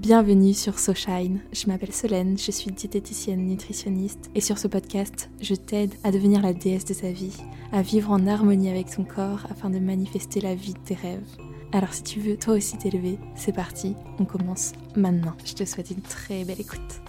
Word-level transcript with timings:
Bienvenue 0.00 0.54
sur 0.54 0.78
SoShine. 0.78 1.40
Je 1.52 1.66
m'appelle 1.66 1.92
Solène, 1.92 2.38
je 2.38 2.50
suis 2.50 2.70
diététicienne 2.70 3.46
nutritionniste 3.46 4.30
et 4.34 4.40
sur 4.40 4.56
ce 4.56 4.66
podcast, 4.66 5.28
je 5.42 5.54
t'aide 5.54 5.92
à 6.04 6.10
devenir 6.10 6.40
la 6.40 6.54
déesse 6.54 6.86
de 6.86 6.94
sa 6.94 7.12
vie, 7.12 7.36
à 7.70 7.82
vivre 7.82 8.10
en 8.10 8.26
harmonie 8.26 8.70
avec 8.70 8.88
ton 8.88 9.04
corps 9.04 9.46
afin 9.50 9.68
de 9.68 9.78
manifester 9.78 10.40
la 10.40 10.54
vie 10.54 10.72
de 10.72 10.78
tes 10.78 10.94
rêves. 10.94 11.36
Alors 11.72 11.92
si 11.92 12.02
tu 12.02 12.18
veux 12.18 12.38
toi 12.38 12.54
aussi 12.54 12.78
t'élever, 12.78 13.18
c'est 13.34 13.54
parti, 13.54 13.94
on 14.18 14.24
commence 14.24 14.72
maintenant. 14.96 15.34
Je 15.44 15.52
te 15.52 15.66
souhaite 15.66 15.90
une 15.90 16.00
très 16.00 16.46
belle 16.46 16.62
écoute. 16.62 17.02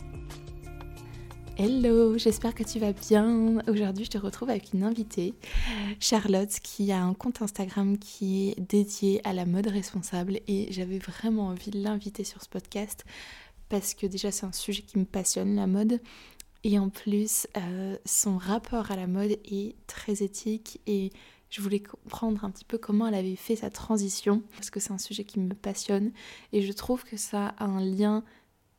Hello, 1.64 2.18
j'espère 2.18 2.56
que 2.56 2.64
tu 2.64 2.80
vas 2.80 2.92
bien. 2.92 3.60
Aujourd'hui, 3.68 4.06
je 4.06 4.10
te 4.10 4.18
retrouve 4.18 4.50
avec 4.50 4.74
une 4.74 4.82
invitée, 4.84 5.36
Charlotte, 6.00 6.50
qui 6.64 6.92
a 6.92 7.00
un 7.00 7.14
compte 7.14 7.44
Instagram 7.44 8.00
qui 8.00 8.50
est 8.50 8.60
dédié 8.60 9.22
à 9.28 9.32
la 9.32 9.46
mode 9.46 9.68
responsable 9.68 10.40
et 10.48 10.72
j'avais 10.72 10.98
vraiment 10.98 11.50
envie 11.50 11.70
de 11.70 11.80
l'inviter 11.80 12.24
sur 12.24 12.42
ce 12.42 12.50
podcast 12.50 13.06
parce 13.70 13.94
que 13.94 14.08
déjà 14.08 14.32
c'est 14.32 14.48
un 14.48 14.52
sujet 14.52 14.82
qui 14.82 14.98
me 14.98 15.06
passionne, 15.06 15.56
la 15.56 15.68
mode. 15.68 16.02
Et 16.64 16.80
en 16.80 16.90
plus, 16.90 17.46
euh, 17.56 17.96
son 18.06 18.40
rapport 18.40 18.90
à 18.90 18.96
la 18.96 19.06
mode 19.06 19.38
est 19.46 19.76
très 19.86 20.24
éthique 20.24 20.82
et 20.88 21.12
je 21.52 21.62
voulais 21.62 21.82
comprendre 21.82 22.44
un 22.44 22.50
petit 22.50 22.66
peu 22.66 22.80
comment 22.80 23.06
elle 23.06 23.14
avait 23.14 23.36
fait 23.36 23.58
sa 23.58 23.70
transition 23.70 24.42
parce 24.56 24.72
que 24.72 24.80
c'est 24.80 24.94
un 24.94 24.98
sujet 24.98 25.26
qui 25.26 25.40
me 25.40 25.54
passionne 25.54 26.12
et 26.54 26.64
je 26.64 26.72
trouve 26.72 27.04
que 27.04 27.18
ça 27.18 27.50
a 27.60 27.66
un 27.66 27.86
lien 27.86 28.24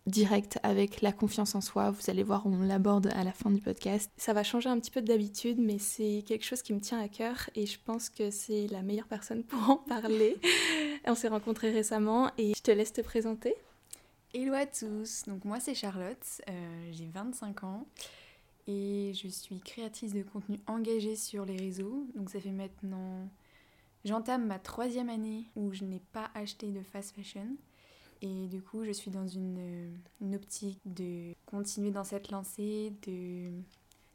direct 0.06 0.58
avec 0.62 1.00
la 1.00 1.12
confiance 1.12 1.54
en 1.54 1.60
soi. 1.60 1.90
Vous 1.90 2.10
allez 2.10 2.22
voir, 2.22 2.46
on 2.46 2.58
l'aborde 2.58 3.08
à 3.14 3.24
la 3.24 3.32
fin 3.32 3.50
du 3.50 3.60
podcast. 3.60 4.10
Ça 4.16 4.32
va 4.32 4.42
changer 4.42 4.68
un 4.68 4.78
petit 4.78 4.90
peu 4.90 5.02
d'habitude, 5.02 5.58
mais 5.58 5.78
c'est 5.78 6.24
quelque 6.26 6.44
chose 6.44 6.62
qui 6.62 6.72
me 6.72 6.80
tient 6.80 7.00
à 7.00 7.08
cœur 7.08 7.50
et 7.54 7.66
je 7.66 7.78
pense 7.84 8.08
que 8.08 8.30
c'est 8.30 8.66
la 8.68 8.82
meilleure 8.82 9.06
personne 9.06 9.44
pour 9.44 9.70
en 9.70 9.76
parler. 9.76 10.36
on 11.06 11.14
s'est 11.14 11.28
rencontrés 11.28 11.70
récemment 11.70 12.30
et 12.38 12.54
je 12.54 12.62
te 12.62 12.70
laisse 12.70 12.92
te 12.92 13.00
présenter. 13.00 13.54
Hello 14.34 14.54
à 14.54 14.64
tous, 14.64 15.24
donc 15.26 15.44
moi 15.44 15.60
c'est 15.60 15.74
Charlotte, 15.74 16.40
euh, 16.48 16.88
j'ai 16.90 17.06
25 17.06 17.64
ans 17.64 17.86
et 18.66 19.12
je 19.14 19.28
suis 19.28 19.60
créatrice 19.60 20.14
de 20.14 20.22
contenu 20.22 20.58
engagé 20.66 21.16
sur 21.16 21.44
les 21.44 21.56
réseaux. 21.56 22.06
Donc 22.14 22.30
ça 22.30 22.40
fait 22.40 22.50
maintenant... 22.50 23.28
J'entame 24.04 24.46
ma 24.46 24.58
troisième 24.58 25.08
année 25.08 25.44
où 25.54 25.72
je 25.72 25.84
n'ai 25.84 26.00
pas 26.12 26.30
acheté 26.34 26.68
de 26.68 26.82
fast 26.82 27.14
fashion. 27.14 27.46
Et 28.22 28.46
du 28.46 28.62
coup, 28.62 28.84
je 28.84 28.92
suis 28.92 29.10
dans 29.10 29.26
une, 29.26 29.98
optique 30.32 30.80
de 30.86 31.34
continuer 31.44 31.90
dans 31.90 32.04
cette 32.04 32.30
lancée, 32.30 32.92
de, 33.06 33.50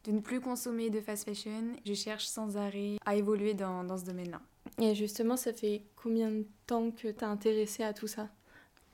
de 0.05 0.11
ne 0.11 0.21
plus 0.21 0.39
consommer 0.39 0.89
de 0.89 1.01
fast 1.01 1.25
fashion. 1.25 1.75
Je 1.85 1.93
cherche 1.93 2.25
sans 2.25 2.55
arrêt 2.55 2.95
à 3.05 3.15
évoluer 3.15 3.53
dans, 3.53 3.83
dans 3.83 3.97
ce 3.97 4.05
domaine-là. 4.05 4.41
Et 4.79 4.95
justement, 4.95 5.35
ça 5.35 5.51
fait 5.51 5.83
combien 5.97 6.31
de 6.31 6.45
temps 6.65 6.91
que 6.91 7.09
tu 7.09 7.23
as 7.23 7.27
intéressé 7.27 7.83
à 7.83 7.93
tout 7.93 8.07
ça 8.07 8.29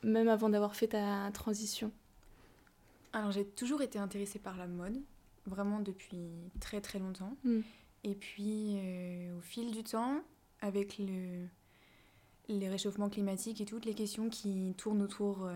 Même 0.02 0.28
avant 0.28 0.50
d'avoir 0.50 0.76
fait 0.76 0.88
ta 0.88 1.30
transition? 1.32 1.92
Alors, 3.14 3.32
j'ai 3.32 3.46
toujours 3.46 3.84
été 3.84 4.00
intéressée 4.00 4.40
par 4.40 4.58
la 4.58 4.66
mode, 4.66 5.00
vraiment 5.46 5.80
depuis 5.80 6.32
très 6.60 6.82
très 6.82 6.98
longtemps. 6.98 7.38
Hmm. 7.44 7.62
Et 8.04 8.16
puis, 8.16 8.78
euh, 8.78 9.38
au 9.38 9.42
fil 9.42 9.72
du 9.72 9.84
temps, 9.84 10.22
avec 10.62 10.98
le, 10.98 11.46
les 12.48 12.70
réchauffements 12.70 13.10
climatiques 13.10 13.62
et 13.62 13.66
toutes 13.66 13.86
les 13.86 13.94
questions 13.94 14.30
qui 14.30 14.74
tournent 14.78 15.02
autour 15.02 15.46
euh, 15.46 15.54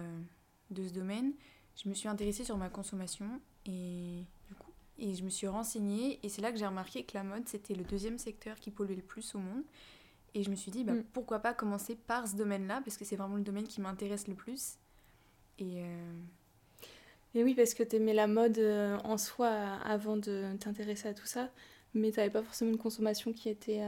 de 0.72 0.88
ce 0.88 0.94
domaine, 0.94 1.34
je 1.76 1.90
me 1.90 1.94
suis 1.94 2.08
intéressée 2.08 2.44
sur 2.44 2.58
ma 2.58 2.70
consommation 2.70 3.26
et, 3.66 4.24
du 4.48 4.56
coup, 4.56 4.72
et 4.98 5.14
je 5.14 5.24
me 5.24 5.30
suis 5.30 5.48
renseignée 5.48 6.20
et 6.24 6.30
c'est 6.30 6.42
là 6.42 6.52
que 6.52 6.58
j'ai 6.58 6.66
remarqué 6.66 7.04
que 7.04 7.16
la 7.16 7.24
mode 7.24 7.48
c'était 7.48 7.76
le 7.76 7.84
deuxième 7.84 8.18
secteur 8.18 8.56
qui 8.60 8.72
polluait 8.72 8.96
le 8.96 9.02
plus 9.02 9.36
au 9.36 9.40
monde 9.40 9.64
et 10.34 10.44
je 10.44 10.50
me 10.50 10.56
suis 10.56 10.72
dit 10.72 10.84
bah, 10.84 10.94
mm. 10.94 11.04
pourquoi 11.14 11.40
pas 11.40 11.54
commencer 11.54 11.96
par 11.96 12.28
ce 12.28 12.36
domaine-là 12.36 12.82
parce 12.84 12.98
que 12.98 13.06
c'est 13.06 13.16
vraiment 13.16 13.36
le 13.36 13.44
domaine 13.44 13.68
qui 13.68 13.82
m'intéresse 13.82 14.28
le 14.28 14.36
plus 14.36 14.78
et 15.60 15.84
euh, 15.84 16.14
et 17.36 17.44
oui 17.44 17.54
parce 17.54 17.74
que 17.74 17.84
tu 17.84 17.98
aimais 17.98 18.14
la 18.14 18.28
mode 18.28 18.58
euh, 18.58 18.98
en 19.04 19.18
soi 19.18 19.50
avant 19.50 20.18
de 20.18 20.56
t'intéresser 20.60 21.10
à 21.10 21.14
tout 21.14 21.26
ça 21.26 21.52
mais 21.94 22.12
tu 22.12 22.18
n'avais 22.18 22.32
pas 22.32 22.42
forcément 22.42 22.72
une 22.72 22.78
consommation 22.78 23.34
qui 23.34 23.50
était 23.50 23.82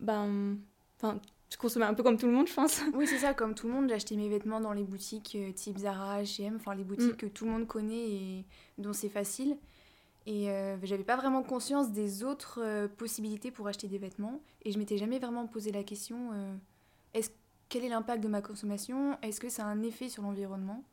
ben 0.00 0.58
enfin 0.96 1.20
tu 1.48 1.56
consommais 1.56 1.86
un 1.86 1.94
peu 1.94 2.02
comme 2.02 2.18
tout 2.18 2.26
le 2.26 2.32
monde, 2.32 2.46
je 2.46 2.54
pense. 2.54 2.80
Oui, 2.94 3.06
c'est 3.06 3.18
ça, 3.18 3.34
comme 3.34 3.54
tout 3.54 3.68
le 3.68 3.72
monde. 3.72 3.88
J'achetais 3.88 4.16
mes 4.16 4.28
vêtements 4.28 4.60
dans 4.60 4.72
les 4.72 4.84
boutiques 4.84 5.36
euh, 5.36 5.52
type 5.52 5.78
Zara, 5.78 6.22
H&M, 6.22 6.56
enfin 6.56 6.74
les 6.74 6.84
boutiques 6.84 7.14
mm. 7.14 7.16
que 7.16 7.26
tout 7.26 7.46
le 7.46 7.52
monde 7.52 7.66
connaît 7.66 8.10
et 8.10 8.44
dont 8.76 8.92
c'est 8.92 9.08
facile. 9.08 9.56
Et 10.26 10.50
euh, 10.50 10.76
j'avais 10.82 11.04
pas 11.04 11.16
vraiment 11.16 11.42
conscience 11.42 11.90
des 11.90 12.22
autres 12.22 12.60
euh, 12.62 12.86
possibilités 12.86 13.50
pour 13.50 13.66
acheter 13.66 13.88
des 13.88 13.98
vêtements. 13.98 14.42
Et 14.62 14.72
je 14.72 14.78
m'étais 14.78 14.98
jamais 14.98 15.18
vraiment 15.18 15.46
posé 15.46 15.72
la 15.72 15.84
question 15.84 16.32
est-ce, 17.14 17.30
quel 17.70 17.84
est 17.84 17.88
l'impact 17.88 18.22
de 18.22 18.28
ma 18.28 18.42
consommation? 18.42 19.18
Est-ce 19.22 19.40
que 19.40 19.48
ça 19.48 19.64
a 19.64 19.68
un 19.68 19.82
effet 19.82 20.10
sur 20.10 20.22
l'environnement? 20.22 20.84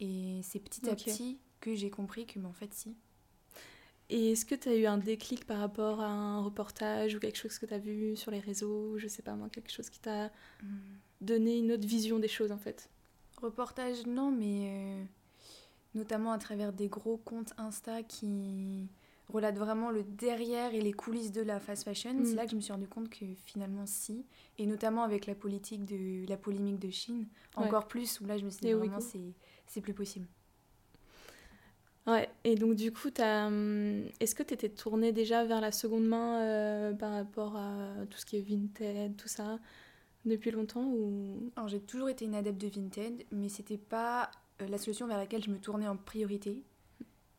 Et 0.00 0.40
c'est 0.42 0.58
petit 0.58 0.88
à 0.88 0.96
petit 0.96 1.38
que 1.60 1.74
j'ai 1.74 1.90
compris 1.90 2.26
que, 2.26 2.40
mais 2.40 2.46
en 2.46 2.52
fait, 2.52 2.74
si. 2.74 2.96
Et 4.10 4.32
est-ce 4.32 4.44
que 4.44 4.54
tu 4.54 4.68
as 4.68 4.76
eu 4.76 4.86
un 4.86 4.98
déclic 4.98 5.46
par 5.46 5.58
rapport 5.58 6.00
à 6.00 6.08
un 6.08 6.42
reportage 6.42 7.14
ou 7.14 7.18
quelque 7.18 7.38
chose 7.38 7.58
que 7.58 7.66
tu 7.66 7.74
as 7.74 7.78
vu 7.78 8.16
sur 8.16 8.30
les 8.30 8.40
réseaux, 8.40 8.98
je 8.98 9.08
sais 9.08 9.22
pas 9.22 9.34
moi, 9.34 9.48
quelque 9.48 9.72
chose 9.72 9.88
qui 9.88 9.98
t'a 9.98 10.26
hmm. 10.62 10.76
donné 11.22 11.58
une 11.58 11.72
autre 11.72 11.86
vision 11.86 12.18
des 12.18 12.28
choses 12.28 12.52
en 12.52 12.58
fait? 12.58 12.90
Reportage, 13.40 14.06
non, 14.06 14.30
mais 14.30 14.70
euh, 14.70 15.04
notamment 15.94 16.32
à 16.32 16.38
travers 16.38 16.72
des 16.72 16.88
gros 16.88 17.16
comptes 17.16 17.54
Insta 17.56 18.02
qui 18.02 18.88
relatent 19.32 19.56
vraiment 19.56 19.90
le 19.90 20.04
derrière 20.04 20.74
et 20.74 20.82
les 20.82 20.92
coulisses 20.92 21.32
de 21.32 21.40
la 21.40 21.58
fast 21.58 21.84
fashion. 21.84 22.14
C'est 22.24 22.32
hmm. 22.32 22.36
là 22.36 22.44
que 22.44 22.50
je 22.50 22.56
me 22.56 22.60
suis 22.60 22.72
rendu 22.72 22.86
compte 22.86 23.08
que 23.08 23.24
finalement 23.46 23.86
si, 23.86 24.26
et 24.58 24.66
notamment 24.66 25.02
avec 25.02 25.24
la 25.24 25.34
politique 25.34 25.86
de 25.86 26.28
la 26.28 26.36
polémique 26.36 26.78
de 26.78 26.90
Chine, 26.90 27.26
encore 27.56 27.88
plus 27.88 28.20
où 28.20 28.26
là 28.26 28.36
je 28.36 28.44
me 28.44 28.50
suis 28.50 28.66
dit 28.66 28.72
vraiment 28.74 29.00
c'est 29.00 29.80
plus 29.80 29.94
possible. 29.94 30.26
Ouais, 32.06 32.28
et 32.44 32.54
donc 32.54 32.74
du 32.74 32.92
coup, 32.92 33.08
hum, 33.18 34.04
est-ce 34.20 34.34
que 34.34 34.42
tu 34.42 34.52
étais 34.52 34.68
tournée 34.68 35.12
déjà 35.12 35.44
vers 35.44 35.60
la 35.62 35.72
seconde 35.72 36.06
main 36.06 36.40
euh, 36.42 36.92
par 36.92 37.12
rapport 37.12 37.56
à 37.56 37.94
tout 38.10 38.18
ce 38.18 38.26
qui 38.26 38.36
est 38.36 38.42
Vinted, 38.42 39.16
tout 39.16 39.28
ça, 39.28 39.58
depuis 40.26 40.50
longtemps 40.50 40.84
ou... 40.84 41.50
Alors 41.56 41.68
j'ai 41.68 41.80
toujours 41.80 42.10
été 42.10 42.26
une 42.26 42.34
adepte 42.34 42.60
de 42.60 42.68
Vinted, 42.68 43.24
mais 43.32 43.48
c'était 43.48 43.78
pas 43.78 44.30
euh, 44.60 44.68
la 44.68 44.76
solution 44.76 45.06
vers 45.06 45.16
laquelle 45.16 45.42
je 45.42 45.50
me 45.50 45.58
tournais 45.58 45.88
en 45.88 45.96
priorité. 45.96 46.62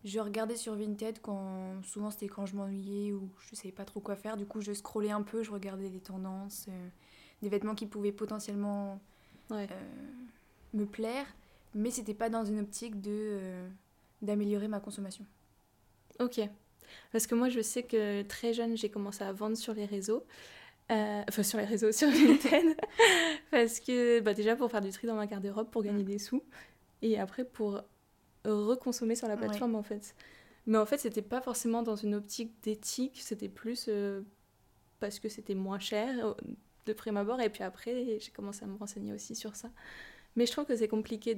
Je 0.03 0.19
regardais 0.19 0.55
sur 0.55 0.75
Vinted 0.75 1.19
quand 1.21 1.81
souvent 1.83 2.09
c'était 2.09 2.27
quand 2.27 2.47
je 2.47 2.55
m'ennuyais 2.55 3.11
ou 3.13 3.29
je 3.39 3.55
savais 3.55 3.71
pas 3.71 3.85
trop 3.85 3.99
quoi 3.99 4.15
faire. 4.15 4.35
Du 4.35 4.47
coup, 4.47 4.61
je 4.61 4.73
scrollais 4.73 5.11
un 5.11 5.21
peu, 5.21 5.43
je 5.43 5.51
regardais 5.51 5.89
des 5.89 5.99
tendances, 5.99 6.67
euh, 6.69 6.87
des 7.43 7.49
vêtements 7.49 7.75
qui 7.75 7.85
pouvaient 7.85 8.11
potentiellement 8.11 8.99
me 10.73 10.85
plaire, 10.85 11.27
mais 11.75 11.91
c'était 11.91 12.15
pas 12.15 12.29
dans 12.29 12.45
une 12.45 12.59
optique 12.59 12.99
de 12.99 13.69
d'améliorer 14.21 14.67
ma 14.67 14.79
consommation. 14.79 15.25
Ok. 16.19 16.39
Parce 17.11 17.27
que 17.27 17.35
moi, 17.35 17.49
je 17.49 17.61
sais 17.61 17.83
que 17.83 18.21
très 18.23 18.53
jeune, 18.53 18.77
j'ai 18.77 18.89
commencé 18.89 19.23
à 19.23 19.31
vendre 19.31 19.57
sur 19.57 19.73
les 19.73 19.85
réseaux. 19.85 20.25
Euh, 20.91 21.23
enfin, 21.27 21.43
sur 21.43 21.57
les 21.57 21.65
réseaux, 21.65 21.91
sur 21.91 22.07
LinkedIn. 22.11 22.73
parce 23.51 23.79
que, 23.79 24.19
bah, 24.19 24.33
déjà, 24.33 24.55
pour 24.55 24.69
faire 24.69 24.81
du 24.81 24.91
tri 24.91 25.07
dans 25.07 25.15
ma 25.15 25.25
garde-robe, 25.25 25.69
pour 25.69 25.83
gagner 25.83 26.03
mm. 26.03 26.07
des 26.07 26.19
sous. 26.19 26.43
Et 27.01 27.19
après, 27.19 27.43
pour 27.43 27.81
reconsommer 28.43 29.15
sur 29.15 29.27
la 29.27 29.37
plateforme, 29.37 29.75
en 29.75 29.83
fait. 29.83 30.15
Mais 30.67 30.77
en 30.77 30.85
fait, 30.85 30.97
c'était 30.97 31.21
pas 31.21 31.41
forcément 31.41 31.83
dans 31.83 31.95
une 31.95 32.15
optique 32.15 32.61
d'éthique, 32.63 33.19
c'était 33.21 33.49
plus 33.49 33.85
euh, 33.87 34.21
parce 34.99 35.19
que 35.19 35.29
c'était 35.29 35.53
moins 35.53 35.79
cher 35.79 36.25
euh, 36.25 36.33
de 36.85 36.93
prime 36.93 37.17
abord. 37.17 37.39
Et 37.41 37.49
puis 37.49 37.63
après, 37.63 38.19
j'ai 38.19 38.31
commencé 38.31 38.63
à 38.63 38.67
me 38.67 38.77
renseigner 38.77 39.13
aussi 39.13 39.35
sur 39.35 39.55
ça. 39.55 39.69
Mais 40.35 40.45
je 40.45 40.51
trouve 40.51 40.65
que 40.65 40.75
c'est 40.75 40.87
compliqué 40.87 41.33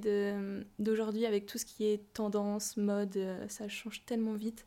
d'aujourd'hui 0.79 1.25
avec 1.25 1.45
tout 1.45 1.57
ce 1.57 1.65
qui 1.65 1.85
est 1.85 2.13
tendance, 2.13 2.77
mode, 2.77 3.15
euh, 3.17 3.47
ça 3.47 3.67
change 3.67 4.03
tellement 4.05 4.33
vite. 4.33 4.65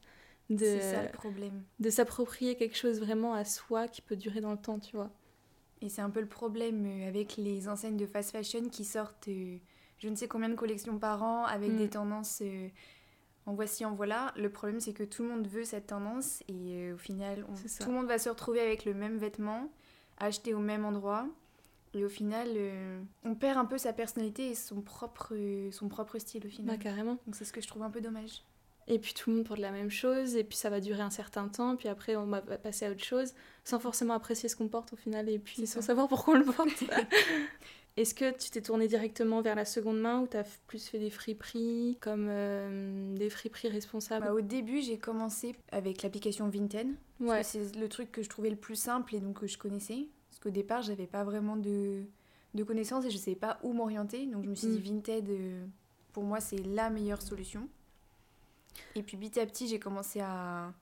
C'est 0.57 0.81
ça 0.81 1.03
le 1.05 1.11
problème. 1.11 1.63
De 1.79 1.91
s'approprier 1.91 2.57
quelque 2.57 2.77
chose 2.77 3.01
vraiment 3.01 3.35
à 3.35 3.45
soi 3.45 3.89
qui 3.89 4.03
peut 4.03 4.17
durer 4.17 4.41
dans 4.41 4.53
le 4.53 4.59
temps, 4.59 4.79
tu 4.79 4.97
vois. 4.97 5.11
Et 5.81 5.89
c'est 5.89 6.03
un 6.03 6.11
peu 6.11 6.21
le 6.21 6.29
problème 6.29 6.87
euh, 6.87 7.09
avec 7.09 7.37
les 7.37 7.69
enseignes 7.69 7.97
de 7.97 8.07
fast 8.07 8.31
fashion 8.33 8.69
qui 8.69 8.85
sortent 8.85 9.29
euh, 9.29 9.59
je 9.99 10.09
ne 10.09 10.15
sais 10.15 10.29
combien 10.29 10.49
de 10.49 10.55
collections 10.55 10.99
par 10.99 11.23
an 11.23 11.45
avec 11.45 11.77
des 11.77 11.87
mm. 11.87 11.91
tendances 11.91 12.43
en 13.47 13.55
voici, 13.55 13.85
en 13.85 13.95
voilà. 13.95 14.33
Le 14.37 14.51
problème, 14.51 14.81
c'est 14.81 14.93
que 14.93 15.03
tout 15.03 15.23
le 15.23 15.29
monde 15.29 15.47
veut 15.47 15.65
cette 15.65 15.89
tendance 15.89 16.43
et 16.49 16.93
au 16.93 16.97
final, 16.97 17.45
tout 17.81 17.89
le 17.89 17.95
monde 17.95 18.07
va 18.07 18.19
se 18.19 18.31
retrouver 18.31 18.61
avec 18.61 18.87
le 18.87 18.95
même 18.95 19.19
vêtement, 19.19 19.71
acheté 20.19 20.55
au 20.55 20.59
même 20.59 20.87
endroit. 20.87 21.27
Et 21.95 22.05
au 22.05 22.09
final, 22.09 22.49
euh, 22.55 23.01
on 23.25 23.35
perd 23.35 23.59
un 23.59 23.65
peu 23.65 23.79
sa 23.79 23.93
personnalité 23.93 24.51
et 24.51 24.55
son 24.55 24.81
propre, 24.81 25.35
son 25.73 25.89
propre 25.89 26.19
style 26.19 26.47
au 26.47 26.51
final. 26.51 26.77
Bah, 26.77 26.83
carrément. 26.83 27.19
Donc 27.27 27.35
c'est 27.35 27.45
ce 27.45 27.53
que 27.53 27.61
je 27.61 27.67
trouve 27.67 27.83
un 27.83 27.91
peu 27.91 28.01
dommage. 28.01 28.45
Et 28.87 28.99
puis 28.99 29.15
tout 29.15 29.31
le 29.31 29.37
monde 29.37 29.47
porte 29.47 29.61
la 29.61 29.71
même 29.71 29.91
chose, 29.91 30.35
et 30.35 30.43
puis 30.43 30.57
ça 30.57 30.69
va 30.69 30.81
durer 30.81 31.03
un 31.03 31.11
certain 31.11 31.49
temps, 31.49 31.77
puis 31.77 31.89
après 31.89 32.17
on 32.17 32.27
va 32.27 32.41
passer 32.41 32.87
à 32.87 32.91
autre 32.91 33.05
chose, 33.05 33.35
sans 33.63 33.79
forcément 33.79 34.15
apprécier 34.15 34.49
ce 34.49 34.57
qu'on 34.57 34.69
porte 34.69 34.93
au 34.93 34.97
final, 34.97 35.29
et 35.29 35.39
puis 35.39 35.67
sans 35.67 35.81
savoir 35.81 36.09
pourquoi 36.09 36.35
on 36.35 36.39
le 36.39 36.45
porte. 36.45 36.85
Est-ce 37.97 38.15
que 38.15 38.37
tu 38.37 38.51
t'es 38.51 38.63
tourné 38.63 38.89
directement 38.89 39.43
vers 39.43 39.55
la 39.55 39.65
seconde 39.65 40.01
main 40.01 40.21
ou 40.21 40.27
tu 40.27 40.37
as 40.37 40.45
plus 40.67 40.89
fait 40.89 40.99
des 40.99 41.11
friperies, 41.11 41.99
comme 42.01 42.29
euh, 42.31 43.17
des 43.17 43.31
friperies 43.31 43.69
responsables? 43.69 44.27
Bah, 44.27 44.33
Au 44.33 44.41
début, 44.41 44.81
j'ai 44.81 44.97
commencé 44.97 45.55
avec 45.71 46.03
l'application 46.03 46.49
Vinted. 46.49 46.89
Ouais. 47.21 47.43
C'est 47.43 47.77
le 47.77 47.89
truc 47.89 48.11
que 48.11 48.23
je 48.23 48.29
trouvais 48.29 48.51
le 48.51 48.57
plus 48.57 48.77
simple 48.77 49.15
et 49.15 49.21
donc 49.21 49.41
que 49.41 49.47
je 49.47 49.59
connaissais. 49.59 50.09
Parce 50.41 50.55
qu'au 50.55 50.55
départ, 50.55 50.81
j'avais 50.81 51.07
pas 51.07 51.23
vraiment 51.23 51.57
de, 51.57 52.03
de 52.55 52.65
connaissances 52.65 53.05
et 53.05 53.11
je 53.11 53.17
ne 53.17 53.21
savais 53.21 53.37
pas 53.37 53.59
où 53.63 53.75
m'orienter. 53.75 54.25
Donc 54.25 54.45
je 54.45 54.49
me 54.49 54.55
suis 54.55 54.69
dit 54.69 54.79
mm. 54.79 54.95
Vinted, 54.95 55.29
euh, 55.29 55.67
pour 56.15 56.25
moi, 56.25 56.41
c'est 56.41 56.63
la 56.65 56.89
meilleure 56.89 57.21
solution. 57.21 57.69
Et 58.95 59.03
puis 59.03 59.19
petit 59.19 59.39
à 59.39 59.45
petit, 59.45 59.69
j'ai 59.69 59.79
commencé 59.79 60.21
à, 60.21 60.73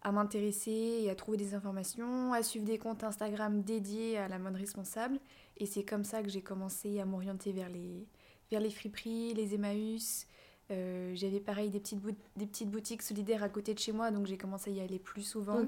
à 0.00 0.12
m'intéresser 0.12 1.02
et 1.02 1.10
à 1.10 1.14
trouver 1.14 1.36
des 1.36 1.54
informations, 1.54 2.32
à 2.32 2.42
suivre 2.42 2.64
des 2.64 2.78
comptes 2.78 3.04
Instagram 3.04 3.62
dédiés 3.62 4.16
à 4.16 4.26
la 4.26 4.38
mode 4.38 4.56
responsable. 4.56 5.18
Et 5.58 5.66
c'est 5.66 5.84
comme 5.84 6.04
ça 6.04 6.22
que 6.22 6.30
j'ai 6.30 6.40
commencé 6.40 6.98
à 6.98 7.04
m'orienter 7.04 7.52
vers 7.52 7.68
les, 7.68 8.06
vers 8.50 8.60
les 8.60 8.70
friperies, 8.70 9.34
les 9.34 9.54
Emmaüs. 9.54 10.26
Euh, 10.70 11.12
j'avais 11.14 11.40
pareil 11.40 11.68
des 11.68 11.78
petites, 11.78 12.00
des 12.36 12.46
petites 12.46 12.70
boutiques 12.70 13.02
solidaires 13.02 13.42
à 13.42 13.50
côté 13.50 13.74
de 13.74 13.78
chez 13.78 13.92
moi, 13.92 14.10
donc 14.10 14.24
j'ai 14.24 14.38
commencé 14.38 14.70
à 14.70 14.72
y 14.72 14.80
aller 14.80 14.98
plus 14.98 15.22
souvent. 15.22 15.60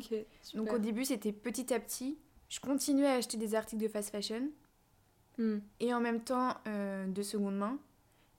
donc 0.55 0.73
au 0.73 0.79
début, 0.79 1.05
c'était 1.05 1.33
petit 1.33 1.75
à 1.75 1.79
petit. 1.79 2.17
Je 2.49 2.61
continuais 2.61 3.07
à 3.07 3.15
acheter 3.15 3.37
des 3.37 3.55
articles 3.55 3.83
de 3.83 3.89
fast 3.89 4.11
fashion 4.11 4.51
hmm. 5.39 5.59
et 5.81 5.93
en 5.93 6.01
même 6.01 6.21
temps 6.21 6.55
euh, 6.67 7.07
de 7.07 7.23
seconde 7.23 7.57
main. 7.57 7.79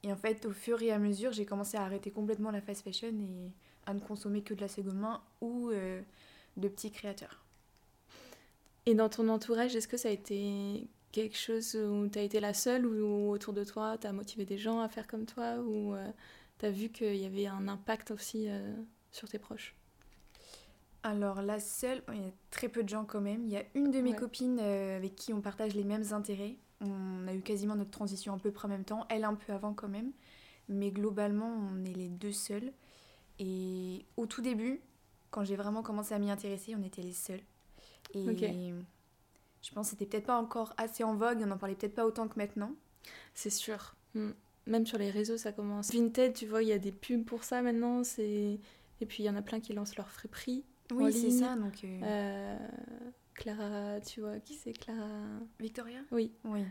Et 0.04 0.12
en 0.12 0.16
fait, 0.16 0.46
au 0.46 0.52
fur 0.52 0.82
et 0.82 0.92
à 0.92 1.00
mesure, 1.00 1.32
j'ai 1.32 1.46
commencé 1.46 1.78
à 1.78 1.84
arrêter 1.84 2.12
complètement 2.12 2.52
la 2.52 2.62
fast 2.62 2.84
fashion 2.84 3.10
et 3.10 3.52
à 3.86 3.94
ne 3.94 4.00
consommer 4.00 4.42
que 4.42 4.54
de 4.54 4.62
la 4.62 4.68
seconde 4.68 5.00
main 5.00 5.22
ou 5.42 5.70
euh, 5.70 6.02
de 6.56 6.68
petits 6.68 6.92
créateurs. 6.92 7.44
Et 8.86 8.96
dans 8.96 9.10
ton 9.10 9.28
entourage, 9.28 9.76
est-ce 9.76 9.88
que 9.88 9.98
ça 9.98 10.08
a 10.08 10.12
été 10.12 10.88
quelque 11.12 11.38
chose 11.38 11.76
où 11.76 12.08
tu 12.08 12.20
as 12.20 12.22
été 12.22 12.40
la 12.40 12.54
seule 12.54 12.86
ou 12.86 13.32
autour 13.32 13.54
de 13.54 13.64
toi, 13.64 13.98
tu 13.98 14.08
as 14.08 14.14
motivé 14.14 14.46
des 14.46 14.58
gens 14.58 14.82
à 14.82 14.88
faire 14.88 15.08
comme 15.08 15.26
toi 15.26 15.58
ou 15.58 15.94
euh, 15.94 16.08
tu 16.60 16.66
as 16.66 16.72
vu 16.72 16.90
qu'il 16.90 17.16
y 17.16 17.26
avait 17.26 17.48
un 17.48 17.68
impact 17.68 18.12
aussi 18.12 18.48
euh, 18.48 18.74
sur 19.12 19.28
tes 19.28 19.40
proches? 19.40 19.76
Alors 21.04 21.42
la 21.42 21.60
seule, 21.60 22.04
il 22.14 22.22
y 22.22 22.28
a 22.28 22.32
très 22.52 22.70
peu 22.70 22.84
de 22.84 22.90
gens 22.90 23.06
quand 23.06 23.22
même. 23.22 23.46
Il 23.46 23.52
y 23.52 23.58
a 23.58 23.64
une 23.76 23.92
de 23.92 24.02
mes 24.02 24.16
copines 24.16 24.60
avec 24.60 25.16
qui 25.16 25.34
on 25.34 25.42
partage 25.42 25.74
les 25.76 25.84
mêmes 25.84 26.06
intérêts. 26.12 26.58
On 26.82 27.28
a 27.28 27.34
eu 27.34 27.42
quasiment 27.42 27.76
notre 27.76 27.92
transition 27.92 28.34
à 28.34 28.38
peu 28.38 28.52
près 28.52 28.66
en 28.66 28.70
même 28.70 28.84
temps, 28.84 29.06
elle 29.10 29.24
un 29.24 29.36
peu 29.36 29.54
avant 29.54 29.74
quand 29.74 29.88
même. 29.88 30.12
Mais 30.70 30.92
globalement, 30.92 31.50
on 31.50 31.84
est 31.86 31.94
les 31.94 32.10
deux 32.10 32.34
seuls. 32.34 32.72
Et 33.40 34.06
au 34.18 34.26
tout 34.26 34.42
début, 34.42 34.82
quand 35.32 35.44
j'ai 35.44 35.56
vraiment 35.56 35.82
commencé 35.82 36.14
à 36.14 36.20
m'y 36.20 36.30
intéresser, 36.30 36.76
on 36.76 36.84
était 36.84 37.02
les 37.02 37.14
seuls. 37.14 37.42
Et 38.14 38.74
je 39.62 39.74
pense 39.74 39.88
que 39.88 39.92
c'était 39.92 40.06
peut-être 40.06 40.28
pas 40.28 40.38
encore 40.38 40.74
assez 40.78 41.04
en 41.04 41.16
vogue, 41.16 41.40
on 41.42 41.48
n'en 41.48 41.58
parlait 41.58 41.76
peut-être 41.76 41.96
pas 41.96 42.06
autant 42.06 42.28
que 42.28 42.38
maintenant. 42.38 42.72
C'est 43.34 43.50
sûr. 43.50 43.96
Hmm. 44.14 44.32
Même 44.66 44.86
sur 44.86 44.98
les 44.98 45.10
réseaux, 45.10 45.38
ça 45.38 45.52
commence. 45.52 45.94
Vinted, 45.94 46.34
tu 46.34 46.46
vois, 46.46 46.62
il 46.64 46.70
y 46.70 46.74
a 46.74 46.80
des 46.80 46.92
pubs 46.92 47.24
pour 47.24 47.44
ça 47.44 47.62
maintenant. 47.62 48.02
Et 48.20 48.60
puis 49.08 49.24
il 49.24 49.26
y 49.26 49.30
en 49.30 49.36
a 49.36 49.42
plein 49.42 49.60
qui 49.60 49.74
lancent 49.74 49.96
leur 49.96 50.10
prix. 50.30 50.64
Oui, 50.92 51.14
c'est 51.14 51.32
ça. 51.32 51.56
Donc, 51.56 51.84
euh, 51.84 52.00
euh, 52.04 52.58
Clara, 53.34 54.00
tu 54.02 54.22
vois, 54.22 54.40
qui 54.40 54.54
c'est 54.54 54.74
Clara? 54.74 55.10
Victoria? 55.60 56.00
Oui. 56.12 56.32
Oui. 56.44 56.64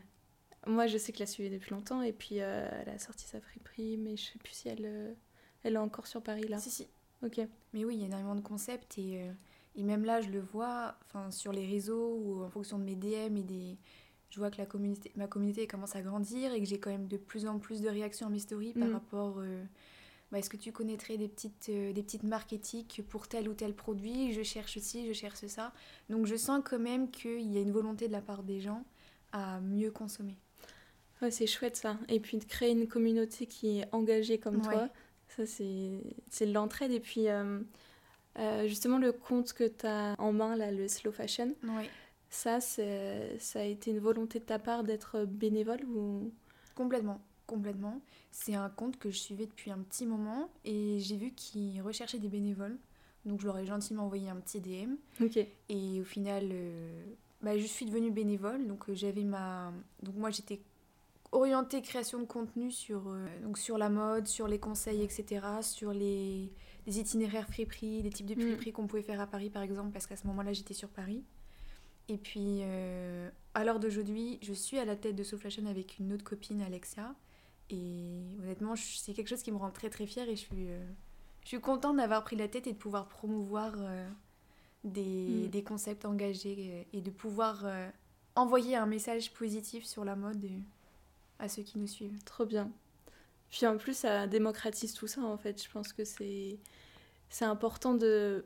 Moi, 0.67 0.87
je 0.87 0.99
sais 0.99 1.13
que 1.13 1.21
la 1.21 1.27
suivais 1.27 1.51
depuis 1.51 1.71
longtemps 1.71 2.03
et 2.03 2.13
puis 2.13 2.41
euh, 2.41 2.69
elle 2.81 2.89
a 2.89 2.99
sorti 2.99 3.25
sa 3.25 3.41
friperie, 3.41 3.97
mais 3.99 4.17
je 4.17 4.25
sais 4.33 4.39
plus 4.39 4.53
si 4.53 4.69
elle, 4.69 5.17
elle 5.63 5.75
est 5.75 5.79
encore 5.79 6.07
sur 6.07 6.23
Paris 6.23 6.49
là. 6.49 6.59
Si, 6.59 6.71
si. 6.71 6.89
Ok. 7.25 7.41
Mais 7.73 7.85
oui, 7.85 7.97
il 7.97 8.01
y 8.01 8.03
a 8.03 8.07
énormément 8.07 8.35
de 8.35 8.41
concepts 8.41 8.99
et, 8.99 9.31
et 9.77 9.83
même 9.85 10.05
là, 10.05 10.21
je 10.21 10.31
le 10.31 10.41
vois 10.41 10.99
sur 11.31 11.53
les 11.53 11.67
réseaux 11.67 12.17
ou 12.17 12.43
en 12.43 12.49
fonction 12.49 12.79
de 12.79 12.85
mes 12.85 12.97
DM 12.97 13.37
et 13.37 13.43
des. 13.43 13.79
Je 14.29 14.41
vois 14.41 14.51
que 14.51 14.59
la 14.59 14.67
communauté, 14.67 15.13
ma 15.15 15.29
communauté 15.29 15.69
commence 15.69 15.95
à 15.95 16.03
grandir 16.03 16.53
et 16.53 16.61
que 16.61 16.67
j'ai 16.67 16.81
quand 16.81 16.91
même 16.91 17.07
de 17.07 17.17
plus 17.17 17.47
en 17.47 17.61
plus 17.61 17.81
de 17.81 17.89
réactions 17.89 18.27
à 18.27 18.31
mes 18.31 18.41
stories 18.41 18.73
par 18.73 18.89
mm. 18.89 18.93
rapport 18.93 19.41
bah, 20.33 20.39
est-ce 20.39 20.51
que 20.51 20.57
tu 20.57 20.73
connaîtrais 20.73 21.17
des 21.17 21.29
petites, 21.29 21.69
euh, 21.69 21.93
des 21.93 22.03
petites 22.03 22.25
marques 22.25 22.53
éthiques 22.53 23.03
pour 23.09 23.29
tel 23.29 23.49
ou 23.49 23.55
tel 23.55 23.75
produit? 23.75 24.33
Je 24.33 24.43
cherche 24.43 24.79
ci, 24.79 25.07
je 25.07 25.13
cherche 25.13 25.47
ça. 25.47 25.73
Donc 26.11 26.27
je 26.27 26.35
sens 26.35 26.63
quand 26.65 26.79
même 26.79 27.11
qu'il 27.11 27.53
y 27.53 27.59
a 27.59 27.61
une 27.61 27.73
volonté 27.73 28.09
de 28.09 28.13
la 28.13 28.21
part 28.21 28.43
des 28.43 28.61
gens 28.61 28.85
à 29.33 29.61
mieux 29.61 29.91
consommer. 29.91 30.37
Ouais, 31.23 31.31
c'est 31.31 31.47
chouette 31.47 31.77
ça. 31.77 31.97
Et 32.09 32.19
puis 32.21 32.39
de 32.39 32.45
créer 32.45 32.73
une 32.73 32.89
communauté 32.89 33.47
qui 33.47 33.79
est 33.79 33.89
engagée 33.93 34.39
comme 34.39 34.61
toi, 34.61 34.89
ça 35.29 35.47
c'est 35.47 36.47
l'entraide. 36.47 36.91
Et 36.91 37.01
puis 37.01 37.29
euh, 37.29 37.61
euh, 38.39 38.67
justement 38.67 38.99
le 38.99 39.13
compte 39.13 39.53
que 39.53 39.65
tu 39.65 39.87
as 39.87 40.17
en 40.19 40.33
main, 40.33 40.57
là, 40.57 40.73
le 40.73 40.89
slow 40.89 41.13
fashion, 41.13 41.55
ça, 42.29 42.61
ça 42.61 42.83
a 43.61 43.63
été 43.63 43.93
une 43.93 44.01
volonté 44.01 44.41
de 44.41 44.45
ta 44.45 44.59
part 44.59 44.83
d'être 44.83 45.25
bénévole 45.25 45.85
ou... 45.85 46.33
Complètement 46.75 47.21
complètement. 47.47 48.01
C'est 48.31 48.55
un 48.55 48.69
compte 48.69 48.99
que 48.99 49.11
je 49.11 49.19
suivais 49.19 49.47
depuis 49.47 49.71
un 49.71 49.79
petit 49.79 50.07
moment 50.07 50.51
et 50.65 50.99
j'ai 51.01 51.17
vu 51.17 51.33
qu'il 51.33 51.81
recherchait 51.83 52.19
des 52.19 52.29
bénévoles. 52.29 52.79
Donc 53.25 53.41
je 53.41 53.47
leur 53.47 53.59
ai 53.59 53.67
gentiment 53.67 54.05
envoyé 54.05 54.29
un 54.29 54.37
petit 54.37 54.61
DM. 54.61 54.95
Et 55.69 56.01
au 56.01 56.05
final, 56.05 56.49
euh, 56.53 57.05
bah, 57.43 57.59
je 57.59 57.65
suis 57.65 57.85
devenue 57.85 58.11
bénévole. 58.11 58.67
Donc 58.67 58.89
euh, 58.89 58.95
j'avais 58.95 59.25
ma. 59.25 59.73
Donc 60.03 60.15
moi 60.17 60.31
j'étais 60.31 60.61
orientée 61.33 61.83
création 61.83 62.21
de 62.21 62.25
contenu 62.25 62.71
sur, 62.71 63.09
euh, 63.09 63.27
donc 63.43 63.59
sur 63.59 63.79
la 63.79 63.89
mode, 63.89 64.27
sur 64.27 64.47
les 64.47 64.61
conseils, 64.61 65.03
etc. 65.03 65.45
Sur 65.61 65.93
les, 65.93 66.53
les 66.87 67.01
itinéraires 67.01 67.49
friperies, 67.49 68.03
les 68.03 68.11
types 68.11 68.27
de 68.27 68.35
mm. 68.37 68.41
friperies 68.41 68.73
qu'on 68.73 68.87
pouvait 68.87 69.03
faire 69.03 69.21
à 69.21 69.27
Paris 69.27 69.51
par 69.51 69.63
exemple, 69.63 69.91
parce 69.93 70.07
qu'à 70.07 70.17
ce 70.17 70.27
moment-là 70.29 70.53
j'étais 70.53 70.75
sur 70.75 70.89
Paris. 70.89 71.25
Et 72.09 72.19
puis 72.19 72.63
à 73.55 73.65
l'heure 73.65 73.81
d'aujourd'hui, 73.81 74.39
je 74.41 74.53
suis 74.53 74.79
à 74.79 74.85
la 74.85 74.95
tête 74.95 75.17
de 75.17 75.25
Soul 75.25 75.41
Fashion 75.41 75.67
avec 75.67 75.99
une 75.99 76.13
autre 76.13 76.23
copine, 76.23 76.63
Alexia. 76.63 77.17
Et 77.71 78.23
honnêtement, 78.43 78.75
c'est 78.77 79.13
quelque 79.13 79.29
chose 79.29 79.43
qui 79.43 79.51
me 79.51 79.57
rend 79.57 79.71
très 79.71 79.91
très 79.91 80.07
fière 80.07 80.29
et 80.29 80.37
je 80.37 80.41
suis, 80.41 80.71
euh, 80.71 80.87
je 81.43 81.49
suis 81.49 81.61
contente 81.61 81.97
d'avoir 81.97 82.23
pris 82.23 82.37
la 82.37 82.49
tête 82.49 82.67
et 82.67 82.73
de 82.73 82.79
pouvoir 82.79 83.09
promouvoir 83.09 83.75
euh, 83.79 84.09
des, 84.85 85.47
mm. 85.47 85.49
des, 85.49 85.63
concepts 85.65 86.05
engagés 86.05 86.71
euh, 86.71 86.83
et 86.97 87.01
de 87.01 87.11
pouvoir 87.11 87.65
envoyer 88.35 88.77
un 88.77 88.87
message 88.87 89.33
positif 89.33 89.85
sur 89.85 90.05
la 90.05 90.15
mode 90.15 90.47
à 91.39 91.49
ceux 91.49 91.63
qui 91.63 91.79
nous 91.79 91.89
suivent. 91.89 92.23
Trop 92.25 92.47
bien. 92.47 92.71
Puis 93.51 93.67
en 93.67 93.79
plus, 93.79 93.97
ça 93.97 94.27
démocratise 94.27 94.93
tout 94.93 95.07
ça 95.07 95.23
en 95.23 95.37
fait. 95.37 95.63
Je 95.63 95.71
pense 95.71 95.93
que 95.93 96.05
c'est 96.05 96.59
important 97.41 97.95
de. 97.95 98.45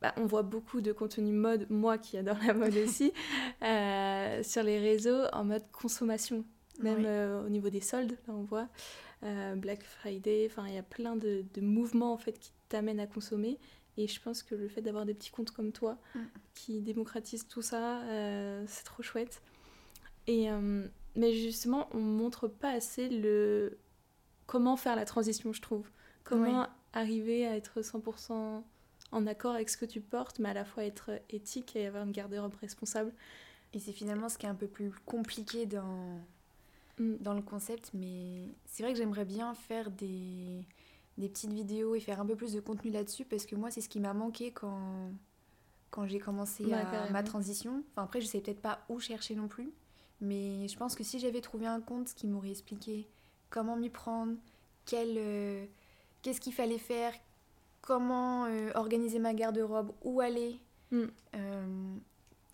Bah, 0.00 0.12
on 0.18 0.26
voit 0.26 0.42
beaucoup 0.42 0.82
de 0.82 0.92
contenu 0.92 1.32
mode, 1.32 1.66
moi 1.70 1.96
qui 1.98 2.16
adore 2.16 2.36
la 2.46 2.54
mode 2.54 2.76
aussi, 2.84 3.12
sur 3.60 4.62
les 4.62 4.78
réseaux 4.78 5.24
en 5.32 5.44
mode 5.44 5.64
consommation 5.72 6.44
même 6.80 7.04
euh, 7.04 7.44
au 7.44 7.48
niveau 7.48 7.70
des 7.70 7.80
soldes, 7.80 8.16
là 8.26 8.34
on 8.34 8.42
voit 8.42 8.68
euh, 9.22 9.54
Black 9.54 9.82
Friday, 9.82 10.48
enfin 10.50 10.66
il 10.66 10.74
y 10.74 10.78
a 10.78 10.82
plein 10.82 11.16
de, 11.16 11.44
de, 11.54 11.60
mouvements 11.60 12.12
en 12.12 12.18
fait 12.18 12.38
qui 12.38 12.52
t'amènent 12.68 13.00
à 13.00 13.06
consommer. 13.06 13.58
Et 13.96 14.08
je 14.08 14.20
pense 14.20 14.42
que 14.42 14.56
le 14.56 14.66
fait 14.66 14.82
d'avoir 14.82 15.06
des 15.06 15.14
petits 15.14 15.30
comptes 15.30 15.52
comme 15.52 15.70
toi 15.70 15.98
mm. 16.14 16.20
qui 16.54 16.80
démocratisent 16.80 17.46
tout 17.46 17.62
ça, 17.62 18.00
euh, 18.02 18.64
c'est 18.66 18.84
trop 18.84 19.02
chouette. 19.02 19.40
Et, 20.26 20.48
mais 21.16 21.34
justement, 21.34 21.86
on 21.92 22.00
montre 22.00 22.48
pas 22.48 22.70
assez 22.70 23.10
le 23.10 23.76
comment 24.46 24.76
faire 24.78 24.96
la 24.96 25.04
transition, 25.04 25.52
je 25.52 25.60
trouve. 25.60 25.86
Comment 26.24 26.66
arriver 26.94 27.46
à 27.46 27.56
être 27.56 27.82
100% 27.82 28.62
en 29.12 29.26
accord 29.26 29.54
avec 29.54 29.68
ce 29.68 29.76
que 29.76 29.84
tu 29.84 30.00
portes, 30.00 30.38
mais 30.38 30.48
à 30.48 30.54
la 30.54 30.64
fois 30.64 30.84
être 30.84 31.10
éthique 31.30 31.76
et 31.76 31.86
avoir 31.86 32.04
une 32.04 32.12
garde-robe 32.12 32.54
responsable. 32.60 33.12
Et 33.72 33.78
c'est 33.78 33.92
finalement 33.92 34.28
ce 34.28 34.38
qui 34.38 34.46
est 34.46 34.48
un 34.48 34.54
peu 34.54 34.66
plus 34.66 34.90
compliqué 35.04 35.66
dans. 35.66 36.20
Dans 36.98 37.34
le 37.34 37.42
concept, 37.42 37.90
mais 37.94 38.48
c'est 38.66 38.82
vrai 38.82 38.92
que 38.92 38.98
j'aimerais 38.98 39.24
bien 39.24 39.54
faire 39.54 39.90
des, 39.90 40.64
des 41.18 41.28
petites 41.28 41.52
vidéos 41.52 41.94
et 41.94 42.00
faire 42.00 42.20
un 42.20 42.26
peu 42.26 42.36
plus 42.36 42.52
de 42.52 42.60
contenu 42.60 42.90
là-dessus 42.90 43.24
parce 43.24 43.46
que 43.46 43.56
moi, 43.56 43.70
c'est 43.70 43.80
ce 43.80 43.88
qui 43.88 44.00
m'a 44.00 44.14
manqué 44.14 44.52
quand, 44.52 45.10
quand 45.90 46.06
j'ai 46.06 46.18
commencé 46.18 46.64
ma 47.10 47.22
transition. 47.22 47.82
Enfin, 47.92 48.04
après, 48.04 48.20
je 48.20 48.26
sais 48.26 48.40
peut-être 48.40 48.62
pas 48.62 48.80
où 48.88 49.00
chercher 49.00 49.34
non 49.34 49.48
plus, 49.48 49.72
mais 50.20 50.68
je 50.68 50.76
pense 50.76 50.94
que 50.94 51.04
si 51.04 51.18
j'avais 51.18 51.40
trouvé 51.40 51.66
un 51.66 51.80
compte 51.80 52.14
qui 52.14 52.26
m'aurait 52.26 52.50
expliqué 52.50 53.08
comment 53.50 53.76
m'y 53.76 53.90
prendre, 53.90 54.34
quel, 54.86 55.14
euh, 55.16 55.66
qu'est-ce 56.22 56.40
qu'il 56.40 56.52
fallait 56.52 56.78
faire, 56.78 57.12
comment 57.80 58.46
euh, 58.46 58.70
organiser 58.74 59.18
ma 59.18 59.34
garde-robe, 59.34 59.92
où 60.02 60.20
aller. 60.20 60.58
Mm. 60.90 61.04
Euh, 61.34 61.96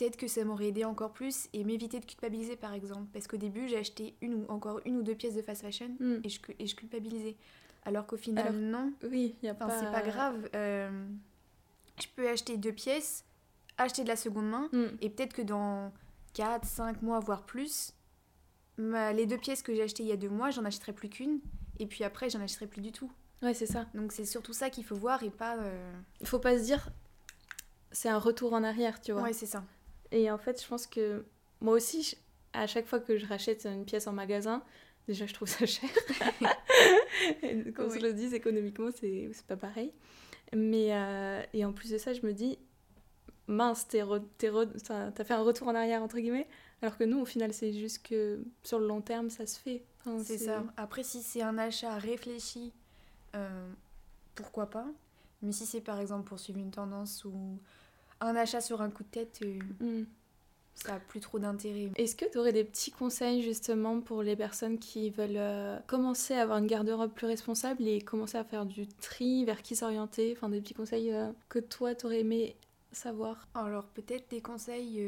peut-être 0.01 0.17
que 0.17 0.29
ça 0.29 0.45
m'aurait 0.45 0.69
aidé 0.69 0.85
encore 0.85 1.13
plus 1.13 1.49
et 1.53 1.63
m'éviter 1.63 2.01
de 2.01 2.07
culpabiliser 2.07 2.57
par 2.57 2.73
exemple. 2.73 3.07
Parce 3.13 3.27
qu'au 3.27 3.37
début, 3.37 3.69
j'ai 3.69 3.77
acheté 3.77 4.15
une 4.23 4.35
ou 4.35 4.47
encore 4.49 4.81
une 4.87 4.97
ou 4.97 5.03
deux 5.03 5.15
pièces 5.15 5.35
de 5.35 5.43
fast 5.43 5.61
fashion 5.61 5.91
hmm. 6.01 6.21
et, 6.25 6.29
je, 6.29 6.41
et 6.59 6.67
je 6.67 6.75
culpabilisais. 6.75 7.37
Alors 7.85 8.07
qu'au 8.07 8.17
final, 8.17 8.55
non. 8.55 8.93
Oui, 9.03 9.37
y 9.43 9.49
a 9.49 9.55
pas... 9.55 9.69
c'est 9.69 9.93
pas 9.93 10.03
grave. 10.03 10.49
Euh, 10.55 11.07
je 12.01 12.07
peux 12.17 12.29
acheter 12.29 12.57
deux 12.57 12.73
pièces, 12.73 13.25
acheter 13.77 14.03
de 14.03 14.09
la 14.09 14.17
seconde 14.17 14.49
main 14.49 14.69
hmm. 14.73 14.97
et 15.03 15.11
peut-être 15.11 15.35
que 15.35 15.43
dans 15.43 15.93
4, 16.33 16.65
5 16.65 17.03
mois, 17.03 17.21
voire 17.21 17.45
plus, 17.45 17.93
les 18.79 19.27
deux 19.27 19.39
pièces 19.39 19.63
que 19.63 19.75
j'ai 19.75 19.83
achetées 19.83 20.05
il 20.05 20.09
y 20.09 20.13
a 20.13 20.17
deux 20.17 20.31
mois, 20.31 20.49
j'en 20.51 20.65
achèterai 20.65 20.95
plus 20.95 21.11
qu'une 21.11 21.41
et 21.79 21.87
puis 21.87 22.05
après, 22.05 22.31
j'en 22.31 22.41
achèterai 22.41 22.67
plus 22.67 22.81
du 22.81 22.93
tout. 22.93 23.13
Ouais, 23.43 23.53
c'est 23.53 23.67
ça. 23.67 23.87
Donc 23.95 24.13
c'est 24.13 24.25
surtout 24.25 24.53
ça 24.55 24.71
qu'il 24.71 24.85
faut 24.85 24.97
voir 24.97 25.23
et 25.23 25.31
pas. 25.31 25.57
Euh, 25.59 25.93
il 26.21 26.27
faut 26.27 26.39
pas 26.39 26.59
se 26.59 26.65
dire 26.65 26.91
c'est 27.93 28.09
un 28.09 28.19
retour 28.19 28.53
en 28.53 28.63
arrière, 28.63 29.01
tu 29.01 29.13
vois. 29.13 29.23
Ouais, 29.23 29.33
c'est 29.33 29.47
ça. 29.47 29.65
Et 30.13 30.31
en 30.31 30.39
fait, 30.39 30.63
je 30.63 30.67
pense 30.67 30.87
que 30.87 31.25
moi 31.61 31.75
aussi, 31.75 32.17
à 32.53 32.67
chaque 32.67 32.87
fois 32.87 33.01
que 33.01 33.17
je 33.17 33.27
rachète 33.27 33.67
une 33.67 33.85
pièce 33.85 34.07
en 34.07 34.13
magasin, 34.13 34.63
déjà 35.07 35.27
je 35.27 35.35
trouve 35.35 35.49
ça 35.49 35.67
cher. 35.67 35.89
Qu'on 37.77 37.91
se 37.91 38.01
le 38.01 38.13
dise 38.13 38.35
économiquement, 38.35 38.91
c'est 38.95 39.31
pas 39.47 39.57
pareil. 39.57 39.93
Mais, 40.55 40.89
euh, 40.93 41.43
et 41.53 41.65
en 41.65 41.73
plus 41.73 41.91
de 41.91 41.99
ça, 41.99 42.13
je 42.13 42.27
me 42.27 42.33
dis, 42.33 42.59
mince, 43.47 43.87
t'as 43.89 45.25
fait 45.25 45.35
un 45.35 45.43
retour 45.43 45.69
en 45.69 45.75
arrière, 45.75 46.03
entre 46.03 46.19
guillemets. 46.19 46.49
Alors 46.83 46.97
que 46.97 47.05
nous, 47.05 47.21
au 47.21 47.25
final, 47.25 47.53
c'est 47.53 47.73
juste 47.73 48.07
que 48.07 48.43
sur 48.63 48.79
le 48.79 48.87
long 48.87 49.03
terme, 49.03 49.31
ça 49.31 49.47
se 49.47 49.59
fait. 49.61 49.85
c'est 50.25 50.39
ça. 50.39 50.65
Après, 50.77 51.03
si 51.03 51.23
c'est 51.23 51.43
un 51.43 51.59
achat 51.59 51.97
réfléchi, 51.99 52.73
euh, 53.37 53.71
pourquoi 54.35 54.71
pas? 54.71 54.87
Mais 55.43 55.53
si 55.53 55.67
c'est 55.67 55.81
par 55.81 56.01
exemple 56.01 56.29
pour 56.29 56.39
suivre 56.39 56.59
une 56.59 56.71
tendance 56.71 57.25
ou 57.25 57.59
un 58.21 58.37
achat 58.37 58.61
sur 58.61 58.83
un 58.83 58.91
coup 58.91 59.03
de 59.03 59.09
tête, 59.09 59.41
euh, 59.43 59.59
mm. 59.81 60.07
ça 60.75 60.93
n'a 60.93 61.01
plus 61.01 61.21
trop 61.21 61.39
d'intérêt. 61.39 61.91
Est-ce 61.97 62.17
que 62.17 62.25
tu 62.31 62.39
aurais 62.39 62.53
des 62.53 62.65
petits 62.65 62.91
conseils 62.91 63.43
justement 63.43 64.01
pour 64.01 64.23
les 64.23 64.37
personnes 64.37 64.79
qui 64.79 65.11
veulent 65.11 65.37
euh, 65.37 65.79
commencer 65.87 66.35
à 66.35 66.43
avoir 66.43 66.59
une 66.59 66.67
garde-robe 66.67 67.13
plus 67.13 67.27
responsable 67.27 67.87
et 67.87 68.01
commencer 68.01 68.39
à 68.39 68.45
faire 68.45 68.67
du 68.67 68.87
tri, 68.87 69.45
vers 69.45 69.63
qui 69.63 69.77
s'orienter? 69.77 70.35
Enfin, 70.37 70.49
des 70.49 70.61
petits 70.61 70.75
conseils 70.75 71.13
que 71.49 71.59
toi, 71.59 71.95
tu 71.95 72.07
aurais 72.07 72.21
aimé 72.21 72.57
savoir 72.93 73.49
Alors, 73.55 73.85
peut-être 73.87 74.31
des 74.31 74.41
conseils 74.41 75.01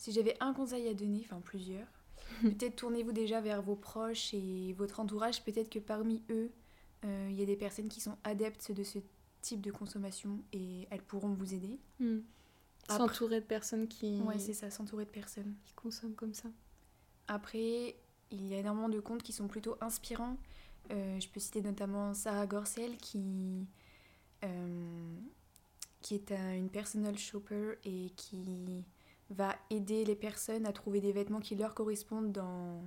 si 0.00 0.12
j'avais 0.12 0.34
un 0.40 0.54
conseil 0.54 0.88
à 0.88 0.94
donner, 0.94 1.20
enfin 1.26 1.42
plusieurs, 1.44 1.86
peut-être 2.40 2.76
tournez-vous 2.76 3.12
déjà 3.12 3.42
vers 3.42 3.60
vos 3.60 3.76
proches 3.76 4.32
et 4.32 4.74
votre 4.78 4.98
entourage. 4.98 5.44
Peut-être 5.44 5.68
que 5.68 5.78
parmi 5.78 6.22
eux, 6.30 6.50
euh, 7.04 7.28
il 7.30 7.38
y 7.38 7.42
a 7.42 7.46
des 7.46 7.56
personnes 7.56 7.90
qui 7.90 8.00
sont 8.00 8.16
adeptes 8.24 8.72
de 8.72 8.82
ce 8.82 8.98
type 9.40 9.60
de 9.60 9.70
consommation 9.70 10.42
et 10.52 10.86
elles 10.90 11.02
pourront 11.02 11.32
vous 11.32 11.54
aider. 11.54 11.78
Hmm. 11.98 12.20
S'entourer 12.88 13.40
de 13.40 13.46
personnes 13.46 13.86
qui. 13.88 14.20
Ouais, 14.22 14.38
c'est 14.38 14.54
ça, 14.54 14.70
s'entourer 14.70 15.04
de 15.04 15.10
personnes. 15.10 15.54
Qui 15.64 15.74
consomment 15.74 16.14
comme 16.14 16.34
ça. 16.34 16.48
Après, 17.28 17.94
il 18.30 18.46
y 18.46 18.54
a 18.54 18.58
énormément 18.58 18.88
de 18.88 19.00
comptes 19.00 19.22
qui 19.22 19.32
sont 19.32 19.48
plutôt 19.48 19.76
inspirants. 19.80 20.36
Euh, 20.90 21.20
je 21.20 21.28
peux 21.28 21.40
citer 21.40 21.62
notamment 21.62 22.14
Sarah 22.14 22.46
Gorcel 22.46 22.96
qui, 22.96 23.66
euh, 24.44 25.16
qui 26.00 26.14
est 26.14 26.32
une 26.32 26.70
personal 26.70 27.16
shopper 27.16 27.74
et 27.84 28.10
qui 28.16 28.84
va 29.30 29.54
aider 29.70 30.04
les 30.04 30.16
personnes 30.16 30.66
à 30.66 30.72
trouver 30.72 31.00
des 31.00 31.12
vêtements 31.12 31.40
qui 31.40 31.54
leur 31.54 31.74
correspondent 31.74 32.32
dans. 32.32 32.82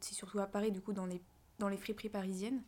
C'est 0.00 0.14
surtout 0.14 0.38
à 0.38 0.46
Paris, 0.46 0.72
du 0.72 0.80
coup, 0.80 0.92
dans 0.92 1.06
les, 1.06 1.20
dans 1.58 1.68
les 1.68 1.76
friperies 1.76 2.08
parisiennes. 2.08 2.62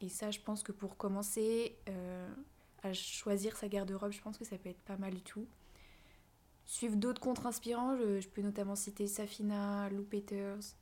Et 0.00 0.08
ça, 0.08 0.30
je 0.30 0.40
pense 0.40 0.62
que 0.62 0.72
pour 0.72 0.96
commencer 0.96 1.76
euh, 1.88 2.28
à 2.82 2.92
choisir 2.92 3.56
sa 3.56 3.68
garde-robe, 3.68 4.12
je 4.12 4.20
pense 4.20 4.38
que 4.38 4.44
ça 4.44 4.56
peut 4.58 4.68
être 4.68 4.82
pas 4.82 4.96
mal 4.96 5.14
du 5.14 5.22
tout. 5.22 5.46
Suivre 6.66 6.96
d'autres 6.96 7.20
contres 7.20 7.46
inspirants, 7.46 7.96
je, 7.96 8.26
peux 8.28 8.42
notamment 8.42 8.74
citer 8.74 9.06
Safina, 9.06 9.88
Lou 9.90 10.02
Peters, 10.02 10.74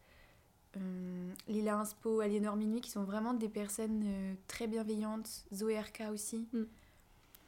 euh, 0.76 1.32
Lila 1.48 1.78
Inspo, 1.78 2.20
Aliénor 2.20 2.56
Minuit, 2.56 2.80
qui 2.80 2.90
sont 2.90 3.04
vraiment 3.04 3.34
des 3.34 3.48
personnes 3.48 4.02
euh, 4.04 4.34
très 4.46 4.66
bienveillantes. 4.66 5.44
Zoé 5.52 5.78
RK 5.78 6.04
aussi. 6.12 6.48
Mm. 6.52 6.62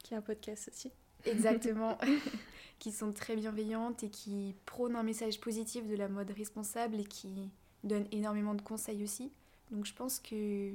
Qui 0.02 0.14
a 0.14 0.18
un 0.18 0.22
podcast 0.22 0.68
aussi. 0.72 0.90
Exactement. 1.24 1.96
qui 2.78 2.92
sont 2.92 3.12
très 3.12 3.36
bienveillantes 3.36 4.02
et 4.02 4.10
qui 4.10 4.54
prônent 4.66 4.96
un 4.96 5.02
message 5.02 5.40
positif 5.40 5.86
de 5.86 5.96
la 5.96 6.08
mode 6.08 6.30
responsable 6.30 7.00
et 7.00 7.04
qui 7.04 7.50
donnent 7.82 8.08
énormément 8.12 8.54
de 8.54 8.62
conseils 8.62 9.02
aussi. 9.02 9.30
Donc 9.70 9.86
je 9.86 9.94
pense 9.94 10.18
que 10.18 10.72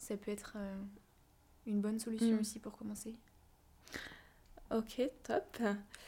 ça 0.00 0.16
peut 0.16 0.32
être 0.32 0.54
euh, 0.56 0.76
une 1.66 1.80
bonne 1.80 2.00
solution 2.00 2.36
mm. 2.36 2.40
aussi 2.40 2.58
pour 2.58 2.76
commencer. 2.76 3.14
Ok, 4.72 5.00
top. 5.22 5.58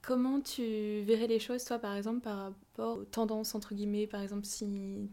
Comment 0.03 0.41
tu 0.41 1.03
verrais 1.03 1.27
les 1.27 1.39
choses, 1.39 1.65
toi, 1.65 1.79
par 1.79 1.95
exemple, 1.97 2.21
par 2.21 2.39
rapport 2.39 2.99
aux 2.99 3.05
tendances, 3.05 3.55
entre 3.55 3.75
guillemets, 3.75 4.07
par 4.07 4.21
exemple, 4.21 4.45
si 4.45 4.67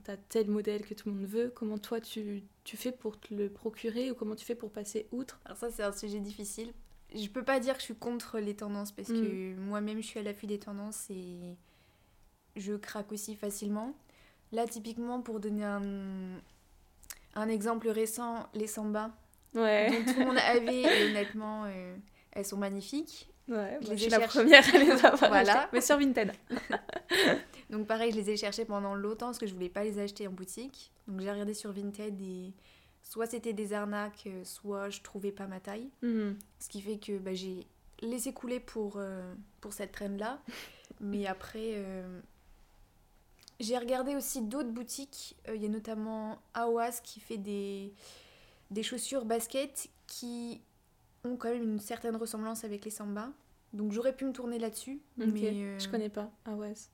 tu 0.03 0.12
as 0.12 0.17
tel 0.17 0.50
modèle 0.50 0.86
que 0.86 0.93
tout 0.93 1.09
le 1.09 1.15
monde 1.15 1.25
veut, 1.25 1.51
comment 1.55 1.77
toi, 1.77 2.01
tu, 2.01 2.43
tu 2.63 2.77
fais 2.77 2.91
pour 2.91 3.19
te 3.19 3.33
le 3.33 3.50
procurer 3.50 4.12
ou 4.12 4.15
comment 4.15 4.36
tu 4.36 4.45
fais 4.45 4.55
pour 4.55 4.71
passer 4.71 5.07
outre? 5.12 5.39
Alors 5.45 5.57
ça, 5.57 5.71
c'est 5.71 5.83
un 5.83 5.91
sujet 5.91 6.19
difficile 6.19 6.74
je 7.15 7.27
peux 7.27 7.43
pas 7.43 7.59
dire 7.59 7.74
que 7.74 7.79
je 7.79 7.86
suis 7.86 7.95
contre 7.95 8.39
les 8.39 8.55
tendances 8.55 8.91
parce 8.91 9.07
que 9.07 9.53
mm. 9.53 9.59
moi-même 9.59 10.01
je 10.01 10.07
suis 10.07 10.19
à 10.19 10.24
l'affût 10.24 10.48
des 10.48 10.59
tendances 10.59 11.09
et 11.09 11.57
je 12.55 12.74
craque 12.74 13.12
aussi 13.12 13.36
facilement. 13.36 13.95
Là, 14.51 14.67
typiquement, 14.67 15.21
pour 15.21 15.39
donner 15.39 15.63
un, 15.63 15.81
un 17.36 17.50
exemple 17.50 17.89
récent, 17.89 18.48
les 18.53 18.67
samba, 18.67 19.12
ouais. 19.55 19.89
dont 19.89 20.13
tout 20.13 20.19
le 20.19 20.25
monde 20.25 20.38
avait, 20.45 20.81
et 20.81 21.09
honnêtement, 21.09 21.65
euh, 21.65 21.95
elles 22.31 22.45
sont 22.45 22.57
magnifiques. 22.57 23.29
Ouais, 23.48 23.79
je 23.81 23.95
suis 23.95 24.09
la 24.09 24.19
première 24.19 24.63
à 24.75 24.77
les 24.77 24.91
avoir 24.91 25.17
voilà. 25.17 25.69
mais 25.74 25.81
sur 25.81 25.98
Vinted. 25.98 26.31
Donc 27.71 27.88
pareil, 27.88 28.12
je 28.12 28.17
les 28.17 28.29
ai 28.31 28.38
cherchées 28.38 28.65
pendant 28.65 28.93
longtemps 28.93 29.27
parce 29.27 29.39
que 29.39 29.48
je 29.48 29.53
voulais 29.53 29.69
pas 29.69 29.83
les 29.83 29.98
acheter 30.00 30.27
en 30.27 30.31
boutique. 30.31 30.91
Donc 31.07 31.19
j'ai 31.19 31.31
regardé 31.31 31.55
sur 31.55 31.71
Vinted 31.71 32.21
et 32.21 32.53
soit 33.01 33.25
c'était 33.25 33.53
des 33.53 33.74
arnaques, 33.74 34.24
euh, 34.27 34.43
soit 34.43 34.89
je 34.89 35.01
trouvais 35.01 35.31
pas 35.31 35.48
ma 35.48 35.59
taille. 35.59 35.89
Mhm. 36.03 36.38
Ce 36.59 36.69
qui 36.69 36.81
fait 36.81 36.98
que 36.98 37.17
bah, 37.17 37.33
j'ai 37.33 37.65
laissé 38.01 38.33
couler 38.33 38.59
pour, 38.59 38.95
euh, 38.98 39.33
pour 39.62 39.74
cette 39.74 39.91
traîne-là. 39.91 40.39
Mais 41.01 41.25
après, 41.25 41.74
euh, 41.75 42.19
j'ai 43.59 43.77
regardé 43.77 44.15
aussi 44.15 44.41
d'autres 44.41 44.69
boutiques. 44.69 45.35
Il 45.53 45.61
y 45.61 45.65
a 45.65 45.69
notamment 45.69 46.39
Awas 46.53 47.01
qui 47.03 47.19
fait 47.19 47.37
des, 47.37 47.93
des 48.71 48.83
chaussures 48.83 49.25
basket 49.25 49.89
qui 50.07 50.61
ont 51.23 51.35
quand 51.35 51.49
même 51.49 51.63
une 51.63 51.79
certaine 51.79 52.15
ressemblance 52.15 52.63
avec 52.63 52.85
les 52.85 52.91
Samba. 52.91 53.29
Donc 53.73 53.91
j'aurais 53.91 54.15
pu 54.15 54.25
me 54.25 54.31
tourner 54.31 54.59
là-dessus. 54.59 54.99
Mais 55.17 55.79
Je 55.79 55.89
connais 55.89 56.09
pas 56.09 56.31
Awas. 56.45 56.89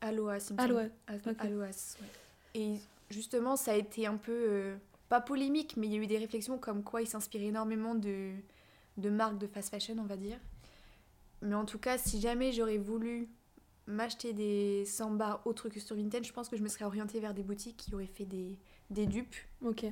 Aloas, 0.00 0.52
Aloas. 0.58 0.88
Aloas, 1.38 1.96
Et 2.54 2.76
justement, 3.10 3.56
ça 3.56 3.72
a 3.72 3.76
été 3.76 4.06
un 4.06 4.16
peu 4.16 4.76
pas 5.08 5.20
polémique, 5.20 5.76
mais 5.76 5.86
il 5.86 5.92
y 5.94 5.96
a 5.96 6.02
eu 6.02 6.06
des 6.06 6.18
réflexions 6.18 6.58
comme 6.58 6.82
quoi 6.82 7.00
il 7.02 7.06
s'inspire 7.06 7.42
énormément 7.42 7.94
de, 7.94 8.32
de 8.98 9.10
marques 9.10 9.38
de 9.38 9.46
fast 9.46 9.70
fashion, 9.70 9.96
on 9.98 10.04
va 10.04 10.16
dire. 10.16 10.38
Mais 11.42 11.54
en 11.54 11.64
tout 11.64 11.78
cas, 11.78 11.98
si 11.98 12.20
jamais 12.20 12.52
j'aurais 12.52 12.78
voulu 12.78 13.28
m'acheter 13.86 14.32
des 14.32 14.84
samba 14.86 15.42
autres 15.44 15.68
que 15.68 15.80
sur 15.80 15.96
Vinted, 15.96 16.24
je 16.24 16.32
pense 16.32 16.48
que 16.48 16.56
je 16.56 16.62
me 16.62 16.68
serais 16.68 16.84
orientée 16.84 17.20
vers 17.20 17.34
des 17.34 17.42
boutiques 17.42 17.76
qui 17.76 17.94
auraient 17.94 18.06
fait 18.06 18.24
des, 18.24 18.58
des 18.90 19.06
dupes. 19.06 19.34
Ok. 19.62 19.86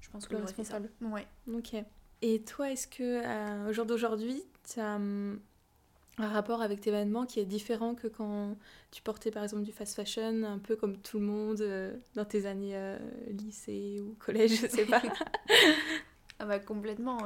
Je 0.00 0.10
pense 0.10 0.26
que 0.26 0.36
j'aurais 0.36 0.52
fait 0.52 0.64
ça. 0.64 0.80
Ouais. 1.00 1.26
Ok. 1.52 1.74
Et 2.22 2.42
toi, 2.42 2.70
est-ce 2.70 2.86
que 2.86 3.22
euh, 3.24 3.70
au 3.70 3.72
jour 3.72 3.86
d'aujourd'hui, 3.86 4.42
tu 4.72 4.80
as 4.80 4.96
hum, 4.96 5.40
un 6.18 6.28
rapport 6.28 6.62
avec 6.62 6.80
tes 6.80 6.90
vêtements 6.90 7.26
qui 7.26 7.40
est 7.40 7.44
différent 7.44 7.94
que 7.94 8.06
quand 8.06 8.56
tu 8.90 9.02
portais 9.02 9.30
par 9.30 9.42
exemple 9.42 9.62
du 9.62 9.72
fast 9.72 9.94
fashion, 9.94 10.44
un 10.44 10.58
peu 10.58 10.76
comme 10.76 10.98
tout 10.98 11.18
le 11.18 11.26
monde 11.26 11.60
euh, 11.60 11.96
dans 12.14 12.24
tes 12.24 12.46
années 12.46 12.76
euh, 12.76 12.98
lycée 13.28 14.00
ou 14.00 14.14
collège, 14.18 14.60
je 14.60 14.68
sais 14.68 14.86
pas? 14.86 15.02
ah 16.38 16.46
bah 16.46 16.58
complètement. 16.60 17.18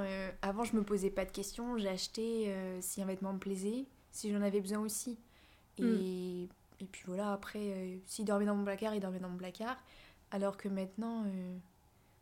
Avant, 0.43 0.65
je 0.65 0.77
me 0.77 0.83
posais 0.83 1.11
pas 1.11 1.25
de 1.25 1.31
questions, 1.31 1.77
j'achetais 1.77 2.55
si 2.81 3.03
un 3.03 3.07
vêtement 3.07 3.35
me 3.35 3.39
plaisait, 3.39 3.87
si 4.13 4.33
j'en 4.33 4.41
avais 4.41 4.61
besoin 4.61 4.81
aussi. 4.81 5.19
Et, 5.79 5.83
hmm. 5.83 6.49
et 6.81 6.85
puis 6.87 7.03
voilà, 7.07 7.33
après, 7.33 8.01
s'il 8.07 8.25
dormait 8.25 8.47
dans 8.47 8.57
mon 8.57 8.65
placard, 8.65 8.95
il 8.95 9.01
dormait 9.01 9.21
dans 9.21 9.29
mon 9.29 9.39
placard. 9.39 9.77
Alors 10.31 10.57
que 10.57 10.69
maintenant, 10.69 11.25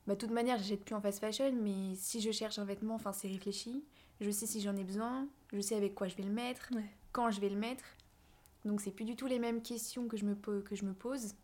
bah, 0.06 0.14
de 0.14 0.18
toute 0.18 0.30
manière, 0.30 0.58
j'achète 0.58 0.84
plus 0.84 0.94
en 0.94 1.00
fast 1.00 1.20
fashion, 1.20 1.52
mais 1.52 1.94
si 1.96 2.20
je 2.20 2.30
cherche 2.30 2.58
un 2.58 2.64
vêtement, 2.64 2.94
enfin, 2.94 3.12
c'est 3.12 3.28
réfléchi 3.28 3.84
je 4.20 4.30
sais 4.30 4.46
si 4.46 4.60
j'en 4.60 4.76
ai 4.76 4.84
besoin, 4.84 5.28
je 5.52 5.60
sais 5.60 5.74
avec 5.74 5.94
quoi 5.94 6.08
je 6.08 6.16
vais 6.16 6.22
le 6.22 6.30
mettre, 6.30 6.70
quand 7.12 7.30
je 7.30 7.40
vais 7.40 7.48
le 7.48 7.56
mettre. 7.56 7.84
Donc 8.64 8.80
c'est 8.80 8.90
plus 8.90 9.04
du 9.04 9.16
tout 9.16 9.26
les 9.26 9.38
mêmes 9.38 9.62
questions 9.62 10.08
que 10.08 10.16
je 10.16 10.24
me, 10.24 10.34
que 10.34 10.74
je 10.74 10.84
me 10.84 10.94
pose. 10.94 11.34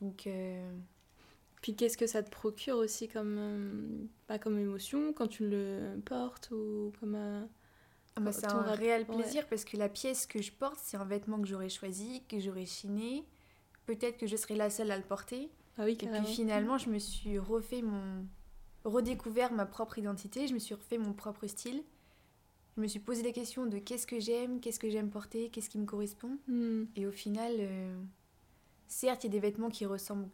Donc 0.00 0.26
euh, 0.26 0.70
puis 1.62 1.76
qu'est-ce 1.76 1.96
que 1.96 2.06
ça 2.06 2.22
te 2.22 2.30
procure 2.30 2.76
aussi 2.76 3.08
comme 3.08 3.36
euh, 3.38 4.06
pas 4.26 4.38
comme 4.38 4.58
émotion 4.58 5.12
quand 5.12 5.28
tu 5.28 5.48
le 5.48 6.00
portes 6.04 6.50
ou 6.50 6.92
comme. 7.00 7.46
Ah 8.16 8.20
bah, 8.20 8.32
c'est 8.32 8.46
un 8.46 8.62
réel 8.62 9.06
plaisir 9.06 9.46
parce 9.48 9.64
que 9.64 9.76
la 9.76 9.88
pièce 9.88 10.26
que 10.26 10.42
je 10.42 10.52
porte, 10.52 10.78
c'est 10.82 10.96
un 10.96 11.04
vêtement 11.04 11.40
que 11.40 11.46
j'aurais 11.46 11.68
choisi, 11.68 12.22
que 12.28 12.38
j'aurais 12.38 12.66
chiné. 12.66 13.24
Peut-être 13.86 14.18
que 14.18 14.26
je 14.26 14.36
serai 14.36 14.56
la 14.56 14.70
seule 14.70 14.90
à 14.90 14.96
le 14.96 15.02
porter. 15.02 15.50
Ah 15.78 15.84
oui, 15.84 15.96
Et 16.02 16.06
puis 16.06 16.26
finalement, 16.26 16.76
je 16.76 16.90
me 16.90 16.98
suis 16.98 17.38
refait 17.38 17.82
mon 17.82 18.26
redécouvert 18.84 19.52
ma 19.52 19.66
propre 19.66 19.98
identité, 19.98 20.46
je 20.46 20.54
me 20.54 20.58
suis 20.58 20.74
refait 20.74 20.98
mon 20.98 21.12
propre 21.12 21.46
style. 21.46 21.82
Je 22.76 22.82
me 22.82 22.86
suis 22.86 23.00
posé 23.00 23.22
des 23.22 23.32
questions 23.32 23.66
de 23.66 23.78
qu'est-ce 23.78 24.06
que 24.06 24.20
j'aime, 24.20 24.60
qu'est-ce 24.60 24.78
que 24.78 24.88
j'aime 24.88 25.10
porter, 25.10 25.50
qu'est-ce 25.50 25.68
qui 25.68 25.78
me 25.78 25.86
correspond. 25.86 26.38
Hmm. 26.46 26.84
Et 26.96 27.06
au 27.06 27.10
final, 27.10 27.52
euh, 27.58 28.00
certes, 28.86 29.24
il 29.24 29.26
y 29.26 29.30
a 29.30 29.32
des 29.32 29.40
vêtements 29.40 29.70
qui 29.70 29.86
ressemblent 29.86 30.28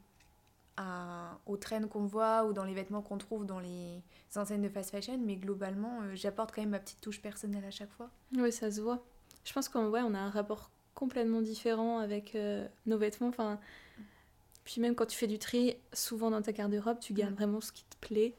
à, 0.76 1.38
aux 1.46 1.56
traînes 1.56 1.88
qu'on 1.88 2.06
voit 2.06 2.44
ou 2.44 2.52
dans 2.52 2.64
les 2.64 2.74
vêtements 2.74 3.02
qu'on 3.02 3.18
trouve 3.18 3.46
dans 3.46 3.60
les 3.60 4.02
enseignes 4.36 4.62
de 4.62 4.68
fast 4.68 4.90
fashion, 4.90 5.18
mais 5.18 5.36
globalement, 5.36 6.02
euh, 6.02 6.14
j'apporte 6.14 6.54
quand 6.54 6.60
même 6.60 6.70
ma 6.70 6.78
petite 6.78 7.00
touche 7.00 7.20
personnelle 7.20 7.64
à 7.64 7.70
chaque 7.70 7.90
fois. 7.92 8.10
Oui, 8.36 8.52
ça 8.52 8.70
se 8.70 8.80
voit. 8.80 9.04
Je 9.44 9.52
pense 9.52 9.68
qu'en 9.68 9.88
vrai, 9.88 10.02
on 10.02 10.14
a 10.14 10.18
un 10.18 10.30
rapport 10.30 10.70
complètement 10.94 11.40
différent 11.40 11.98
avec 11.98 12.34
euh, 12.34 12.66
nos 12.86 12.98
vêtements. 12.98 13.28
Enfin, 13.28 13.60
puis 14.64 14.80
même 14.80 14.94
quand 14.94 15.06
tu 15.06 15.16
fais 15.16 15.28
du 15.28 15.38
tri, 15.38 15.76
souvent 15.92 16.30
dans 16.30 16.42
ta 16.42 16.52
garde-robe, 16.52 16.98
tu 16.98 17.12
gardes 17.12 17.34
vraiment 17.34 17.60
ce 17.60 17.72
qui 17.72 17.84
te 17.84 17.96
plaît. 18.06 18.34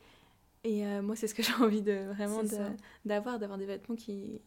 Et 0.64 0.86
euh, 0.86 1.02
moi, 1.02 1.16
c'est 1.16 1.28
ce 1.28 1.34
que 1.34 1.44
j'ai 1.44 1.54
envie 1.54 1.82
de 1.82 2.12
vraiment 2.14 2.42
d'avoir, 3.06 3.40
d'avoir 3.40 3.58
des 3.58 3.66
vêtements 3.66 3.96
qui, 3.96 4.42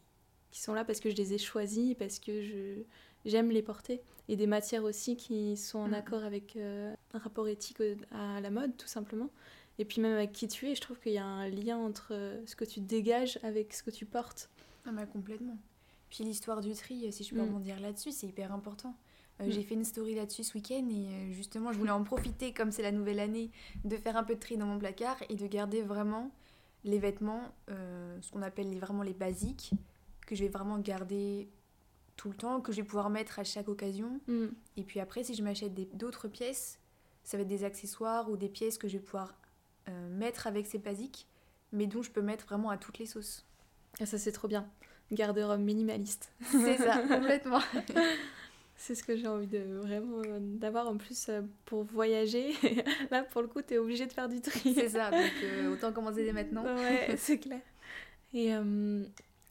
qui 0.50 0.60
sont 0.60 0.74
là 0.74 0.84
parce 0.84 1.00
que 1.00 1.10
je 1.10 1.16
les 1.16 1.32
ai 1.34 1.38
choisis, 1.38 1.94
parce 1.94 2.18
que 2.18 2.42
je 2.42 2.82
j'aime 3.24 3.50
les 3.50 3.62
porter. 3.62 4.02
Et 4.28 4.36
des 4.36 4.46
matières 4.46 4.84
aussi 4.84 5.16
qui 5.16 5.56
sont 5.56 5.80
en 5.80 5.88
mm. 5.88 5.94
accord 5.94 6.24
avec 6.24 6.56
euh, 6.56 6.94
un 7.14 7.18
rapport 7.18 7.48
éthique 7.48 7.82
à 8.12 8.40
la 8.40 8.50
mode, 8.50 8.76
tout 8.76 8.86
simplement. 8.86 9.28
Et 9.78 9.84
puis 9.84 10.00
même 10.00 10.14
avec 10.14 10.32
qui 10.32 10.46
tu 10.46 10.68
es, 10.68 10.74
je 10.74 10.80
trouve 10.80 11.00
qu'il 11.00 11.12
y 11.12 11.18
a 11.18 11.24
un 11.24 11.48
lien 11.48 11.78
entre 11.78 12.12
ce 12.46 12.54
que 12.54 12.64
tu 12.64 12.80
dégages 12.80 13.38
avec 13.42 13.72
ce 13.72 13.82
que 13.82 13.90
tu 13.90 14.06
portes. 14.06 14.50
Ah 14.86 14.92
bah 14.92 15.06
complètement. 15.06 15.58
Puis 16.10 16.24
l'histoire 16.24 16.60
du 16.60 16.74
tri, 16.74 17.10
si 17.12 17.24
je 17.24 17.34
peux 17.34 17.42
mm. 17.42 17.62
dire 17.62 17.80
là-dessus, 17.80 18.12
c'est 18.12 18.26
hyper 18.26 18.52
important. 18.52 18.94
Euh, 19.40 19.46
mm. 19.46 19.50
J'ai 19.50 19.62
fait 19.62 19.74
une 19.74 19.84
story 19.84 20.14
là-dessus 20.14 20.44
ce 20.44 20.54
week-end 20.54 20.86
et 20.90 21.08
euh, 21.08 21.32
justement, 21.32 21.72
je 21.72 21.78
voulais 21.78 21.90
en 21.90 22.02
profiter, 22.02 22.52
comme 22.52 22.72
c'est 22.72 22.82
la 22.82 22.92
nouvelle 22.92 23.20
année, 23.20 23.50
de 23.84 23.96
faire 23.96 24.16
un 24.16 24.24
peu 24.24 24.34
de 24.34 24.40
tri 24.40 24.56
dans 24.56 24.66
mon 24.66 24.78
placard 24.78 25.16
et 25.28 25.36
de 25.36 25.46
garder 25.46 25.82
vraiment 25.82 26.30
les 26.84 26.98
vêtements, 26.98 27.42
euh, 27.70 28.18
ce 28.20 28.30
qu'on 28.30 28.42
appelle 28.42 28.74
vraiment 28.78 29.02
les 29.02 29.12
basiques, 29.12 29.72
que 30.26 30.34
je 30.34 30.44
vais 30.44 30.48
vraiment 30.48 30.78
garder 30.78 31.48
tout 32.20 32.28
le 32.28 32.34
temps, 32.34 32.60
que 32.60 32.70
je 32.70 32.78
vais 32.78 32.86
pouvoir 32.86 33.08
mettre 33.08 33.38
à 33.38 33.44
chaque 33.44 33.68
occasion. 33.68 34.20
Mm. 34.26 34.48
Et 34.76 34.84
puis 34.84 35.00
après, 35.00 35.24
si 35.24 35.34
je 35.34 35.42
m'achète 35.42 35.72
d'autres 35.96 36.28
pièces, 36.28 36.78
ça 37.24 37.36
va 37.36 37.42
être 37.42 37.48
des 37.48 37.64
accessoires 37.64 38.30
ou 38.30 38.36
des 38.36 38.48
pièces 38.48 38.76
que 38.76 38.88
je 38.88 38.98
vais 38.98 39.02
pouvoir 39.02 39.34
mettre 40.10 40.46
avec 40.46 40.66
ces 40.68 40.78
basiques, 40.78 41.26
mais 41.72 41.88
dont 41.88 42.02
je 42.02 42.12
peux 42.12 42.22
mettre 42.22 42.46
vraiment 42.46 42.70
à 42.70 42.76
toutes 42.76 42.98
les 42.98 43.06
sauces. 43.06 43.44
Et 43.98 44.04
ah, 44.04 44.06
ça, 44.06 44.18
c'est 44.18 44.30
trop 44.30 44.46
bien. 44.46 44.68
Garde-robe 45.10 45.60
minimaliste. 45.60 46.32
C'est 46.50 46.76
ça, 46.76 46.98
complètement. 47.08 47.60
C'est 48.76 48.94
ce 48.94 49.04
que 49.04 49.14
j'ai 49.14 49.26
envie 49.26 49.46
de 49.46 49.58
vraiment 49.58 50.22
euh, 50.24 50.38
d'avoir 50.40 50.88
en 50.88 50.96
plus 50.96 51.28
euh, 51.28 51.42
pour 51.66 51.84
voyager. 51.84 52.54
Là, 53.10 53.22
pour 53.24 53.42
le 53.42 53.48
coup, 53.48 53.60
tu 53.60 53.74
es 53.74 53.78
obligé 53.78 54.06
de 54.06 54.12
faire 54.12 54.26
du 54.26 54.40
tri. 54.40 54.72
C'est 54.72 54.88
ça, 54.88 55.10
donc 55.10 55.32
euh, 55.42 55.70
autant 55.70 55.92
commencer 55.92 56.24
dès 56.24 56.32
maintenant. 56.32 56.64
Ouais, 56.64 57.14
c'est 57.18 57.38
clair. 57.38 57.60
Et, 58.32 58.52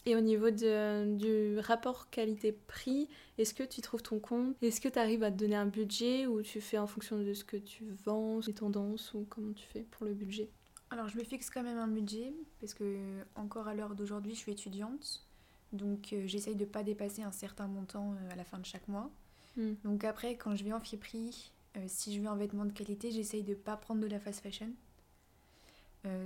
et 0.09 0.15
au 0.15 0.21
niveau 0.21 0.49
de, 0.49 1.15
du 1.15 1.59
rapport 1.59 2.09
qualité-prix, 2.09 3.07
est-ce 3.37 3.53
que 3.53 3.63
tu 3.63 3.81
trouves 3.81 4.01
ton 4.01 4.19
compte? 4.19 4.55
Est-ce 4.61 4.81
que 4.81 4.89
tu 4.89 4.97
arrives 4.97 5.23
à 5.23 5.31
te 5.31 5.37
donner 5.37 5.55
un 5.55 5.67
budget 5.67 6.25
ou 6.25 6.41
tu 6.41 6.61
fais 6.61 6.77
en 6.77 6.87
fonction 6.87 7.19
de 7.19 7.33
ce 7.33 7.43
que 7.43 7.57
tu 7.57 7.85
vends, 8.05 8.39
des 8.39 8.53
tendances 8.53 9.13
ou 9.13 9.25
comment 9.29 9.53
tu 9.53 9.67
fais 9.67 9.85
pour 9.91 10.05
le 10.05 10.13
budget? 10.13 10.49
Alors, 10.89 11.07
je 11.07 11.17
me 11.17 11.23
fixe 11.23 11.49
quand 11.49 11.61
même 11.61 11.77
un 11.77 11.87
budget 11.87 12.33
parce 12.59 12.73
que, 12.73 12.97
encore 13.35 13.67
à 13.67 13.75
l'heure 13.75 13.93
d'aujourd'hui, 13.93 14.33
je 14.33 14.39
suis 14.39 14.51
étudiante. 14.51 15.25
Donc 15.71 16.13
euh, 16.13 16.23
j'essaye 16.25 16.55
de 16.55 16.65
ne 16.65 16.69
pas 16.69 16.83
dépasser 16.83 17.21
un 17.21 17.31
certain 17.31 17.67
montant 17.67 18.13
euh, 18.13 18.31
à 18.31 18.35
la 18.35 18.43
fin 18.43 18.57
de 18.57 18.65
chaque 18.65 18.87
mois. 18.87 19.11
Hmm. 19.55 19.73
Donc 19.83 20.03
après, 20.03 20.35
quand 20.35 20.55
je 20.55 20.63
vais 20.63 20.73
en 20.73 20.79
friperie, 20.79 21.51
euh, 21.77 21.83
si 21.87 22.15
je 22.15 22.21
veux 22.21 22.27
un 22.27 22.35
vêtement 22.35 22.65
de 22.65 22.71
qualité, 22.71 23.11
j'essaye 23.11 23.43
de 23.43 23.51
ne 23.51 23.55
pas 23.55 23.77
prendre 23.77 24.01
de 24.01 24.07
la 24.07 24.19
fast 24.19 24.41
fashion. 24.41 24.71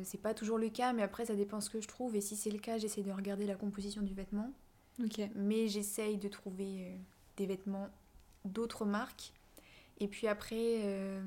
C'est 0.03 0.21
pas 0.21 0.33
toujours 0.33 0.57
le 0.57 0.69
cas, 0.69 0.93
mais 0.93 1.01
après 1.01 1.25
ça 1.25 1.35
dépend 1.35 1.61
ce 1.61 1.69
que 1.69 1.81
je 1.81 1.87
trouve. 1.87 2.15
Et 2.15 2.21
si 2.21 2.35
c'est 2.35 2.51
le 2.51 2.59
cas, 2.59 2.77
j'essaye 2.77 3.03
de 3.03 3.11
regarder 3.11 3.45
la 3.45 3.55
composition 3.55 4.01
du 4.01 4.13
vêtement. 4.13 4.51
Mais 5.35 5.67
j'essaye 5.67 6.17
de 6.17 6.27
trouver 6.27 6.97
des 7.37 7.45
vêtements 7.45 7.89
d'autres 8.45 8.85
marques. 8.85 9.33
Et 9.99 10.07
puis 10.07 10.27
après, 10.27 11.21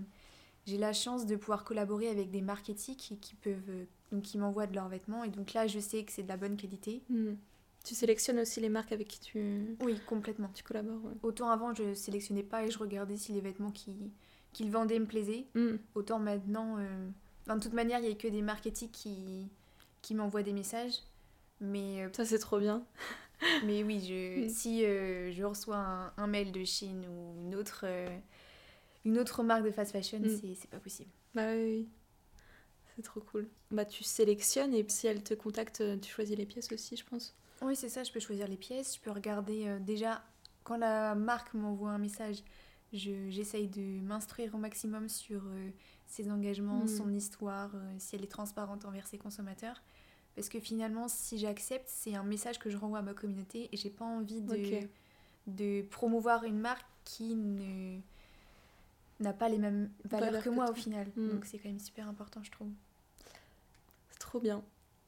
j'ai 0.67 0.79
la 0.79 0.93
chance 0.93 1.27
de 1.27 1.37
pouvoir 1.37 1.65
collaborer 1.65 2.09
avec 2.09 2.31
des 2.31 2.43
marques 2.43 2.71
éthiques 2.71 3.15
qui 3.21 3.35
peuvent, 3.35 3.87
donc 4.13 4.23
qui 4.23 4.39
m'envoient 4.39 4.67
de 4.67 4.75
leurs 4.75 4.89
vêtements. 4.89 5.25
Et 5.25 5.31
donc 5.31 5.53
là, 5.53 5.67
je 5.67 5.81
sais 5.81 6.05
que 6.05 6.13
c'est 6.13 6.23
de 6.23 6.29
la 6.29 6.37
bonne 6.37 6.57
qualité. 6.57 7.03
Hmm. 7.09 7.35
Tu 7.87 7.95
sélectionnes 7.95 8.41
aussi 8.41 8.61
les 8.61 8.69
marques 8.69 8.91
avec 8.91 9.07
qui 9.07 9.21
tu. 9.21 9.77
Oui, 9.81 10.01
complètement. 10.09 10.51
Tu 10.53 10.65
collabores. 10.65 11.13
Autant 11.23 11.51
avant, 11.51 11.73
je 11.73 11.95
sélectionnais 11.95 12.43
pas 12.43 12.65
et 12.65 12.71
je 12.71 12.79
regardais 12.79 13.17
si 13.17 13.33
les 13.33 13.41
vêtements 13.41 13.71
qu'ils 13.71 14.11
qui 14.53 14.69
vendaient 14.69 14.99
me 14.99 15.07
plaisaient. 15.07 15.47
Mm. 15.55 15.77
Autant 15.95 16.19
maintenant. 16.19 16.79
Euh... 17.49 17.55
de 17.55 17.61
toute 17.61 17.73
manière, 17.73 17.99
il 18.01 18.07
n'y 18.07 18.13
a 18.13 18.15
que 18.15 18.29
des 18.29 18.43
marques 18.43 18.67
éthiques 18.67 18.93
qui, 18.93 19.49
qui 20.03 20.15
m'envoient 20.15 20.43
des 20.43 20.53
messages. 20.53 21.03
Mais. 21.61 22.03
Euh, 22.03 22.09
Ça, 22.13 22.25
c'est 22.25 22.39
trop 22.39 22.59
bien. 22.59 22.85
mais 23.65 23.83
oui, 23.83 24.01
je... 24.01 24.49
Si 24.49 24.85
euh, 24.85 25.33
je 25.33 25.43
reçois 25.45 26.13
un, 26.17 26.27
mail 26.27 26.53
de 26.53 26.65
Chine 26.65 27.05
ou 27.07 27.43
une 27.43 27.55
autre, 27.55 27.81
euh, 27.85 28.17
une 29.05 29.19
autre 29.19 29.43
marque 29.43 29.65
de 29.65 29.71
fast 29.71 29.93
fashion, 29.93 30.21
mm. 30.21 30.55
c'est 30.55 30.71
pas 30.71 30.79
possible. 30.79 31.11
Bah 31.35 31.53
oui, 31.53 31.63
oui. 31.65 31.89
C'est 32.95 33.03
trop 33.03 33.21
cool. 33.21 33.49
Bah, 33.71 33.85
tu 33.85 34.05
sélectionnes 34.05 34.75
et 34.75 34.85
si 34.89 35.07
elle 35.07 35.23
te 35.23 35.35
contacte, 35.35 35.83
tu 36.01 36.11
choisis 36.11 36.37
les 36.37 36.47
pièces 36.47 36.73
aussi, 36.73 36.97
je 36.97 37.05
pense. 37.05 37.35
Oui, 37.61 37.77
c'est 37.77 37.89
ça, 37.89 38.05
je 38.05 38.13
peux 38.13 38.21
choisir 38.21 38.49
les 38.49 38.57
pièces, 38.57 38.97
je 38.97 39.01
peux 39.01 39.11
regarder 39.11 39.79
déjà 39.81 40.23
quand 40.65 40.77
la 40.79 41.15
marque 41.15 41.53
m'envoie 41.53 41.91
un 41.91 41.99
message, 41.99 42.37
j'essaye 42.93 43.69
de 43.69 44.01
m'instruire 44.03 44.55
au 44.55 44.59
maximum 44.59 45.09
sur 45.11 45.43
ses 46.07 46.31
engagements, 46.31 46.85
hmm. 46.85 46.89
son 46.89 47.13
histoire, 47.13 47.71
euh, 47.75 47.95
si 47.99 48.17
elle 48.17 48.25
est 48.25 48.31
transparente 48.31 48.85
envers 48.85 49.07
ses 49.07 49.19
consommateurs. 49.19 49.83
Parce 50.35 50.49
que 50.49 50.61
finalement, 50.61 51.09
si 51.09 51.39
j'accepte, 51.39 51.89
c'est 51.89 52.15
un 52.15 52.23
message 52.23 52.59
que 52.59 52.69
je 52.69 52.77
renvoie 52.77 52.99
à 52.99 53.03
ma 53.03 53.15
communauté 53.15 53.69
et 53.73 53.77
j'ai 53.77 53.91
pas 53.91 54.05
envie 54.05 54.43
de, 54.43 54.87
de 55.47 55.83
promouvoir 55.83 56.45
une 56.45 56.59
marque 56.59 56.87
qui 57.05 57.35
ne 57.35 57.99
n'a 59.19 59.33
pas 59.33 59.49
les 59.49 59.57
mêmes 59.57 59.91
valeurs 60.05 60.43
que, 60.43 60.51
moi 60.51 60.71
au 60.71 60.75
final. 60.75 61.09
Hmm. 61.17 61.31
Donc 61.31 61.45
c'est 61.47 61.59
quand 61.59 61.69
même 61.69 61.79
super 61.79 62.07
important, 62.09 62.43
je 62.43 62.51
trouve. 62.51 62.69
C'est 64.11 64.19
trop 64.19 64.41
bien. 64.41 64.63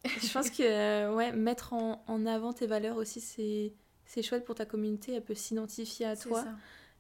je 0.05 0.33
pense 0.33 0.49
que 0.49 0.63
euh, 0.63 1.15
ouais, 1.15 1.33
mettre 1.33 1.75
en, 1.75 2.03
en, 2.07 2.25
avant 2.25 2.53
tes 2.55 2.67
valeurs 2.67 2.97
aussi, 2.97 3.21
c'est, 3.21 3.75
c'est 4.07 4.23
chouette 4.23 4.45
pour 4.47 4.55
ta 4.55 4.65
communauté. 4.65 5.13
Elle 5.13 5.25
peut 5.25 5.35
s'identifier 5.35 6.07
à 6.07 6.17
toi. 6.17 6.45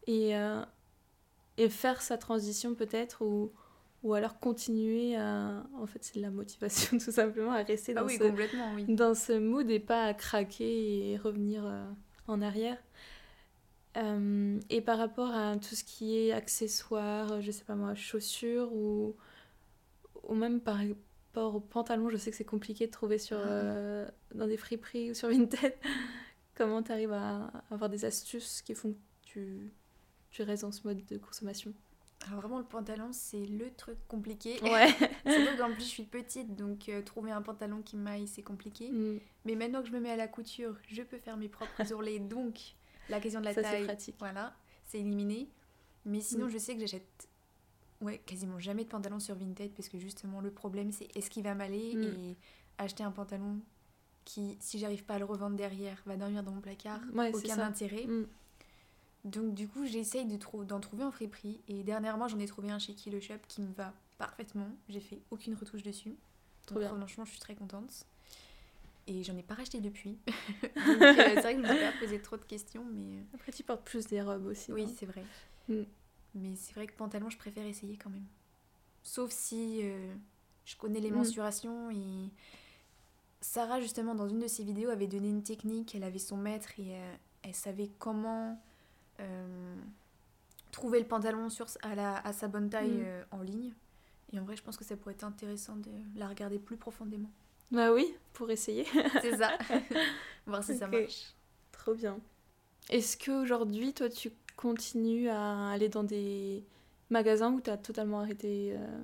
Et, 0.07 0.37
euh, 0.37 0.63
et 1.57 1.69
faire 1.69 2.03
sa 2.03 2.19
transition 2.19 2.75
peut-être 2.75 3.25
ou, 3.25 3.53
ou 4.03 4.15
alors 4.15 4.39
continuer 4.39 5.17
à... 5.17 5.65
En 5.77 5.87
fait, 5.87 6.03
c'est 6.03 6.17
de 6.17 6.23
la 6.23 6.31
motivation 6.31 6.99
tout 7.05 7.11
simplement 7.11 7.53
à 7.53 7.63
rester 7.63 7.93
ah 7.97 8.03
dans, 8.03 8.09
ce, 8.09 8.93
dans 8.93 9.15
ce 9.15 9.39
mood 9.39 9.69
et 9.71 9.81
pas 9.81 10.05
à 10.05 10.15
craquer 10.15 11.13
et 11.13 11.17
revenir 11.17 11.65
euh, 11.67 11.85
en 12.27 12.41
arrière. 12.43 12.79
et 13.97 14.81
par 14.81 14.99
rapport 14.99 15.35
à 15.35 15.57
tout 15.57 15.75
ce 15.75 15.85
qui 15.85 16.17
est 16.17 16.33
accessoires, 16.33 17.41
je 17.41 17.51
sais 17.51 17.65
pas 17.65 17.75
moi, 17.75 17.95
chaussures 17.95 18.73
ou, 18.73 19.17
ou 20.23 20.35
même 20.35 20.61
par, 20.61 20.77
rapport 21.29 21.55
aux 21.55 21.61
pantalons, 21.61 22.11
je 22.11 22.17
sais 22.17 22.31
que 22.31 22.37
c'est 22.37 22.45
compliqué 22.45 22.87
de 22.87 22.93
trouver 22.93 23.19
sur, 23.19 23.39
ah. 23.39 23.47
euh, 23.47 24.09
dans 24.35 24.47
des 24.47 24.57
friperies 24.57 25.11
ou 25.11 25.15
sur 25.15 25.29
Vinted. 25.29 25.75
Comment 26.55 26.83
tu 26.83 26.93
arrives 26.93 27.13
à 27.13 27.51
avoir 27.71 27.89
des 27.89 28.05
astuces 28.05 28.63
qui 28.63 28.75
font 28.75 28.93
que 28.93 28.99
tu, 29.23 29.73
tu 30.31 30.43
restes 30.43 30.63
dans 30.63 30.73
ce 30.73 30.87
mode 30.87 31.05
de 31.05 31.19
consommation? 31.19 31.73
Alors 32.26 32.40
vraiment 32.40 32.59
le 32.59 32.64
pantalon 32.64 33.09
c'est 33.12 33.46
le 33.46 33.70
truc 33.70 33.96
compliqué. 34.09 34.61
Ouais. 34.62 34.88
Surtout 35.26 35.57
qu'en 35.59 35.72
plus 35.72 35.85
je 35.85 35.88
suis 35.88 36.04
petite 36.04 36.57
donc 36.57 36.88
euh, 36.88 37.02
trouver 37.02 37.31
un 37.31 37.42
pantalon 37.42 37.83
qui 37.83 37.96
m'aille 37.96 38.26
c'est 38.26 38.42
compliqué. 38.42 38.90
Mm. 38.90 39.20
Mais 39.44 39.54
maintenant 39.54 39.83
que 39.83 39.88
je 39.88 39.92
me 39.92 40.00
mets 40.00 40.11
à 40.11 40.16
la 40.16 40.28
couture, 40.28 40.76
je 40.88 41.02
peux 41.02 41.18
faire 41.18 41.37
mes 41.37 41.48
propres 41.48 41.81
ourlets 41.92 42.18
donc 42.18 42.59
la 43.09 43.20
question 43.20 43.40
de 43.40 43.46
la 43.46 43.54
taille, 43.54 43.85
pratique. 43.85 44.16
voilà, 44.18 44.54
c'est 44.85 44.98
éliminé. 44.98 45.48
Mais 46.04 46.20
sinon 46.20 46.46
mm. 46.46 46.50
je 46.50 46.59
sais 46.59 46.74
que 46.74 46.81
j'achète 46.81 47.28
ouais, 48.00 48.18
quasiment 48.26 48.59
jamais 48.59 48.85
de 48.85 48.88
pantalon 48.88 49.20
sur 49.20 49.35
Vinted 49.35 49.72
parce 49.74 49.88
que 49.88 49.98
justement 49.98 50.40
le 50.40 50.50
problème 50.50 50.92
c'est 50.92 51.09
est-ce 51.16 51.31
qu'il 51.31 51.44
va 51.44 51.54
m'aller 51.54 51.94
mm. 51.94 52.02
et 52.02 52.37
acheter 52.78 53.04
un 53.04 53.11
pantalon 53.11 53.61
qui, 54.24 54.59
si 54.61 54.78
j'arrive 54.78 55.04
pas 55.04 55.14
à 55.14 55.18
le 55.18 55.24
revendre 55.24 55.57
derrière, 55.57 56.02
va 56.04 56.16
dormir 56.16 56.42
dans 56.42 56.52
mon 56.52 56.61
placard, 56.61 57.00
aucun 57.14 57.59
intérêt. 57.61 58.07
Donc 59.29 59.55
du 59.55 59.69
coup 59.69 59.87
j'essaye 59.87 60.27
d'en 60.27 60.81
trouver 60.81 61.05
en 61.05 61.11
friperie 61.11 61.61
et 61.69 61.83
dernièrement 61.83 62.29
j'en 62.29 62.38
ai 62.38 62.47
trouvé 62.47 62.71
un 62.71 62.79
chez 62.79 62.95
Kilo 62.95 63.21
Shop 63.21 63.38
qui 63.47 63.61
me 63.61 63.73
va 63.75 63.93
parfaitement, 64.17 64.69
j'ai 64.88 65.01
fait 65.01 65.21
aucune 65.31 65.55
retouche 65.55 65.83
dessus. 65.83 66.17
Donc 66.69 66.83
franchement 66.83 67.25
je 67.25 67.31
suis 67.31 67.41
très 67.41 67.55
contente. 67.55 68.05
Et 69.07 69.25
j'en 69.25 69.37
ai 69.38 69.43
pas 69.43 69.55
racheté 69.55 69.81
depuis. 69.81 70.19
Donc 70.27 70.73
euh, 70.77 71.14
c'est 71.14 71.41
vrai 71.41 71.55
que 71.55 71.62
je 71.62 71.62
me 71.62 71.67
suis 71.67 71.85
pas 71.85 71.99
posé 71.99 72.21
trop 72.21 72.37
de 72.37 72.45
questions 72.45 72.85
mais... 72.93 73.17
Euh, 73.17 73.23
Après 73.35 73.53
tu 73.53 73.62
portes 73.62 73.85
plus 73.85 74.07
des 74.07 74.21
robes 74.21 74.47
aussi. 74.47 74.73
Oui 74.73 74.87
c'est 74.99 75.07
vrai. 75.07 75.25
Mm. 75.69 75.83
Mais 76.35 76.55
c'est 76.57 76.75
vrai 76.75 76.87
que 76.87 76.93
pantalon, 76.93 77.31
je 77.31 77.38
préfère 77.38 77.67
essayer 77.67 77.97
quand 77.97 78.11
même. 78.11 78.27
Sauf 79.03 79.31
si 79.31 79.81
euh, 79.83 80.14
je 80.64 80.77
connais 80.77 81.01
les 81.01 81.11
mm. 81.11 81.17
mensurations 81.17 81.91
et 81.91 82.31
Sarah 83.41 83.81
justement 83.81 84.14
dans 84.14 84.29
une 84.29 84.41
de 84.41 84.49
ses 84.49 84.64
vidéos 84.64 84.91
avait 84.91 85.07
donné 85.07 85.29
une 85.29 85.43
technique, 85.43 85.95
elle 85.95 86.05
avait 86.05 86.19
son 86.19 86.37
maître 86.37 86.79
et 86.79 86.97
euh, 86.97 87.14
elle 87.43 87.55
savait 87.55 87.91
comment 87.99 88.61
trouver 90.70 91.00
le 91.00 91.07
pantalon 91.07 91.50
sur, 91.50 91.66
à, 91.83 91.94
la, 91.94 92.18
à 92.18 92.33
sa 92.33 92.48
bonne 92.48 92.70
taille 92.70 92.90
mm. 92.90 93.26
en 93.31 93.42
ligne. 93.42 93.72
Et 94.33 94.38
en 94.38 94.44
vrai 94.44 94.57
je 94.57 94.62
pense 94.62 94.76
que 94.76 94.85
ça 94.85 94.96
pourrait 94.96 95.14
être 95.14 95.24
intéressant 95.24 95.76
de 95.76 95.90
la 96.16 96.28
regarder 96.28 96.59
plus 96.59 96.76
profondément. 96.76 97.31
Bah 97.70 97.92
oui, 97.92 98.14
pour 98.33 98.50
essayer. 98.50 98.87
c'est 99.20 99.37
ça. 99.37 99.59
Voir 100.46 100.64
si 100.64 100.76
ça 100.76 100.87
marche. 100.87 101.35
Trop 101.72 101.94
bien. 101.94 102.18
Est-ce 102.88 103.18
qu'aujourd'hui, 103.22 103.92
toi, 103.92 104.09
tu 104.09 104.33
continues 104.57 105.28
à 105.28 105.70
aller 105.70 105.88
dans 105.88 106.04
des 106.04 106.64
magasins 107.11 107.52
où 107.52 107.61
tu 107.61 107.70
as 107.70 107.76
totalement 107.76 108.20
arrêté 108.20 108.74
euh, 108.74 109.02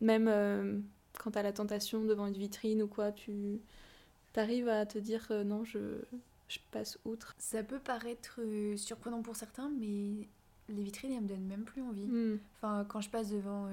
Même 0.00 0.28
euh, 0.28 0.78
quand 1.18 1.30
tu 1.30 1.38
as 1.38 1.42
la 1.42 1.52
tentation 1.52 2.04
devant 2.04 2.26
une 2.26 2.36
vitrine 2.36 2.82
ou 2.82 2.88
quoi, 2.88 3.12
tu 3.12 3.60
arrives 4.36 4.68
à 4.68 4.86
te 4.86 4.98
dire 4.98 5.26
euh, 5.30 5.42
non, 5.42 5.64
je, 5.64 5.78
je, 6.48 6.58
passe 6.70 6.98
outre 7.04 7.34
Ça 7.38 7.62
peut 7.62 7.78
paraître 7.78 8.40
surprenant 8.76 9.22
pour 9.22 9.36
certains, 9.36 9.70
mais 9.70 10.28
les 10.68 10.82
vitrines, 10.82 11.12
elles 11.12 11.22
me 11.22 11.28
donnent 11.28 11.46
même 11.46 11.64
plus 11.64 11.82
envie. 11.82 12.06
Hmm. 12.06 12.38
Enfin, 12.56 12.84
quand 12.88 13.00
je 13.00 13.10
passe 13.10 13.30
devant 13.30 13.68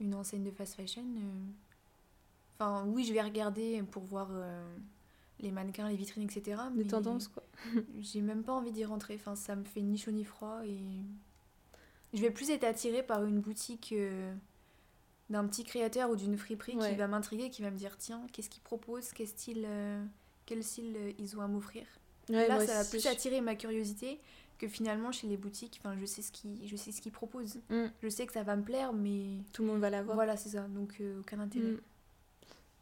une 0.00 0.14
enseigne 0.14 0.44
de 0.44 0.50
fast 0.50 0.74
fashion, 0.74 1.04
enfin, 2.54 2.84
oui, 2.86 3.04
je 3.04 3.12
vais 3.12 3.22
regarder 3.22 3.82
pour 3.90 4.04
voir 4.04 4.30
les 5.42 5.50
mannequins, 5.50 5.88
les 5.88 5.96
vitrines, 5.96 6.22
etc. 6.22 6.62
Des 6.74 6.86
tendances, 6.86 7.28
quoi. 7.28 7.42
j'ai 8.00 8.20
même 8.20 8.42
pas 8.42 8.52
envie 8.52 8.72
d'y 8.72 8.84
rentrer. 8.84 9.14
Enfin, 9.16 9.34
ça 9.34 9.56
me 9.56 9.64
fait 9.64 9.82
ni 9.82 9.98
chaud 9.98 10.12
ni 10.12 10.24
froid. 10.24 10.60
Et 10.64 10.78
je 12.14 12.20
vais 12.20 12.30
plus 12.30 12.50
être 12.50 12.64
attirée 12.64 13.02
par 13.02 13.24
une 13.24 13.40
boutique 13.40 13.92
euh, 13.92 14.34
d'un 15.30 15.46
petit 15.46 15.64
créateur 15.64 16.10
ou 16.10 16.16
d'une 16.16 16.38
friperie 16.38 16.76
qui 16.78 16.94
va 16.94 17.08
m'intriguer, 17.08 17.50
qui 17.50 17.62
va 17.62 17.70
me 17.70 17.76
dire 17.76 17.96
tiens, 17.98 18.26
qu'est-ce 18.32 18.48
qu'il 18.48 18.62
propose 18.62 19.12
Quel 19.12 19.26
style, 19.26 19.64
euh, 19.66 20.04
quel 20.52 20.62
style 20.62 20.96
ils 21.18 21.36
ont 21.36 21.40
à 21.40 21.48
m'offrir. 21.48 21.84
Là, 22.28 22.64
ça 22.66 22.82
va 22.82 22.84
plus 22.84 23.06
attirer 23.06 23.40
ma 23.40 23.54
curiosité 23.54 24.20
que 24.58 24.68
finalement 24.68 25.10
chez 25.10 25.26
les 25.26 25.36
boutiques, 25.36 25.80
enfin, 25.82 25.96
je 25.98 26.04
sais 26.04 26.22
ce 26.22 26.30
qu'ils, 26.30 26.68
je 26.68 26.76
sais 26.76 26.92
ce 26.92 27.00
qu'ils 27.00 27.10
proposent. 27.10 27.60
Mm. 27.70 27.86
Je 28.02 28.08
sais 28.08 28.26
que 28.26 28.32
ça 28.32 28.42
va 28.42 28.54
me 28.54 28.62
plaire, 28.62 28.92
mais 28.92 29.38
tout 29.52 29.62
le 29.62 29.68
monde 29.68 29.80
va 29.80 29.90
l'avoir. 29.90 30.14
Voilà, 30.14 30.36
c'est 30.36 30.50
ça. 30.50 30.62
Donc 30.68 31.02
aucun 31.20 31.40
intérêt. 31.40 31.64
Mm. 31.70 31.80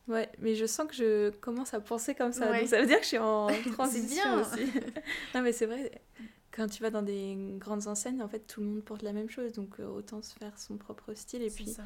Ouais, 0.08 0.28
mais 0.40 0.56
je 0.56 0.66
sens 0.66 0.88
que 0.88 0.94
je 0.94 1.30
commence 1.30 1.72
à 1.72 1.80
penser 1.80 2.14
comme 2.14 2.32
ça. 2.32 2.52
Donc 2.52 2.68
ça 2.68 2.80
veut 2.80 2.86
dire 2.86 2.98
que 2.98 3.04
je 3.04 3.08
suis 3.08 3.18
en 3.18 3.46
transition 3.72 4.22
bien. 4.22 4.40
aussi. 4.40 4.66
non, 5.34 5.42
mais 5.42 5.52
c'est 5.52 5.66
vrai, 5.66 6.02
quand 6.50 6.66
tu 6.66 6.82
vas 6.82 6.90
dans 6.90 7.02
des 7.02 7.36
grandes 7.58 7.86
enseignes, 7.86 8.20
en 8.20 8.28
fait, 8.28 8.40
tout 8.40 8.60
le 8.60 8.66
monde 8.66 8.82
porte 8.82 9.02
la 9.02 9.12
même 9.12 9.30
chose. 9.30 9.52
Donc 9.52 9.78
euh, 9.78 9.86
autant 9.86 10.20
se 10.22 10.34
faire 10.34 10.58
son 10.58 10.76
propre 10.76 11.14
style. 11.14 11.42
Et 11.42 11.50
puis 11.50 11.76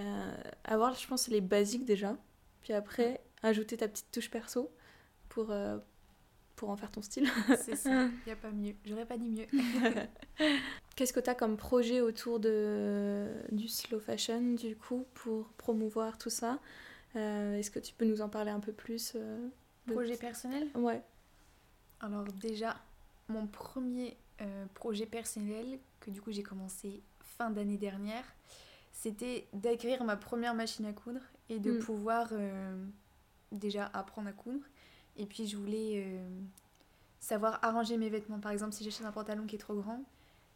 euh, 0.00 0.34
avoir, 0.64 0.94
je 0.94 1.06
pense, 1.06 1.28
les 1.28 1.40
basiques 1.40 1.84
déjà. 1.84 2.16
Puis 2.62 2.72
après, 2.72 3.20
ajouter 3.42 3.76
ta 3.76 3.88
petite 3.88 4.10
touche 4.10 4.30
perso 4.30 4.70
pour, 5.34 5.50
euh, 5.50 5.78
pour 6.56 6.70
en 6.70 6.76
faire 6.76 6.90
ton 6.90 7.02
style. 7.02 7.28
c'est 7.64 7.76
ça, 7.76 8.04
il 8.04 8.26
n'y 8.26 8.32
a 8.32 8.36
pas 8.36 8.52
mieux. 8.52 8.74
J'aurais 8.84 9.04
pas 9.04 9.18
dit 9.18 9.28
mieux. 9.28 9.46
Qu'est-ce 10.96 11.12
que 11.12 11.20
tu 11.20 11.28
as 11.28 11.34
comme 11.34 11.56
projet 11.56 12.00
autour 12.00 12.38
de, 12.38 13.28
du 13.50 13.68
slow 13.68 13.98
fashion, 13.98 14.54
du 14.54 14.76
coup, 14.76 15.06
pour 15.14 15.48
promouvoir 15.54 16.16
tout 16.18 16.30
ça? 16.30 16.60
Euh, 17.16 17.56
est-ce 17.58 17.70
que 17.70 17.80
tu 17.80 17.94
peux 17.94 18.04
nous 18.04 18.20
en 18.20 18.28
parler 18.28 18.50
un 18.50 18.60
peu 18.60 18.72
plus 18.72 19.12
euh, 19.16 19.48
Projet 19.86 20.16
personnel? 20.16 20.68
Ouais. 20.74 21.02
Alors 22.00 22.24
déjà, 22.24 22.76
mon 23.28 23.46
premier 23.46 24.16
euh, 24.40 24.66
projet 24.74 25.06
personnel, 25.06 25.78
que 26.00 26.10
du 26.10 26.20
coup 26.20 26.32
j'ai 26.32 26.42
commencé 26.42 27.02
fin 27.20 27.50
d'année 27.50 27.78
dernière, 27.78 28.24
c'était 28.92 29.46
d'acquérir 29.52 30.04
ma 30.04 30.16
première 30.16 30.54
machine 30.54 30.86
à 30.86 30.92
coudre 30.92 31.20
et 31.48 31.58
de 31.58 31.72
hmm. 31.72 31.78
pouvoir 31.80 32.32
déjà 33.52 33.90
apprendre 33.92 34.28
à 34.28 34.32
coudre. 34.32 34.64
Et 35.16 35.26
puis 35.26 35.46
je 35.46 35.56
voulais 35.56 36.18
savoir 37.20 37.58
arranger 37.62 37.96
mes 37.96 38.10
vêtements. 38.10 38.38
Par 38.38 38.52
exemple, 38.52 38.72
si 38.72 38.84
j'achète 38.84 39.06
un 39.06 39.12
pantalon 39.12 39.46
qui 39.46 39.56
est 39.56 39.58
trop 39.58 39.74
grand, 39.74 40.04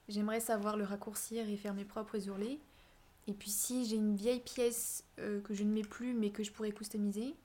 j'aimerais 0.08 0.40
savoir 0.40 0.76
le 0.76 0.84
raccourcir 0.84 1.48
et 1.48 1.56
faire 1.56 1.74
mes 1.74 1.84
propres 1.84 2.28
ourlets. 2.28 2.58
Et 3.26 3.32
puis 3.32 3.50
si 3.50 3.84
j'ai 3.86 3.96
une 3.96 4.16
vieille 4.16 4.40
pièce 4.40 5.04
euh, 5.18 5.40
que 5.42 5.54
je 5.54 5.62
ne 5.62 5.72
mets 5.72 5.82
plus 5.82 6.14
mais 6.14 6.30
que 6.30 6.42
je 6.42 6.50
pourrais 6.50 6.72
customiser, 6.72 7.26
et 7.26 7.36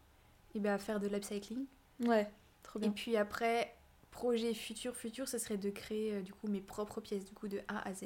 eh 0.55 0.59
bien 0.59 0.77
faire 0.77 0.99
de 0.99 1.07
l'upcycling. 1.07 1.65
Ouais, 2.05 2.29
trop 2.61 2.79
bien. 2.79 2.89
Et 2.89 2.91
puis 2.91 3.17
après, 3.17 3.73
projet 4.11 4.53
futur, 4.53 4.95
futur, 4.95 5.27
ce 5.27 5.37
serait 5.37 5.57
de 5.57 5.69
créer 5.69 6.13
euh, 6.13 6.21
du 6.21 6.31
coup 6.31 6.47
mes 6.47 6.61
propres 6.61 7.01
pièces 7.01 7.25
du 7.25 7.33
coup 7.33 7.47
de 7.47 7.59
A 7.67 7.87
à 7.87 7.93
Z. 7.93 8.05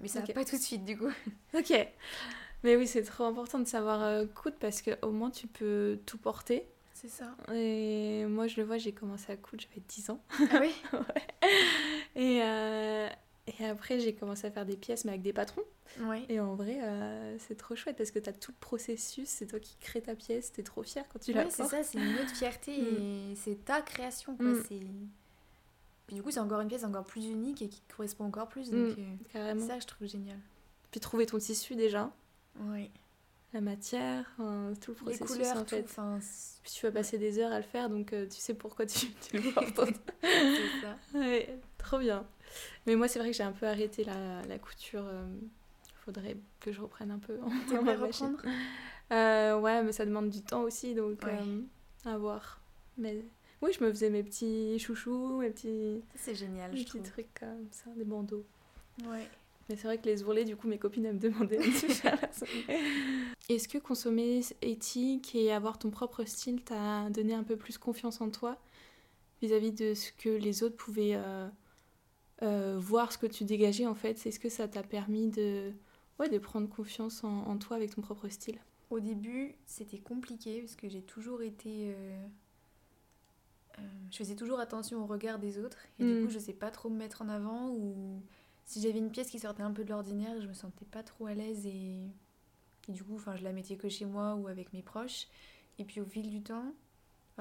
Mais 0.00 0.08
ça 0.08 0.20
va 0.20 0.26
pas 0.26 0.44
tout 0.44 0.56
de 0.56 0.62
suite 0.62 0.84
du 0.84 0.98
coup. 0.98 1.10
ok. 1.54 1.88
Mais 2.62 2.76
oui, 2.76 2.86
c'est 2.86 3.02
trop 3.02 3.24
important 3.24 3.58
de 3.58 3.64
savoir 3.64 4.02
euh, 4.02 4.26
coudre 4.26 4.56
parce 4.60 4.82
qu'au 4.82 5.10
moins 5.10 5.30
tu 5.30 5.46
peux 5.46 5.98
tout 6.04 6.18
porter. 6.18 6.68
C'est 6.96 7.08
ça. 7.08 7.36
Et 7.52 8.24
moi, 8.26 8.46
je 8.46 8.58
le 8.58 8.66
vois, 8.66 8.78
j'ai 8.78 8.92
commencé 8.92 9.30
à 9.30 9.36
coudre, 9.36 9.62
j'avais 9.62 9.82
10 9.86 10.10
ans. 10.10 10.20
Ah 10.50 10.60
oui 10.60 10.74
ouais. 10.92 11.26
Et, 12.14 12.38
et 12.38 13.66
après, 13.66 14.00
j'ai 14.00 14.14
commencé 14.14 14.46
à 14.46 14.50
faire 14.50 14.64
des 14.64 14.76
pièces, 14.76 15.04
mais 15.04 15.12
avec 15.12 15.22
des 15.22 15.32
patrons. 15.32 15.62
Et 16.28 16.40
en 16.40 16.54
vrai, 16.54 16.78
euh, 16.82 17.36
c'est 17.38 17.56
trop 17.56 17.74
chouette 17.74 17.96
parce 17.96 18.10
que 18.10 18.18
tu 18.18 18.28
as 18.28 18.32
tout 18.32 18.52
le 18.52 18.58
processus, 18.60 19.28
c'est 19.28 19.46
toi 19.46 19.60
qui 19.60 19.76
crée 19.76 20.02
ta 20.02 20.14
pièce, 20.14 20.52
tu 20.52 20.60
es 20.60 20.64
trop 20.64 20.82
fière 20.82 21.04
quand 21.08 21.18
tu 21.18 21.32
la 21.32 21.42
portes. 21.42 21.54
c'est 21.54 21.64
ça, 21.64 21.82
c'est 21.82 21.98
une 21.98 22.14
autre 22.14 22.34
fierté 22.34 22.72
mm. 22.82 23.32
et 23.32 23.34
c'est 23.36 23.64
ta 23.64 23.80
création. 23.80 24.36
Quoi. 24.36 24.46
Mm. 24.46 25.08
Puis 26.06 26.16
du 26.16 26.22
coup, 26.22 26.30
c'est 26.30 26.40
encore 26.40 26.60
une 26.60 26.68
pièce 26.68 26.84
encore 26.84 27.04
plus 27.04 27.24
unique 27.24 27.62
et 27.62 27.68
qui 27.68 27.82
correspond 27.94 28.24
encore 28.24 28.48
plus. 28.48 28.70
Donc, 28.70 28.96
mm, 28.96 29.00
euh, 29.00 29.14
carrément. 29.32 29.66
Ça, 29.66 29.78
je 29.78 29.86
trouve 29.86 30.06
génial. 30.06 30.38
Puis 30.90 31.00
trouver 31.00 31.26
ton 31.26 31.38
tissu 31.38 31.76
déjà. 31.76 32.10
Oui. 32.60 32.90
La 33.56 33.62
matière, 33.62 34.30
tout 34.36 34.90
le 34.90 34.94
processus 34.96 35.20
Les 35.20 35.26
couleurs, 35.26 35.56
en 35.56 35.64
fait. 35.64 35.84
Tout, 35.84 36.02
Puis 36.62 36.72
tu 36.72 36.84
vas 36.84 36.92
passer 36.92 37.16
des 37.16 37.38
heures 37.38 37.52
à 37.52 37.56
le 37.56 37.64
faire, 37.64 37.88
donc 37.88 38.12
euh, 38.12 38.26
tu 38.26 38.36
sais 38.38 38.52
pourquoi 38.52 38.84
tu, 38.84 39.06
tu 39.12 39.38
le 39.38 39.50
portes. 39.50 39.80
c'est 40.20 40.82
ça. 40.82 40.98
Ouais, 41.18 41.58
trop 41.78 41.98
bien. 41.98 42.26
Mais 42.86 42.96
moi, 42.96 43.08
c'est 43.08 43.18
vrai 43.18 43.30
que 43.30 43.34
j'ai 43.34 43.44
un 43.44 43.52
peu 43.52 43.66
arrêté 43.66 44.04
la, 44.04 44.42
la 44.42 44.58
couture. 44.58 45.04
Il 45.04 45.08
euh, 45.08 45.24
faudrait 46.04 46.36
que 46.60 46.70
je 46.70 46.82
reprenne 46.82 47.10
un 47.10 47.18
peu. 47.18 47.38
T'aimerais 47.70 47.96
reprendre? 47.96 48.42
Euh, 49.10 49.58
Ouais, 49.58 49.82
mais 49.82 49.92
ça 49.92 50.04
demande 50.04 50.28
du 50.28 50.42
temps 50.42 50.60
aussi, 50.60 50.94
donc 50.94 51.22
à 52.04 52.18
voir. 52.18 52.60
Mais 52.98 53.24
oui, 53.62 53.72
je 53.72 53.82
me 53.82 53.88
faisais 53.88 54.10
mes 54.10 54.22
petits 54.22 54.78
chouchous, 54.78 55.38
mes 55.38 55.48
petits. 55.48 56.02
C'est 56.14 56.34
génial, 56.34 56.72
mes 56.72 56.84
petits 56.84 57.00
trucs 57.00 57.32
comme 57.40 57.68
ça, 57.70 57.88
des 57.96 58.04
bandeaux. 58.04 58.44
Ouais. 59.06 59.26
Mais 59.68 59.76
c'est 59.76 59.88
vrai 59.88 59.98
que 59.98 60.04
les 60.04 60.22
ourlets, 60.22 60.44
du 60.44 60.56
coup, 60.56 60.68
mes 60.68 60.78
copines, 60.78 61.06
elles 61.06 61.14
me 61.14 61.20
demandaient 61.20 61.58
Est-ce 63.48 63.68
que 63.68 63.78
consommer 63.78 64.40
éthique 64.62 65.34
et 65.34 65.52
avoir 65.52 65.78
ton 65.78 65.90
propre 65.90 66.24
style 66.24 66.62
t'a 66.62 67.10
donné 67.10 67.34
un 67.34 67.42
peu 67.42 67.56
plus 67.56 67.78
confiance 67.78 68.20
en 68.20 68.30
toi 68.30 68.58
vis-à-vis 69.42 69.72
de 69.72 69.94
ce 69.94 70.12
que 70.12 70.28
les 70.28 70.62
autres 70.62 70.76
pouvaient 70.76 71.18
euh, 72.42 72.78
voir 72.78 73.12
ce 73.12 73.18
que 73.18 73.26
tu 73.26 73.44
dégageais 73.44 73.86
en 73.86 73.94
fait? 73.94 74.18
C'est 74.18 74.30
ce 74.30 74.38
que 74.38 74.48
ça 74.48 74.68
t'a 74.68 74.84
permis 74.84 75.28
de, 75.28 75.72
ouais, 76.20 76.28
de 76.28 76.38
prendre 76.38 76.68
confiance 76.68 77.24
en, 77.24 77.56
toi 77.58 77.76
avec 77.76 77.94
ton 77.94 78.02
propre 78.02 78.28
style? 78.28 78.58
Au 78.90 79.00
début, 79.00 79.56
c'était 79.66 79.98
compliqué 79.98 80.60
parce 80.60 80.76
que 80.76 80.88
j'ai 80.88 81.02
toujours 81.02 81.42
été. 81.42 81.92
Euh, 81.92 82.26
euh, 83.78 83.82
je 84.12 84.16
faisais 84.16 84.36
toujours 84.36 84.60
attention 84.60 85.02
au 85.02 85.06
regard 85.06 85.40
des 85.40 85.58
autres 85.58 85.78
et 85.98 86.04
du 86.04 86.20
mm. 86.20 86.24
coup, 86.24 86.30
je 86.30 86.38
sais 86.38 86.52
pas 86.52 86.70
trop 86.70 86.88
me 86.88 86.96
mettre 86.96 87.22
en 87.22 87.28
avant 87.28 87.70
ou 87.70 88.22
si 88.66 88.82
j'avais 88.82 88.98
une 88.98 89.10
pièce 89.10 89.30
qui 89.30 89.38
sortait 89.38 89.62
un 89.62 89.72
peu 89.72 89.84
de 89.84 89.90
l'ordinaire, 89.90 90.40
je 90.40 90.46
me 90.46 90.52
sentais 90.52 90.84
pas 90.84 91.02
trop 91.02 91.26
à 91.26 91.34
l'aise 91.34 91.64
et, 91.66 92.02
et 92.88 92.92
du 92.92 93.02
coup, 93.02 93.18
je 93.18 93.42
la 93.42 93.52
mettais 93.52 93.76
que 93.76 93.88
chez 93.88 94.04
moi 94.04 94.34
ou 94.34 94.48
avec 94.48 94.72
mes 94.72 94.82
proches. 94.82 95.28
Et 95.78 95.84
puis 95.84 96.00
au 96.00 96.04
fil 96.04 96.30
du 96.30 96.42
temps, 96.42 96.74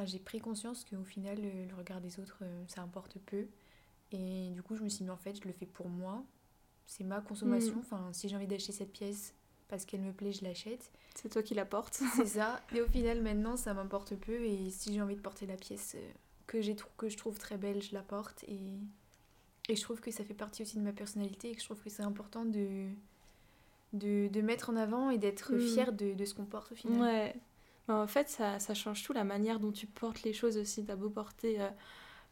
j'ai 0.03 0.19
pris 0.19 0.39
conscience 0.39 0.85
qu'au 0.85 1.03
final, 1.03 1.38
le, 1.41 1.75
regard 1.75 2.01
des 2.01 2.19
autres, 2.19 2.43
ça 2.67 2.81
importe 2.81 3.17
peu. 3.19 3.47
Et 4.11 4.49
du 4.51 4.61
coup, 4.61 4.75
je 4.75 4.83
me 4.83 4.89
suis 4.89 5.03
dit, 5.03 5.09
en 5.09 5.17
fait, 5.17 5.41
je 5.41 5.47
le 5.47 5.53
fais 5.53 5.65
pour 5.65 5.89
moi. 5.89 6.23
C'est 6.85 7.03
ma 7.03 7.21
consommation. 7.21 7.75
Mm. 7.75 7.79
Enfin, 7.79 8.09
si 8.13 8.29
j'ai 8.29 8.35
envie 8.35 8.47
d'acheter 8.47 8.71
cette 8.71 8.91
pièce 8.91 9.33
parce 9.67 9.85
qu'elle 9.85 10.01
me 10.01 10.13
plaît, 10.13 10.31
je 10.31 10.43
l'achète. 10.43 10.91
C'est 11.15 11.29
toi 11.29 11.41
qui 11.41 11.53
la 11.53 11.65
portes. 11.65 12.01
C'est 12.15 12.25
ça. 12.25 12.61
Et 12.73 12.81
au 12.81 12.88
final, 12.88 13.21
maintenant, 13.21 13.57
ça 13.57 13.73
m'importe 13.73 14.15
peu. 14.15 14.43
Et 14.43 14.69
si 14.69 14.93
j'ai 14.93 15.01
envie 15.01 15.15
de 15.15 15.21
porter 15.21 15.45
la 15.45 15.55
pièce 15.55 15.95
euh, 15.95 16.11
que, 16.45 16.57
que 16.97 17.09
je 17.09 17.17
trouve 17.17 17.39
très 17.39 17.57
belle, 17.57 17.81
je 17.81 17.93
la 17.93 18.03
porte. 18.03 18.43
Et, 18.47 18.59
et 19.67 19.75
je 19.75 19.82
trouve 19.82 19.99
que 19.99 20.12
ça 20.12 20.23
fait 20.23 20.34
partie 20.34 20.62
aussi 20.62 20.78
de 20.78 20.84
ma 20.84 20.93
personnalité 20.93 21.49
et 21.49 21.56
que 21.56 21.60
je 21.60 21.65
trouve 21.65 21.82
que 21.82 21.89
c'est 21.89 22.04
important 22.04 22.45
de, 22.45 22.88
de, 23.93 24.28
de, 24.28 24.41
mettre 24.41 24.69
en 24.69 24.75
avant 24.75 25.10
et 25.10 25.17
d'être 25.17 25.54
mm. 25.54 25.60
fière 25.60 25.91
de, 25.93 26.13
de, 26.13 26.25
ce 26.25 26.34
qu'on 26.34 26.45
porte 26.45 26.71
au 26.71 26.75
final. 26.75 27.01
Ouais. 27.01 27.36
en 27.88 28.08
fait, 28.08 28.30
ça, 28.30 28.60
ça, 28.60 28.73
change 28.73 29.04
tout 29.04 29.13
la 29.13 29.23
manière 29.23 29.60
dont 29.60 29.71
tu 29.71 29.88
portes 29.88 30.23
les 30.23 30.34
choses 30.34 30.58
aussi. 30.58 30.86
T'as 30.86 30.95
beau 30.95 31.10
porter. 31.10 31.62
Euh, 31.62 31.69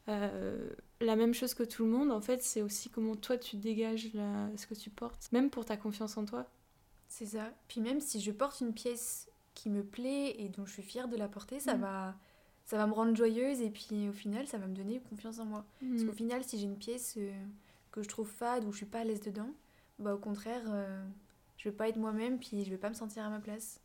euh, 0.09 0.69
la 0.99 1.15
même 1.15 1.33
chose 1.33 1.53
que 1.53 1.63
tout 1.63 1.85
le 1.85 1.91
monde, 1.91 2.11
en 2.11 2.21
fait, 2.21 2.43
c'est 2.43 2.61
aussi 2.61 2.89
comment 2.89 3.15
toi 3.15 3.37
tu 3.37 3.55
dégages 3.55 4.11
ce 4.55 4.67
que 4.67 4.75
tu 4.75 4.89
portes, 4.89 5.29
même 5.31 5.49
pour 5.49 5.65
ta 5.65 5.77
confiance 5.77 6.17
en 6.17 6.25
toi. 6.25 6.47
C'est 7.07 7.25
ça. 7.25 7.51
Puis 7.67 7.81
même 7.81 7.99
si 7.99 8.19
je 8.21 8.31
porte 8.31 8.61
une 8.61 8.73
pièce 8.73 9.29
qui 9.53 9.69
me 9.69 9.83
plaît 9.83 10.35
et 10.39 10.49
dont 10.49 10.65
je 10.65 10.73
suis 10.73 10.83
fière 10.83 11.07
de 11.07 11.15
la 11.15 11.27
porter, 11.27 11.59
ça, 11.59 11.75
mm. 11.75 11.81
va, 11.81 12.15
ça 12.65 12.77
va 12.77 12.87
me 12.87 12.93
rendre 12.93 13.15
joyeuse 13.15 13.61
et 13.61 13.69
puis 13.69 14.09
au 14.09 14.13
final, 14.13 14.47
ça 14.47 14.57
va 14.57 14.67
me 14.67 14.75
donner 14.75 14.99
confiance 15.09 15.39
en 15.39 15.45
moi. 15.45 15.65
Parce 15.79 16.03
mm. 16.03 16.07
qu'au 16.07 16.13
final, 16.13 16.43
si 16.43 16.57
j'ai 16.57 16.65
une 16.65 16.77
pièce 16.77 17.15
euh, 17.17 17.31
que 17.91 18.01
je 18.03 18.09
trouve 18.09 18.27
fade 18.27 18.65
ou 18.65 18.71
je 18.71 18.77
suis 18.77 18.85
pas 18.85 18.99
à 18.99 19.03
l'aise 19.03 19.21
dedans, 19.21 19.49
bah 19.99 20.13
au 20.13 20.17
contraire, 20.17 20.63
euh, 20.67 21.03
je 21.57 21.69
vais 21.69 21.75
pas 21.75 21.89
être 21.89 21.97
moi-même 21.97 22.39
puis 22.39 22.63
je 22.63 22.69
vais 22.69 22.77
pas 22.77 22.89
me 22.89 22.95
sentir 22.95 23.23
à 23.23 23.29
ma 23.29 23.39
place. 23.39 23.79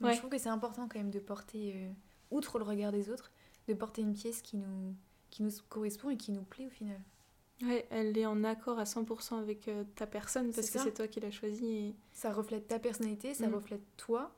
Donc 0.00 0.12
je 0.12 0.18
trouve 0.18 0.30
que 0.30 0.38
c'est 0.38 0.48
important 0.48 0.88
quand 0.88 0.98
même 0.98 1.10
de 1.10 1.20
porter, 1.20 1.88
outre 2.32 2.58
le 2.58 2.64
regard 2.64 2.90
des 2.90 3.08
autres, 3.08 3.30
de 3.68 3.74
porter 3.74 4.02
une 4.02 4.14
pièce 4.14 4.42
qui 4.42 4.56
nous 4.56 4.96
qui 5.32 5.42
nous 5.42 5.50
correspond 5.68 6.10
et 6.10 6.16
qui 6.16 6.30
nous 6.30 6.42
plaît 6.42 6.66
au 6.66 6.70
final. 6.70 7.00
Ouais, 7.62 7.86
elle 7.90 8.16
est 8.18 8.26
en 8.26 8.44
accord 8.44 8.78
à 8.78 8.84
100% 8.84 9.38
avec 9.38 9.66
euh, 9.68 9.84
ta 9.94 10.06
personne 10.06 10.52
parce 10.52 10.70
que 10.70 10.78
c'est 10.78 10.92
toi 10.92 11.08
qui 11.08 11.20
l'as 11.20 11.30
choisie. 11.30 11.66
Et... 11.66 11.94
Ça 12.12 12.32
reflète 12.32 12.68
ta 12.68 12.78
personnalité, 12.78 13.34
ça 13.34 13.48
mm. 13.48 13.54
reflète 13.54 13.82
toi. 13.96 14.34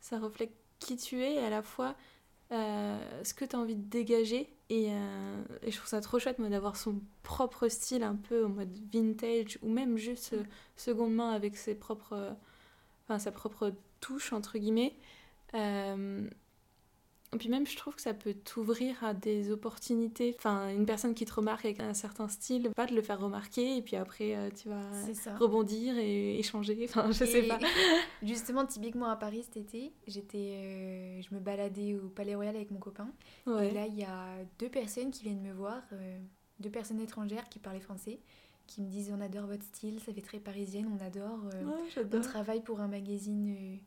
Ça 0.00 0.18
reflète 0.18 0.52
qui 0.78 0.96
tu 0.96 1.20
es 1.22 1.34
et 1.34 1.38
à 1.38 1.50
la 1.50 1.62
fois 1.62 1.96
euh, 2.52 3.22
ce 3.24 3.34
que 3.34 3.44
tu 3.44 3.56
as 3.56 3.58
envie 3.58 3.76
de 3.76 3.88
dégager. 3.88 4.48
Et, 4.70 4.92
euh, 4.92 5.42
et, 5.62 5.70
je 5.70 5.76
trouve 5.76 5.88
ça 5.88 6.00
trop 6.00 6.18
chouette 6.18 6.40
d'avoir 6.40 6.76
son 6.76 7.00
propre 7.22 7.68
style 7.68 8.02
un 8.02 8.16
peu 8.16 8.44
en 8.44 8.50
mode 8.50 8.76
vintage 8.92 9.58
ou 9.62 9.70
même 9.70 9.96
juste 9.96 10.34
mm. 10.34 10.44
seconde 10.76 11.14
main 11.14 11.30
avec 11.30 11.56
ses 11.56 11.74
propres, 11.74 12.36
enfin, 13.04 13.18
sa 13.18 13.32
propre 13.32 13.72
touche 14.00 14.32
entre 14.32 14.58
guillemets. 14.58 14.94
Et 17.34 17.36
puis 17.36 17.50
même, 17.50 17.66
je 17.66 17.76
trouve 17.76 17.94
que 17.94 18.00
ça 18.00 18.14
peut 18.14 18.32
t'ouvrir 18.32 19.04
à 19.04 19.12
des 19.12 19.50
opportunités. 19.50 20.34
Enfin, 20.38 20.70
une 20.70 20.86
personne 20.86 21.14
qui 21.14 21.26
te 21.26 21.34
remarque 21.34 21.66
avec 21.66 21.78
un 21.80 21.92
certain 21.92 22.26
style, 22.28 22.70
pas 22.74 22.86
de 22.86 22.94
le 22.94 23.02
faire 23.02 23.20
remarquer, 23.20 23.76
et 23.76 23.82
puis 23.82 23.96
après, 23.96 24.34
euh, 24.34 24.50
tu 24.50 24.68
vas 24.68 25.36
rebondir 25.36 25.98
et 25.98 26.38
échanger. 26.38 26.78
Enfin, 26.88 27.10
je 27.10 27.24
sais 27.24 27.42
pas. 27.42 27.58
Justement, 28.22 28.64
typiquement 28.64 29.10
à 29.10 29.16
Paris 29.16 29.42
cet 29.42 29.58
été, 29.58 29.92
j'étais, 30.06 30.38
euh, 30.38 31.20
je 31.20 31.34
me 31.34 31.40
baladais 31.40 31.96
au 31.96 32.08
Palais 32.08 32.34
Royal 32.34 32.56
avec 32.56 32.70
mon 32.70 32.78
copain. 32.78 33.10
Et 33.46 33.70
là, 33.72 33.86
il 33.86 33.98
y 33.98 34.04
a 34.04 34.38
deux 34.58 34.70
personnes 34.70 35.10
qui 35.10 35.24
viennent 35.24 35.42
me 35.42 35.52
voir, 35.52 35.82
euh, 35.92 36.18
deux 36.60 36.70
personnes 36.70 37.00
étrangères 37.00 37.48
qui 37.50 37.58
parlaient 37.58 37.80
français, 37.80 38.20
qui 38.66 38.80
me 38.80 38.88
disent 38.88 39.12
On 39.14 39.20
adore 39.20 39.46
votre 39.46 39.64
style, 39.64 40.00
ça 40.00 40.14
fait 40.14 40.22
très 40.22 40.38
parisienne, 40.38 40.88
on 40.98 41.04
adore. 41.04 41.40
on 42.10 42.20
travaille 42.22 42.62
pour 42.62 42.80
un 42.80 42.88
magazine, 42.88 43.78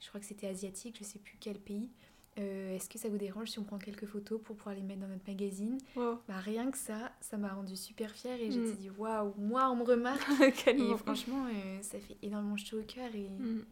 je 0.00 0.08
crois 0.08 0.20
que 0.20 0.26
c'était 0.26 0.46
asiatique, 0.46 0.96
je 1.00 1.04
sais 1.04 1.18
plus 1.18 1.36
quel 1.40 1.58
pays. 1.58 1.90
Est-ce 2.36 2.88
que 2.88 2.98
ça 2.98 3.08
vous 3.08 3.16
dérange 3.16 3.50
si 3.50 3.58
on 3.58 3.64
prend 3.64 3.78
quelques 3.78 4.06
photos 4.06 4.40
pour 4.42 4.56
pouvoir 4.56 4.74
les 4.74 4.82
mettre 4.82 5.00
dans 5.00 5.08
notre 5.08 5.26
magazine 5.26 5.78
bah, 5.94 6.38
Rien 6.38 6.70
que 6.70 6.76
ça, 6.76 7.12
ça 7.20 7.38
m'a 7.38 7.48
rendu 7.48 7.76
super 7.76 8.10
fière 8.10 8.38
et 8.38 8.50
j'ai 8.50 8.60
mm. 8.60 8.76
dit 8.76 8.90
waouh, 8.90 9.32
moi 9.38 9.70
on 9.70 9.76
me 9.76 9.84
remarque. 9.84 10.66
et 10.68 10.96
franchement, 10.96 11.46
ça 11.80 11.98
fait 11.98 12.16
énormément 12.22 12.56
chaud 12.56 12.80
au 12.80 12.82
cœur 12.82 13.14
et, 13.14 13.30
mm. 13.30 13.64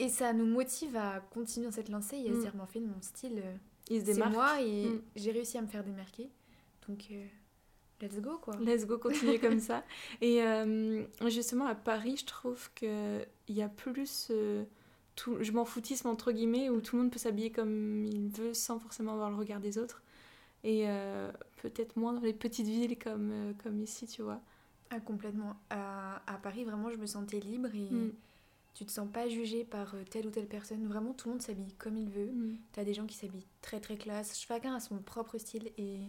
et 0.00 0.08
ça 0.08 0.32
nous 0.32 0.46
motive 0.46 0.96
à 0.96 1.20
continuer 1.20 1.66
dans 1.66 1.72
cette 1.72 1.88
lancée 1.88 2.16
et 2.16 2.30
à 2.30 2.34
se 2.34 2.40
dire, 2.40 2.52
mais 2.54 2.62
en 2.62 2.66
fait, 2.66 2.80
mon 2.80 3.00
style, 3.00 3.42
c'est 3.88 4.30
moi 4.30 4.60
et 4.60 4.88
j'ai 5.14 5.30
réussi 5.30 5.58
à 5.58 5.62
me 5.62 5.68
faire 5.68 5.84
démarquer. 5.84 6.30
Donc. 6.88 7.10
Let's 8.04 8.20
go 8.20 8.38
quoi. 8.38 8.56
Let's 8.60 8.86
go, 8.86 8.98
continuer 8.98 9.38
comme 9.38 9.60
ça. 9.60 9.84
Et 10.20 10.42
euh, 10.42 11.04
justement 11.28 11.66
à 11.66 11.74
Paris, 11.74 12.16
je 12.20 12.26
trouve 12.26 12.70
qu'il 12.74 13.26
y 13.48 13.62
a 13.62 13.68
plus 13.68 14.28
euh, 14.30 14.64
tout, 15.16 15.36
je 15.40 15.52
m'en 15.52 15.64
foutisme 15.64 16.08
entre 16.08 16.32
guillemets 16.32 16.70
où 16.70 16.80
tout 16.80 16.96
le 16.96 17.02
monde 17.02 17.12
peut 17.12 17.18
s'habiller 17.18 17.50
comme 17.50 18.04
il 18.04 18.28
veut 18.28 18.54
sans 18.54 18.78
forcément 18.78 19.12
avoir 19.12 19.30
le 19.30 19.36
regard 19.36 19.60
des 19.60 19.78
autres. 19.78 20.02
Et 20.64 20.84
euh, 20.88 21.30
peut-être 21.62 21.96
moins 21.96 22.14
dans 22.14 22.22
les 22.22 22.32
petites 22.32 22.66
villes 22.66 22.98
comme, 22.98 23.54
comme 23.62 23.80
ici, 23.82 24.06
tu 24.06 24.22
vois. 24.22 24.40
Ah, 24.90 25.00
complètement. 25.00 25.56
À, 25.70 26.22
à, 26.26 26.38
Paris, 26.38 26.64
vraiment, 26.64 26.90
je 26.90 26.96
me 26.96 27.06
sentais 27.06 27.40
libre 27.40 27.68
et 27.74 27.90
mm. 27.90 28.12
tu 28.74 28.86
te 28.86 28.90
sens 28.90 29.08
pas 29.12 29.28
jugé 29.28 29.64
par 29.64 29.94
telle 30.10 30.26
ou 30.26 30.30
telle 30.30 30.46
personne. 30.46 30.86
Vraiment, 30.86 31.12
tout 31.12 31.28
le 31.28 31.34
monde 31.34 31.42
s'habille 31.42 31.74
comme 31.74 31.98
il 31.98 32.08
veut. 32.08 32.30
Mm. 32.32 32.56
Tu 32.72 32.80
as 32.80 32.84
des 32.84 32.94
gens 32.94 33.06
qui 33.06 33.16
s'habillent 33.16 33.46
très 33.60 33.80
très 33.80 33.96
classe. 33.96 34.38
Chacun 34.38 34.74
a 34.74 34.80
son 34.80 34.98
propre 34.98 35.36
style 35.36 35.70
et 35.76 36.00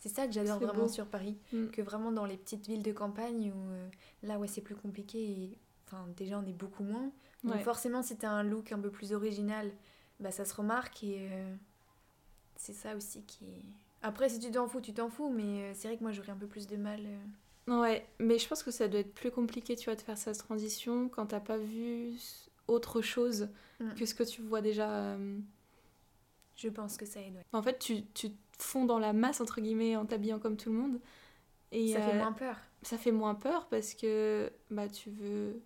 c'est 0.00 0.08
ça 0.08 0.26
que 0.26 0.32
j'adore 0.32 0.58
vraiment 0.58 0.88
sur 0.88 1.06
Paris, 1.06 1.36
mm. 1.52 1.68
que 1.68 1.82
vraiment 1.82 2.10
dans 2.10 2.24
les 2.24 2.36
petites 2.36 2.66
villes 2.66 2.82
de 2.82 2.92
campagne 2.92 3.52
où 3.54 3.70
euh, 3.70 3.88
là 4.22 4.38
ouais 4.38 4.48
c'est 4.48 4.62
plus 4.62 4.74
compliqué 4.74 5.18
et 5.18 5.58
enfin 5.86 6.06
déjà 6.16 6.38
on 6.38 6.46
est 6.46 6.54
beaucoup 6.54 6.82
moins. 6.82 7.12
Donc 7.44 7.60
forcément 7.62 8.02
si 8.02 8.16
t'as 8.16 8.30
un 8.30 8.42
look 8.42 8.72
un 8.72 8.78
peu 8.78 8.90
plus 8.90 9.12
original, 9.12 9.70
bah 10.18 10.30
ça 10.30 10.44
se 10.44 10.54
remarque 10.54 11.02
et 11.02 11.28
euh, 11.30 11.54
c'est 12.56 12.74
ça 12.74 12.94
aussi 12.94 13.22
qui 13.22 13.44
est... 13.44 13.64
Après 14.02 14.28
si 14.28 14.38
tu 14.38 14.50
t'en 14.50 14.66
fous, 14.66 14.80
tu 14.80 14.92
t'en 14.92 15.08
fous, 15.08 15.30
mais 15.30 15.62
euh, 15.62 15.72
c'est 15.74 15.88
vrai 15.88 15.96
que 15.96 16.02
moi 16.02 16.12
j'aurais 16.12 16.32
un 16.32 16.36
peu 16.36 16.46
plus 16.46 16.66
de 16.66 16.76
mal. 16.76 17.00
Ouais, 17.66 18.06
mais 18.18 18.38
je 18.38 18.48
pense 18.48 18.62
que 18.62 18.70
ça 18.70 18.88
doit 18.88 19.00
être 19.00 19.14
plus 19.14 19.30
compliqué 19.30 19.76
tu 19.76 19.86
vois 19.86 19.94
de 19.94 20.00
faire 20.00 20.18
cette 20.18 20.38
transition 20.38 21.08
quand 21.08 21.26
t'as 21.26 21.40
pas 21.40 21.58
vu 21.58 22.12
autre 22.68 23.00
chose 23.00 23.48
mm. 23.80 23.94
que 23.94 24.06
ce 24.06 24.14
que 24.14 24.24
tu 24.24 24.42
vois 24.42 24.60
déjà. 24.60 25.16
Je 26.56 26.68
pense 26.68 26.98
que 26.98 27.06
ça 27.06 27.20
aide. 27.20 27.42
En 27.52 27.62
fait 27.62 27.78
tu, 27.78 28.04
tu 28.12 28.32
fond 28.62 28.84
dans 28.84 28.98
la 28.98 29.12
masse, 29.12 29.40
entre 29.40 29.60
guillemets, 29.60 29.96
en 29.96 30.06
t'habillant 30.06 30.38
comme 30.38 30.56
tout 30.56 30.70
le 30.70 30.76
monde. 30.76 31.00
Et, 31.72 31.92
ça 31.92 32.00
fait 32.00 32.14
euh, 32.14 32.18
moins 32.18 32.32
peur. 32.32 32.56
Ça 32.82 32.98
fait 32.98 33.12
moins 33.12 33.34
peur 33.34 33.66
parce 33.68 33.94
que 33.94 34.52
bah, 34.70 34.88
tu 34.88 35.10
veux 35.10 35.62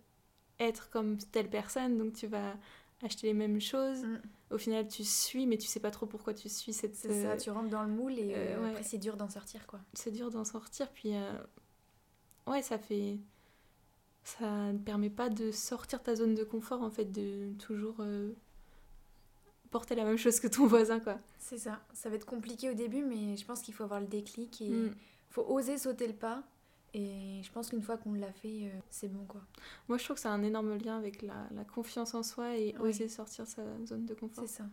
être 0.59 0.89
comme 0.89 1.17
telle 1.17 1.49
personne, 1.49 1.97
donc 1.97 2.13
tu 2.13 2.27
vas 2.27 2.55
acheter 3.03 3.27
les 3.27 3.33
mêmes 3.33 3.59
choses. 3.59 4.03
Mm. 4.03 4.21
Au 4.51 4.57
final, 4.57 4.87
tu 4.87 5.03
suis, 5.03 5.47
mais 5.47 5.57
tu 5.57 5.67
sais 5.67 5.79
pas 5.79 5.91
trop 5.91 6.05
pourquoi 6.05 6.33
tu 6.33 6.49
suis 6.49 6.73
cette. 6.73 6.95
C'est 6.95 7.23
ça, 7.23 7.37
tu 7.37 7.49
rentres 7.49 7.69
dans 7.69 7.83
le 7.83 7.89
moule 7.89 8.17
et 8.17 8.33
euh, 8.35 8.69
après, 8.69 8.83
c'est 8.83 8.97
dur 8.97 9.17
d'en 9.17 9.29
sortir, 9.29 9.65
quoi. 9.67 9.79
C'est 9.93 10.11
dur 10.11 10.31
d'en 10.31 10.45
sortir, 10.45 10.89
puis. 10.91 11.15
Euh, 11.15 11.33
ouais, 12.47 12.61
ça 12.61 12.77
fait. 12.77 13.17
Ça 14.23 14.73
ne 14.73 14.79
permet 14.79 15.11
pas 15.11 15.29
de 15.29 15.51
sortir 15.51 16.01
ta 16.01 16.15
zone 16.15 16.33
de 16.33 16.43
confort, 16.43 16.81
en 16.81 16.89
fait, 16.89 17.11
de 17.11 17.53
toujours 17.59 17.97
porter 19.69 19.93
la 19.93 20.03
même 20.03 20.17
chose 20.17 20.39
que 20.39 20.47
ton 20.47 20.65
voisin, 20.67 20.99
quoi. 20.99 21.19
C'est 21.37 21.59
ça. 21.59 21.79
Ça 21.93 22.09
va 22.09 22.15
être 22.15 22.25
compliqué 22.25 22.69
au 22.69 22.73
début, 22.73 23.03
mais 23.03 23.37
je 23.37 23.45
pense 23.45 23.61
qu'il 23.61 23.73
faut 23.73 23.83
avoir 23.83 23.99
le 23.99 24.07
déclic 24.07 24.61
et 24.61 24.65
il 24.65 24.85
mm. 24.85 24.95
faut 25.29 25.45
oser 25.47 25.77
sauter 25.77 26.07
le 26.07 26.13
pas. 26.13 26.43
Et 26.97 27.41
je 27.43 27.51
pense 27.51 27.69
qu'une 27.69 27.81
fois 27.81 27.97
qu'on 27.97 28.13
l'a 28.13 28.31
fait, 28.31 28.67
euh, 28.67 28.79
c'est 28.89 29.09
bon, 29.09 29.25
quoi. 29.25 29.41
Moi, 29.89 29.97
je 29.97 30.05
trouve 30.05 30.15
que 30.15 30.21
ça 30.21 30.31
a 30.31 30.33
un 30.33 30.43
énorme 30.43 30.77
lien 30.77 30.97
avec 30.97 31.21
la, 31.21 31.45
la 31.53 31.65
confiance 31.65 32.13
en 32.13 32.23
soi 32.23 32.55
et 32.55 32.73
oser 32.79 33.09
sortir 33.09 33.45
sa 33.45 33.63
zone 33.85 34.05
de 34.05 34.13
confort. 34.13 34.45
C'est 34.47 34.57
ça. 34.57 34.63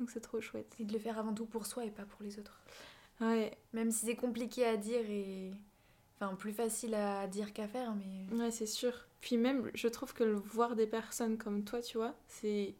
Donc 0.00 0.10
c'est 0.10 0.20
trop 0.20 0.40
chouette. 0.40 0.74
Et 0.80 0.84
de 0.84 0.92
le 0.94 0.98
faire 0.98 1.18
avant 1.18 1.34
tout 1.34 1.44
pour 1.44 1.66
soi 1.66 1.84
et 1.84 1.90
pas 1.90 2.04
pour 2.04 2.22
les 2.22 2.38
autres. 2.38 2.58
Ouais. 3.20 3.56
Même 3.74 3.90
si 3.90 4.06
c'est 4.06 4.16
compliqué 4.16 4.64
à 4.64 4.78
dire 4.78 5.04
et... 5.08 5.52
Enfin, 6.18 6.34
plus 6.36 6.52
facile 6.52 6.94
à 6.94 7.26
dire 7.26 7.52
qu'à 7.52 7.68
faire, 7.68 7.94
mais... 7.94 8.34
Ouais, 8.36 8.50
c'est 8.50 8.66
sûr. 8.66 8.92
Puis 9.20 9.36
même, 9.36 9.70
je 9.74 9.88
trouve 9.88 10.14
que 10.14 10.24
le 10.24 10.36
voir 10.36 10.74
des 10.74 10.86
personnes 10.86 11.36
comme 11.36 11.64
toi, 11.64 11.82
tu 11.82 11.98
vois, 11.98 12.14
c'est 12.28 12.74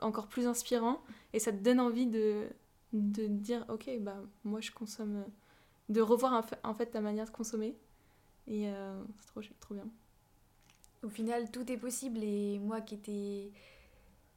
encore 0.00 0.26
plus 0.26 0.46
inspirant 0.46 1.00
et 1.32 1.38
ça 1.38 1.52
te 1.52 1.56
donne 1.56 1.80
envie 1.80 2.06
de, 2.06 2.48
de 2.92 3.26
dire 3.26 3.64
ok 3.68 3.90
bah 4.00 4.16
moi 4.44 4.60
je 4.60 4.70
consomme 4.70 5.24
de 5.92 6.00
revoir 6.00 6.44
en 6.64 6.74
fait 6.74 6.86
ta 6.86 7.00
manière 7.00 7.26
de 7.26 7.30
consommer. 7.30 7.76
Et 8.48 8.68
euh, 8.68 9.02
c'est 9.20 9.26
trop, 9.26 9.40
trop 9.60 9.74
bien. 9.74 9.86
Au 11.02 11.08
final 11.08 11.50
tout 11.50 11.70
est 11.70 11.76
possible 11.76 12.22
et 12.22 12.58
moi 12.58 12.80
qui 12.80 12.94
était 12.94 13.50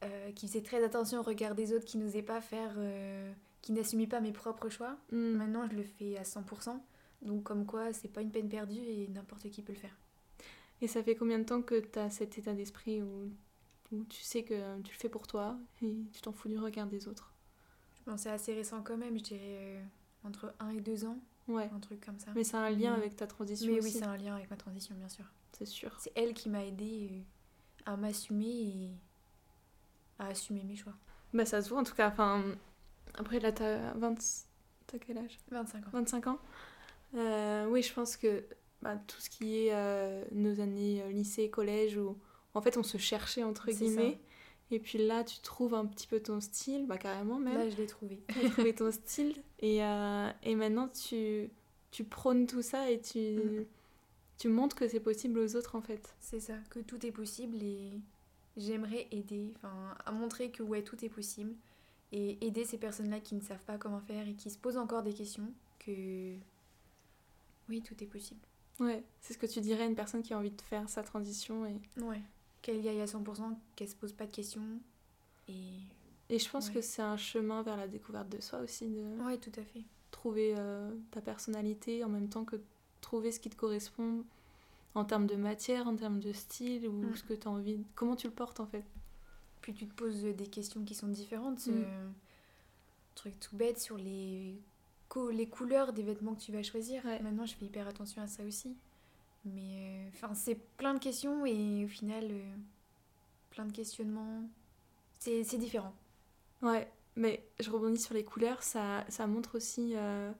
euh, 0.03 0.31
qui 0.31 0.47
faisait 0.47 0.61
très 0.63 0.83
attention 0.83 1.19
au 1.19 1.23
regard 1.23 1.55
des 1.55 1.73
autres 1.73 1.85
qui 1.85 1.97
n'osait 1.97 2.23
pas 2.23 2.41
faire 2.41 2.73
euh, 2.77 3.31
qui 3.61 3.71
n'assumait 3.71 4.07
pas 4.07 4.19
mes 4.19 4.31
propres 4.31 4.69
choix 4.69 4.97
mm. 5.11 5.17
maintenant 5.17 5.67
je 5.69 5.75
le 5.75 5.83
fais 5.83 6.17
à 6.17 6.23
100% 6.23 6.79
donc 7.21 7.43
comme 7.43 7.65
quoi 7.65 7.93
c'est 7.93 8.07
pas 8.07 8.21
une 8.21 8.31
peine 8.31 8.49
perdue 8.49 8.81
et 8.81 9.07
n'importe 9.07 9.49
qui 9.49 9.61
peut 9.61 9.73
le 9.73 9.79
faire. 9.79 9.95
Et 10.81 10.87
ça 10.87 11.01
fait 11.03 11.15
combien 11.15 11.39
de 11.39 11.45
temps 11.45 11.61
que 11.61 11.79
tu 11.79 11.99
as 11.99 12.09
cet 12.09 12.37
état 12.37 12.53
d'esprit 12.53 13.01
où 13.01 13.31
où 13.91 14.03
tu 14.05 14.23
sais 14.23 14.43
que 14.43 14.81
tu 14.81 14.91
le 14.91 14.97
fais 14.97 15.09
pour 15.09 15.27
toi 15.27 15.55
et 15.83 15.93
tu 16.11 16.19
t'en 16.21 16.31
fous 16.31 16.49
du 16.49 16.57
regard 16.57 16.87
des 16.87 17.07
autres? 17.07 17.31
Je 17.99 18.03
pense 18.03 18.21
c'est 18.21 18.31
assez 18.31 18.53
récent 18.53 18.81
quand 18.81 18.97
même, 18.97 19.17
je 19.17 19.23
dirais 19.23 19.79
entre 20.23 20.53
1 20.59 20.69
et 20.71 20.81
2 20.81 21.05
ans. 21.05 21.19
Ouais. 21.47 21.69
Un 21.73 21.79
truc 21.79 22.03
comme 22.03 22.17
ça. 22.19 22.31
Mais 22.35 22.43
c'est 22.43 22.57
un 22.57 22.69
lien 22.69 22.93
avec 22.93 23.15
ta 23.15 23.27
transition 23.27 23.71
Mais 23.71 23.81
oui, 23.81 23.91
c'est 23.91 24.03
un 24.03 24.17
lien 24.17 24.35
avec 24.35 24.49
ma 24.49 24.57
transition, 24.57 24.95
bien 24.95 25.09
sûr. 25.09 25.25
C'est 25.53 25.65
sûr. 25.65 25.91
C'est 25.99 26.11
elle 26.15 26.33
qui 26.33 26.49
m'a 26.49 26.65
aidé 26.65 27.09
euh, 27.11 27.91
à 27.93 27.97
m'assumer 27.97 28.45
et 28.45 28.91
à 30.19 30.27
assumer 30.27 30.63
mes 30.63 30.75
choix. 30.75 30.93
Bah 31.33 31.45
ça 31.45 31.61
se 31.61 31.69
voit 31.69 31.79
en 31.79 31.83
tout 31.83 31.95
cas. 31.95 32.09
Enfin, 32.09 32.43
après 33.15 33.39
là, 33.39 33.51
t'as 33.51 33.93
20... 33.93 34.15
T'as 34.87 34.97
quel 34.99 35.17
âge? 35.17 35.37
25 35.51 35.87
ans. 35.87 35.89
25 35.93 36.27
ans. 36.27 36.39
Euh, 37.15 37.67
oui, 37.67 37.81
je 37.81 37.93
pense 37.93 38.17
que 38.17 38.43
bah, 38.81 38.95
tout 39.07 39.19
ce 39.19 39.29
qui 39.29 39.67
est 39.67 40.31
nos 40.31 40.59
années 40.59 41.03
lycée, 41.11 41.49
collège 41.49 41.97
ou 41.97 42.17
en 42.53 42.61
fait, 42.61 42.77
on 42.77 42.83
se 42.83 42.97
cherchait 42.97 43.43
entre 43.43 43.69
guillemets. 43.69 44.19
Et 44.71 44.79
puis 44.79 44.97
là, 44.97 45.23
tu 45.23 45.39
trouves 45.39 45.73
un 45.73 45.85
petit 45.85 46.07
peu 46.07 46.19
ton 46.19 46.41
style, 46.41 46.87
bah 46.87 46.97
carrément 46.97 47.37
même. 47.37 47.57
Là, 47.57 47.69
je 47.69 47.77
l'ai 47.77 47.85
trouvé. 47.85 48.23
Tu 48.29 48.45
as 48.45 48.49
trouvé 48.49 48.73
ton 48.73 48.91
style. 48.91 49.35
Et, 49.59 49.83
euh, 49.83 50.29
et 50.43 50.55
maintenant, 50.55 50.87
tu, 50.87 51.49
tu 51.91 52.03
prônes 52.03 52.47
tout 52.47 52.63
ça 52.63 52.89
et 52.89 52.99
tu, 52.99 53.19
mm. 53.19 53.65
tu 54.39 54.47
montres 54.47 54.75
que 54.75 54.87
c'est 54.87 54.99
possible 54.99 55.39
aux 55.39 55.55
autres, 55.55 55.75
en 55.75 55.81
fait. 55.81 56.15
C'est 56.19 56.39
ça, 56.39 56.55
que 56.71 56.79
tout 56.79 57.05
est 57.05 57.11
possible 57.11 57.61
et 57.61 58.01
j'aimerais 58.57 59.07
aider, 59.11 59.53
enfin, 59.57 59.95
à 60.03 60.11
montrer 60.11 60.49
que 60.49 60.63
ouais, 60.63 60.83
tout 60.83 61.03
est 61.05 61.09
possible. 61.09 61.53
Et 62.11 62.43
aider 62.45 62.65
ces 62.65 62.77
personnes-là 62.77 63.19
qui 63.19 63.35
ne 63.35 63.41
savent 63.41 63.63
pas 63.65 63.77
comment 63.77 63.99
faire 63.99 64.27
et 64.27 64.33
qui 64.33 64.49
se 64.49 64.57
posent 64.57 64.77
encore 64.77 65.03
des 65.03 65.13
questions, 65.13 65.51
que 65.79 66.35
oui, 67.69 67.81
tout 67.81 68.01
est 68.03 68.07
possible. 68.07 68.41
Ouais, 68.79 69.03
c'est 69.21 69.33
ce 69.33 69.37
que 69.37 69.45
tu 69.45 69.61
dirais 69.61 69.83
à 69.83 69.85
une 69.85 69.95
personne 69.95 70.23
qui 70.23 70.33
a 70.33 70.37
envie 70.37 70.51
de 70.51 70.61
faire 70.61 70.89
sa 70.89 71.03
transition 71.03 71.65
et... 71.65 71.79
Ouais 72.01 72.21
qu'elle 72.65 72.83
y 72.83 72.89
aille 72.89 73.01
à 73.01 73.05
100%, 73.05 73.55
qu'elle 73.75 73.87
se 73.87 73.95
pose 73.95 74.11
pas 74.11 74.25
de 74.25 74.31
questions. 74.31 74.65
Et, 75.47 75.77
et 76.29 76.39
je 76.39 76.49
pense 76.49 76.71
que 76.71 76.81
c'est 76.81 77.03
un 77.03 77.15
chemin 77.15 77.61
vers 77.61 77.77
la 77.77 77.87
découverte 77.87 78.27
de 78.27 78.41
soi 78.41 78.57
aussi. 78.59 78.87
De 78.87 79.23
ouais, 79.23 79.37
tout 79.37 79.51
à 79.55 79.63
fait. 79.63 79.83
Trouver 80.09 80.55
euh, 80.57 80.89
ta 81.11 81.21
personnalité 81.21 82.03
en 82.03 82.09
même 82.09 82.27
temps 82.27 82.43
que 82.43 82.55
trouver 83.01 83.31
ce 83.31 83.39
qui 83.39 83.51
te 83.51 83.55
correspond 83.55 84.25
en 84.95 85.05
termes 85.05 85.27
de 85.27 85.35
matière, 85.35 85.87
en 85.87 85.95
termes 85.95 86.19
de 86.19 86.33
style, 86.33 86.87
ou 86.87 87.03
mm. 87.03 87.15
ce 87.15 87.23
que 87.23 87.33
tu 87.35 87.47
as 87.47 87.51
envie. 87.51 87.85
Comment 87.93 88.15
tu 88.15 88.25
le 88.25 88.33
portes 88.33 88.59
en 88.59 88.65
fait? 88.65 88.83
Puis 89.61 89.75
tu 89.75 89.85
te 89.87 89.93
poses 89.93 90.23
des 90.23 90.47
questions 90.47 90.83
qui 90.83 90.95
sont 90.95 91.07
différentes. 91.07 91.67
Mm. 91.67 91.83
Euh, 91.85 92.09
truc 93.13 93.39
tout 93.39 93.55
bête 93.55 93.79
sur 93.79 93.99
les, 93.99 94.59
les 95.31 95.47
couleurs 95.47 95.93
des 95.93 96.01
vêtements 96.01 96.33
que 96.33 96.41
tu 96.41 96.51
vas 96.51 96.63
choisir. 96.63 97.05
Maintenant, 97.21 97.45
je 97.45 97.53
fais 97.53 97.65
hyper 97.65 97.87
attention 97.87 98.23
à 98.23 98.27
ça 98.27 98.43
aussi. 98.43 98.75
Mais 99.45 99.61
euh, 99.61 100.09
enfin, 100.13 100.33
c'est 100.33 100.55
plein 100.77 100.93
de 100.93 100.99
questions 100.99 101.45
et 101.45 101.85
au 101.85 101.87
final, 101.87 102.25
euh, 102.31 102.55
plein 103.51 103.65
de 103.65 103.71
questionnements. 103.71 104.43
C'est 105.19 105.57
différent. 105.57 105.93
Ouais, 106.61 106.87
mais 107.15 107.43
je 107.59 107.69
rebondis 107.71 108.01
sur 108.01 108.13
les 108.13 108.23
couleurs, 108.23 108.61
ça, 108.61 109.05
ça 109.09 109.25
montre 109.25 109.55
aussi 109.57 109.93
euh, 109.95 110.31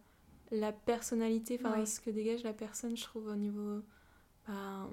la 0.52 0.72
personnalité, 0.72 1.60
enfin 1.60 1.86
ce 1.86 2.00
que 2.00 2.12
dégage 2.12 2.44
la 2.44 2.54
personne, 2.54 2.96
je 2.96 3.04
trouve, 3.04 3.28
au 3.28 3.36
niveau. 3.36 3.82
Ben, 4.48 4.89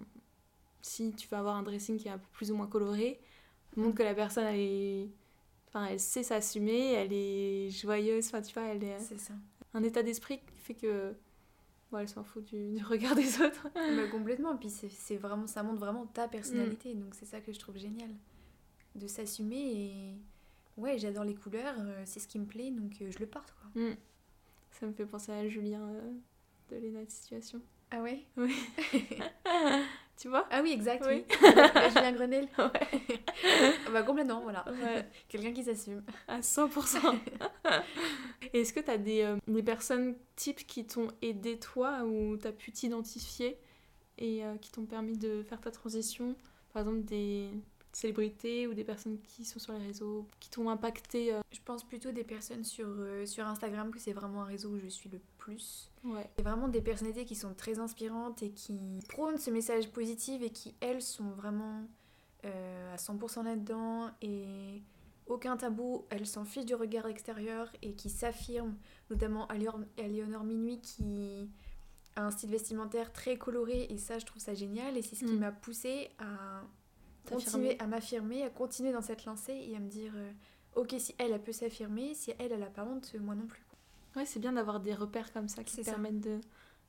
si 0.81 1.12
tu 1.12 1.29
vas 1.29 1.40
avoir 1.40 1.57
un 1.57 1.62
dressing 1.62 1.98
qui 1.98 2.09
est 2.09 2.12
un 2.12 2.18
peu 2.18 2.29
plus 2.33 2.51
ou 2.51 2.57
moins 2.57 2.66
coloré, 2.66 3.20
montre 3.77 3.90
mm. 3.90 3.94
que 3.94 4.03
la 4.03 4.14
personne, 4.14 4.44
elle 4.44 4.61
est. 4.61 5.09
Enfin, 5.68 5.87
elle 5.87 6.01
sait 6.01 6.22
s'assumer, 6.22 6.92
elle 6.92 7.12
est 7.12 7.70
joyeuse, 7.70 8.27
enfin, 8.29 8.42
tu 8.42 8.53
vois, 8.55 8.64
elle 8.64 8.85
est. 8.85 8.98
C'est 8.98 9.20
ça. 9.20 9.35
Un 9.75 9.83
état 9.83 10.03
d'esprit 10.03 10.38
qui 10.38 10.59
fait 10.59 10.75
que 10.75 11.14
Bon, 11.92 11.98
elle 11.98 12.09
s'en 12.09 12.24
fout 12.24 12.42
du, 12.42 12.83
regard 12.88 13.14
des 13.14 13.40
autres. 13.42 13.68
bah, 13.74 14.09
complètement. 14.11 14.57
Puis 14.57 14.70
c'est 14.70 15.16
vraiment, 15.16 15.46
ça 15.46 15.62
montre 15.62 15.78
vraiment 15.78 16.07
ta 16.07 16.26
personnalité. 16.26 16.94
Mm. 16.94 17.00
Donc 17.00 17.14
c'est 17.14 17.26
ça 17.26 17.40
que 17.40 17.52
je 17.52 17.59
trouve 17.59 17.76
génial. 17.76 18.11
De 18.94 19.07
s'assumer 19.07 19.61
et. 19.61 20.14
Ouais, 20.78 20.98
j'adore 20.98 21.24
les 21.24 21.35
couleurs, 21.35 21.74
euh, 21.81 22.02
c'est 22.07 22.18
ce 22.18 22.26
qui 22.26 22.38
me 22.38 22.46
plaît, 22.46 22.70
donc 22.70 22.92
euh, 23.02 23.11
je 23.11 23.18
le 23.18 23.26
porte 23.26 23.52
quoi. 23.61 23.83
Mm. 23.83 23.94
Ça 24.70 24.87
me 24.87 24.92
fait 24.94 25.05
penser 25.05 25.31
à 25.31 25.46
Julien 25.46 25.87
euh, 25.87 26.12
de 26.70 26.76
Lena 26.76 27.05
Situation. 27.07 27.61
Ah 27.90 28.00
ouais? 28.00 28.24
Oui. 28.38 28.57
Tu 30.16 30.29
vois 30.29 30.46
Ah 30.51 30.61
oui, 30.62 30.72
exact, 30.72 31.05
oui. 31.07 31.25
Julien 31.94 32.12
Grenelle. 32.12 32.48
Ouais. 32.59 33.72
bah 33.92 34.03
complètement, 34.03 34.40
voilà. 34.42 34.64
Quelqu'un 35.29 35.53
qui 35.53 35.64
s'assume. 35.64 36.03
À 36.29 36.40
100%. 36.40 37.18
Est-ce 38.53 38.72
que 38.72 38.81
tu 38.81 38.90
as 38.90 38.98
des, 38.98 39.22
euh, 39.22 39.37
des, 39.48 39.62
personnes 39.62 40.14
types 40.37 40.66
qui 40.66 40.87
t'ont 40.87 41.09
aidé 41.22 41.59
toi 41.59 42.05
ou 42.05 42.37
tu 42.37 42.46
as 42.46 42.53
pu 42.53 42.72
t'identifier 42.72 43.59
et 44.18 44.44
euh, 44.44 44.57
qui 44.59 44.70
t'ont 44.70 44.85
permis 44.85 45.16
de 45.16 45.42
faire 45.42 45.61
ta 45.61 45.70
transition? 45.70 46.37
Par 46.72 46.83
exemple, 46.83 47.05
des 47.05 47.51
célébrités 47.96 48.66
ou 48.66 48.74
des 48.74 48.85
personnes 48.85 49.18
qui 49.20 49.44
sont 49.44 49.59
sur 49.59 49.72
les 49.72 49.87
réseaux, 49.87 50.26
qui 50.40 50.50
t'ont 50.50 50.68
impacté 50.70 51.35
euh? 51.35 51.40
Je 51.50 51.61
pense 51.64 51.85
plutôt 51.85 52.11
des 52.12 52.24
personnes 52.24 52.64
sur, 52.64 52.88
sur 53.24 53.46
Instagram, 53.46 53.90
que 53.90 53.98
c'est 53.98 54.12
vraiment 54.12 54.42
un 54.42 54.46
réseau 54.46 54.70
où 54.70 54.78
je 54.78 54.88
suis 54.88 55.09
le 55.11 55.20
plus. 55.38 55.90
Ouais. 56.05 56.28
C'est 56.37 56.42
vraiment 56.42 56.68
des 56.68 56.81
personnalités 56.81 57.24
qui 57.24 57.35
sont 57.35 57.55
très 57.55 57.78
inspirantes 57.78 58.42
et 58.42 58.50
qui 58.50 58.78
prônent 59.09 59.38
ce 59.38 59.50
message 59.50 59.90
positif 59.90 60.42
et 60.42 60.50
qui, 60.50 60.74
elles, 60.81 61.02
sont 61.02 61.31
vraiment 61.31 61.83
à 62.42 62.96
100% 62.96 63.44
là-dedans 63.44 64.11
et 64.20 64.83
aucun 65.26 65.57
tabou, 65.57 66.05
elles 66.11 66.26
s'en 66.26 66.44
fichent 66.44 66.66
du 66.66 66.74
regard 66.74 67.07
extérieur 67.07 67.70
et 67.83 67.92
qui 67.94 68.11
s'affirment, 68.11 68.76
notamment 69.11 69.46
à 69.46 69.57
Léonore 69.57 70.44
Minuit 70.44 70.81
qui 70.81 71.48
a 72.16 72.26
un 72.26 72.31
style 72.31 72.50
vestimentaire 72.50 73.12
très 73.12 73.38
coloré 73.38 73.87
et 73.88 73.96
ça 73.96 74.18
je 74.18 74.26
trouve 74.26 74.42
ça 74.42 74.55
génial 74.55 74.96
et 74.96 75.02
c'est 75.02 75.16
ce 75.16 75.24
qui 75.24 75.33
mm. 75.33 75.38
m'a 75.38 75.52
poussée 75.52 76.11
à 76.18 76.62
continuer 77.28 77.78
à 77.78 77.87
m'affirmer, 77.87 78.42
à 78.42 78.50
continuer 78.50 78.92
dans 78.92 79.02
cette 79.02 79.24
lancée 79.24 79.54
et 79.54 79.76
à 79.76 79.80
me 79.80 79.88
dire 79.88 80.12
euh, 80.14 80.32
ok 80.76 80.94
si 80.98 81.14
elle, 81.18 81.32
elle 81.32 81.42
peut 81.42 81.52
s'affirmer, 81.52 82.14
si 82.14 82.32
elle, 82.38 82.52
elle 82.52 82.62
a 82.62 82.70
pas 82.70 82.85
honte, 82.85 83.14
moi 83.20 83.35
non 83.35 83.46
plus. 83.46 83.64
Ouais 84.16 84.26
c'est 84.26 84.40
bien 84.40 84.52
d'avoir 84.52 84.80
des 84.80 84.94
repères 84.94 85.32
comme 85.32 85.48
ça 85.48 85.64
qui 85.64 85.76
te 85.76 85.82
permettent 85.82 86.20
de 86.20 86.40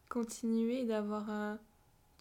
continuer 0.09 0.81
et 0.81 0.85
d'avoir... 0.85 1.29
Euh, 1.29 1.55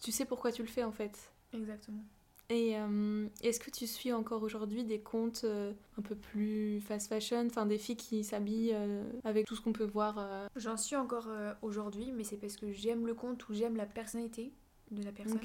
tu 0.01 0.11
sais 0.11 0.25
pourquoi 0.25 0.51
tu 0.51 0.61
le 0.61 0.67
fais 0.67 0.83
en 0.83 0.91
fait. 0.91 1.31
Exactement. 1.53 2.03
Et 2.49 2.77
euh, 2.77 3.27
est-ce 3.41 3.59
que 3.59 3.71
tu 3.71 3.87
suis 3.87 4.11
encore 4.11 4.43
aujourd'hui 4.43 4.83
des 4.83 4.99
comptes 4.99 5.43
euh, 5.45 5.71
un 5.97 6.01
peu 6.01 6.15
plus 6.15 6.81
fast 6.81 7.07
fashion, 7.07 7.47
enfin 7.47 7.65
des 7.65 7.77
filles 7.77 7.95
qui 7.95 8.23
s'habillent 8.23 8.73
euh, 8.73 9.03
avec 9.23 9.47
tout 9.47 9.55
ce 9.55 9.61
qu'on 9.61 9.71
peut 9.71 9.85
voir 9.85 10.49
J'en 10.55 10.77
suis 10.77 10.95
encore 10.95 11.27
aujourd'hui, 11.61 12.11
mais 12.11 12.23
c'est 12.23 12.37
parce 12.37 12.57
que 12.57 12.71
j'aime 12.71 13.07
le 13.07 13.13
compte 13.13 13.47
ou 13.49 13.53
j'aime 13.53 13.75
la 13.75 13.85
personnalité 13.85 14.51
de 14.91 15.03
la 15.03 15.11
personne. 15.11 15.39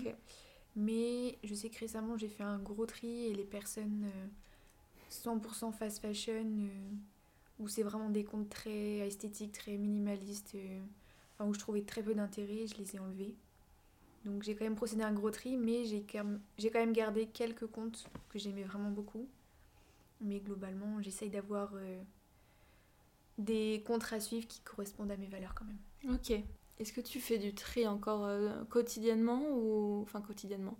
Mais 0.78 1.36
je 1.42 1.54
sais 1.54 1.70
que 1.70 1.80
récemment 1.80 2.16
j'ai 2.16 2.28
fait 2.28 2.44
un 2.44 2.58
gros 2.58 2.86
tri 2.86 3.26
et 3.26 3.34
les 3.34 3.44
personnes 3.44 4.08
100% 5.10 5.72
fast 5.72 6.00
fashion, 6.00 6.46
où 7.58 7.66
c'est 7.66 7.82
vraiment 7.82 8.10
des 8.10 8.24
comptes 8.24 8.48
très 8.48 8.98
esthétiques, 8.98 9.52
très 9.52 9.76
minimalistes, 9.76 10.56
enfin, 11.34 11.50
où 11.50 11.54
je 11.54 11.58
trouvais 11.58 11.82
très 11.82 12.02
peu 12.02 12.14
d'intérêt, 12.14 12.68
je 12.68 12.76
les 12.76 12.94
ai 12.94 13.00
enlevés. 13.00 13.34
Donc 14.24 14.42
j'ai 14.42 14.54
quand 14.54 14.64
même 14.64 14.76
procédé 14.76 15.02
à 15.02 15.08
un 15.08 15.12
gros 15.12 15.30
tri, 15.30 15.56
mais 15.56 15.84
j'ai 15.84 16.04
quand, 16.04 16.24
même 16.74 16.92
gardé 16.92 17.26
quelques 17.26 17.66
comptes 17.66 18.06
que 18.28 18.38
j'aimais 18.38 18.64
vraiment 18.64 18.90
beaucoup. 18.90 19.28
Mais 20.20 20.40
globalement, 20.40 21.00
j'essaye 21.00 21.30
d'avoir 21.30 21.72
euh, 21.74 22.02
des 23.38 23.82
comptes 23.86 24.12
à 24.12 24.20
suivre 24.20 24.46
qui 24.46 24.60
correspondent 24.60 25.10
à 25.10 25.16
mes 25.16 25.28
valeurs 25.28 25.54
quand 25.54 25.64
même. 25.64 26.14
Ok. 26.14 26.32
Est-ce 26.78 26.92
que 26.92 27.00
tu 27.00 27.20
fais 27.20 27.38
du 27.38 27.54
tri 27.54 27.86
encore 27.86 28.24
euh, 28.24 28.64
quotidiennement 28.64 29.42
ou... 29.50 30.02
Enfin 30.02 30.20
quotidiennement? 30.20 30.78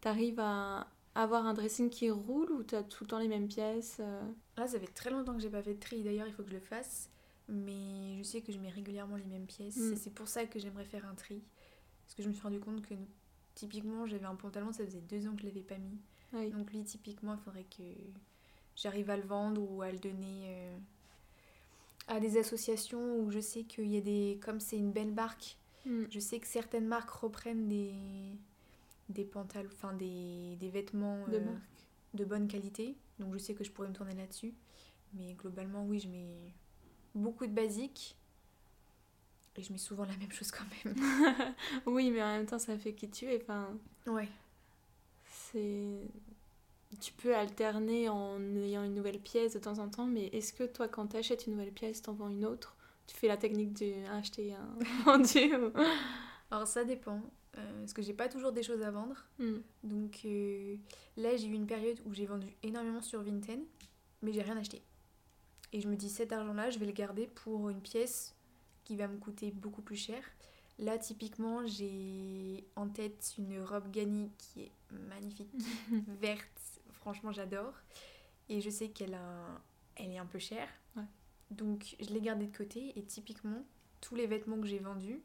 T'arrives 0.00 0.40
à 0.40 0.88
avoir 1.14 1.46
un 1.46 1.54
dressing 1.54 1.88
qui 1.88 2.10
roule 2.10 2.50
ou 2.52 2.62
t'as 2.62 2.82
tout 2.82 3.04
le 3.04 3.08
temps 3.08 3.18
les 3.18 3.28
mêmes 3.28 3.48
pièces 3.48 3.98
euh? 4.00 4.22
Là, 4.56 4.66
ça 4.66 4.78
fait 4.78 4.86
très 4.86 5.10
longtemps 5.10 5.34
que 5.34 5.40
j'ai 5.40 5.50
pas 5.50 5.62
fait 5.62 5.74
de 5.74 5.80
tri. 5.80 6.02
D'ailleurs, 6.02 6.26
il 6.26 6.32
faut 6.32 6.42
que 6.42 6.48
je 6.48 6.54
le 6.54 6.60
fasse. 6.60 7.10
Mais 7.48 8.16
je 8.18 8.22
sais 8.24 8.40
que 8.40 8.52
je 8.52 8.58
mets 8.58 8.70
régulièrement 8.70 9.16
les 9.16 9.24
mêmes 9.24 9.46
pièces. 9.46 9.76
Hmm. 9.76 9.94
C'est 9.96 10.12
pour 10.12 10.26
ça 10.28 10.46
que 10.46 10.58
j'aimerais 10.58 10.84
faire 10.84 11.06
un 11.06 11.14
tri. 11.14 11.42
Parce 12.04 12.14
que 12.14 12.22
je 12.22 12.28
me 12.28 12.32
suis 12.32 12.42
rendu 12.42 12.58
compte 12.58 12.82
que 12.82 12.94
typiquement, 13.54 14.06
j'avais 14.06 14.26
un 14.26 14.34
pantalon, 14.34 14.72
ça 14.72 14.84
faisait 14.84 15.00
deux 15.00 15.26
ans 15.28 15.34
que 15.34 15.42
je 15.42 15.46
l'avais 15.46 15.62
pas 15.62 15.78
mis. 15.78 15.98
Donc 16.50 16.72
lui, 16.72 16.82
typiquement, 16.84 17.34
il 17.34 17.40
faudrait 17.40 17.64
que 17.64 17.82
j'arrive 18.74 19.10
à 19.10 19.16
le 19.16 19.22
vendre 19.22 19.62
ou 19.62 19.80
à 19.82 19.90
le 19.90 19.98
donner 19.98 20.44
euh, 20.48 20.76
à 22.08 22.20
des 22.20 22.38
associations 22.38 23.18
où 23.18 23.30
je 23.30 23.40
sais 23.40 23.64
qu'il 23.64 23.86
y 23.86 23.96
a 23.96 24.00
des... 24.00 24.38
Comme 24.42 24.60
c'est 24.60 24.76
une 24.76 24.92
belle 24.92 25.12
marque, 25.12 25.56
hmm. 25.84 26.04
je 26.10 26.20
sais 26.20 26.38
que 26.38 26.46
certaines 26.46 26.86
marques 26.86 27.10
reprennent 27.10 27.68
des, 27.68 27.94
des 29.08 29.24
pantalons, 29.24 29.68
enfin 29.72 29.92
des, 29.92 30.56
des 30.60 30.68
vêtements 30.68 31.26
de, 31.28 31.36
euh, 31.36 31.56
de 32.14 32.24
bonne 32.24 32.48
qualité. 32.48 32.96
Donc 33.18 33.32
je 33.34 33.38
sais 33.38 33.54
que 33.54 33.64
je 33.64 33.70
pourrais 33.70 33.88
me 33.88 33.94
tourner 33.94 34.14
là-dessus. 34.14 34.54
Mais 35.14 35.34
globalement, 35.34 35.84
oui, 35.84 36.00
je 36.00 36.08
mets 36.08 36.52
beaucoup 37.14 37.46
de 37.46 37.52
basiques 37.52 38.16
et 39.56 39.62
je 39.62 39.72
mets 39.72 39.78
souvent 39.78 40.04
la 40.04 40.16
même 40.16 40.32
chose 40.32 40.50
quand 40.50 40.64
même. 40.84 40.94
oui, 41.86 42.10
mais 42.10 42.22
en 42.22 42.36
même 42.36 42.46
temps, 42.46 42.58
ça 42.58 42.76
fait 42.76 42.92
qui 42.92 43.08
tu 43.08 43.26
es. 43.26 43.40
Enfin, 43.42 43.70
ouais. 44.06 44.28
C'est. 45.30 46.00
Tu 47.00 47.12
peux 47.12 47.34
alterner 47.34 48.08
en 48.08 48.40
ayant 48.56 48.84
une 48.84 48.94
nouvelle 48.94 49.20
pièce 49.20 49.54
de 49.54 49.58
temps 49.58 49.78
en 49.78 49.88
temps, 49.88 50.06
mais 50.06 50.26
est-ce 50.26 50.52
que 50.52 50.64
toi, 50.64 50.88
quand 50.88 51.08
tu 51.08 51.16
achètes 51.16 51.46
une 51.46 51.52
nouvelle 51.54 51.72
pièce, 51.72 52.02
t'en 52.02 52.14
vends 52.14 52.28
une 52.28 52.44
autre? 52.44 52.76
Tu 53.06 53.16
fais 53.16 53.28
la 53.28 53.36
technique 53.36 53.72
de 53.74 54.08
acheter 54.10 54.54
un 54.54 54.78
vendu 55.04 55.52
Alors, 56.50 56.66
ça 56.66 56.84
dépend. 56.84 57.20
Euh, 57.58 57.80
parce 57.80 57.92
que 57.92 58.02
j'ai 58.02 58.12
pas 58.12 58.28
toujours 58.28 58.52
des 58.52 58.62
choses 58.62 58.82
à 58.82 58.90
vendre. 58.90 59.24
Hmm. 59.38 59.58
Donc 59.82 60.20
euh, 60.24 60.76
là, 61.16 61.36
j'ai 61.36 61.46
eu 61.46 61.52
une 61.52 61.66
période 61.66 61.98
où 62.04 62.12
j'ai 62.12 62.26
vendu 62.26 62.48
énormément 62.62 63.00
sur 63.00 63.22
Vinted, 63.22 63.60
mais 64.22 64.32
j'ai 64.32 64.42
rien 64.42 64.56
acheté. 64.56 64.82
Et 65.72 65.80
je 65.80 65.88
me 65.88 65.96
dis, 65.96 66.10
cet 66.10 66.32
argent-là, 66.32 66.70
je 66.70 66.78
vais 66.78 66.86
le 66.86 66.92
garder 66.92 67.26
pour 67.26 67.70
une 67.70 67.80
pièce 67.80 68.34
qui 68.84 68.96
va 68.96 69.08
me 69.08 69.18
coûter 69.18 69.50
beaucoup 69.50 69.82
plus 69.82 69.96
cher. 69.96 70.22
Là, 70.78 70.98
typiquement, 70.98 71.66
j'ai 71.66 72.64
en 72.76 72.88
tête 72.88 73.34
une 73.38 73.62
robe 73.62 73.90
Gani 73.90 74.30
qui 74.36 74.62
est 74.62 74.72
magnifique, 75.08 75.50
verte. 76.20 76.55
Franchement, 77.06 77.30
j'adore. 77.30 77.72
Et 78.48 78.60
je 78.60 78.68
sais 78.68 78.88
qu'elle 78.88 79.14
a... 79.14 79.60
elle 79.94 80.10
est 80.10 80.18
un 80.18 80.26
peu 80.26 80.40
chère. 80.40 80.68
Donc, 81.52 81.94
je 82.00 82.06
l'ai 82.06 82.20
gardée 82.20 82.48
de 82.48 82.56
côté. 82.56 82.98
Et 82.98 83.04
typiquement, 83.04 83.64
tous 84.00 84.16
les 84.16 84.26
vêtements 84.26 84.60
que 84.60 84.66
j'ai 84.66 84.80
vendus 84.80 85.22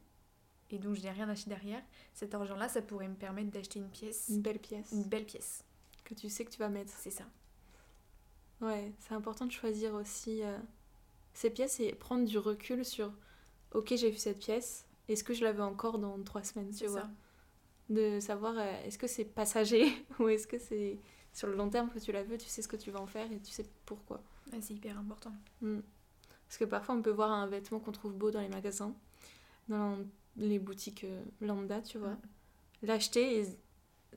et 0.70 0.78
dont 0.78 0.94
je 0.94 1.02
n'ai 1.02 1.10
rien 1.10 1.28
acheté 1.28 1.50
derrière, 1.50 1.82
cet 2.14 2.36
argent-là, 2.36 2.68
ça 2.68 2.82
pourrait 2.82 3.08
me 3.08 3.16
permettre 3.16 3.50
d'acheter 3.50 3.80
une 3.80 3.90
pièce. 3.90 4.28
Une 4.28 4.40
belle 4.42 4.60
pièce. 4.60 4.92
Une 4.92 5.02
belle 5.02 5.26
pièce. 5.26 5.64
Que 6.04 6.14
tu 6.14 6.28
sais 6.28 6.44
que 6.44 6.52
tu 6.52 6.58
vas 6.60 6.68
mettre. 6.68 6.92
C'est 6.96 7.10
ça. 7.10 7.24
Ouais, 8.60 8.92
c'est 9.00 9.14
important 9.14 9.46
de 9.46 9.50
choisir 9.50 9.92
aussi 9.94 10.44
euh, 10.44 10.56
ces 11.34 11.50
pièces 11.50 11.80
et 11.80 11.92
prendre 11.96 12.24
du 12.24 12.38
recul 12.38 12.84
sur 12.84 13.12
ok, 13.72 13.92
j'ai 13.96 14.12
vu 14.12 14.18
cette 14.18 14.38
pièce, 14.38 14.86
est-ce 15.08 15.24
que 15.24 15.34
je 15.34 15.42
la 15.42 15.50
veux 15.50 15.64
encore 15.64 15.98
dans 15.98 16.22
trois 16.22 16.44
semaines, 16.44 16.72
tu 16.72 16.86
vois? 16.86 17.10
De 17.88 18.20
savoir, 18.20 18.54
euh, 18.56 18.84
est-ce 18.84 18.98
que 18.98 19.08
c'est 19.08 19.24
passager 19.24 19.90
ou 20.20 20.28
est-ce 20.28 20.46
que 20.46 20.60
c'est 20.60 21.00
sur 21.32 21.48
le 21.48 21.54
long 21.56 21.70
terme 21.70 21.90
que 21.90 21.98
tu 21.98 22.12
la 22.12 22.22
veux, 22.22 22.38
tu 22.38 22.48
sais 22.48 22.62
ce 22.62 22.68
que 22.68 22.76
tu 22.76 22.90
vas 22.90 23.00
en 23.00 23.06
faire 23.06 23.30
et 23.32 23.40
tu 23.40 23.50
sais 23.50 23.64
pourquoi. 23.86 24.22
c'est 24.60 24.74
hyper 24.74 24.98
important. 24.98 25.32
Hmm. 25.60 25.80
Parce 26.46 26.58
que 26.58 26.64
parfois, 26.64 26.94
on 26.94 27.02
peut 27.02 27.10
voir 27.10 27.30
un 27.30 27.46
vêtement 27.46 27.80
qu'on 27.80 27.92
trouve 27.92 28.12
beau 28.12 28.30
dans 28.30 28.40
les 28.40 28.48
magasins, 28.48 28.94
dans 29.68 29.98
les 30.36 30.58
boutiques 30.58 31.04
euh, 31.04 31.22
lambda, 31.40 31.80
tu 31.80 31.98
vois. 31.98 32.16
L'acheter 32.82 33.40
et 33.40 33.46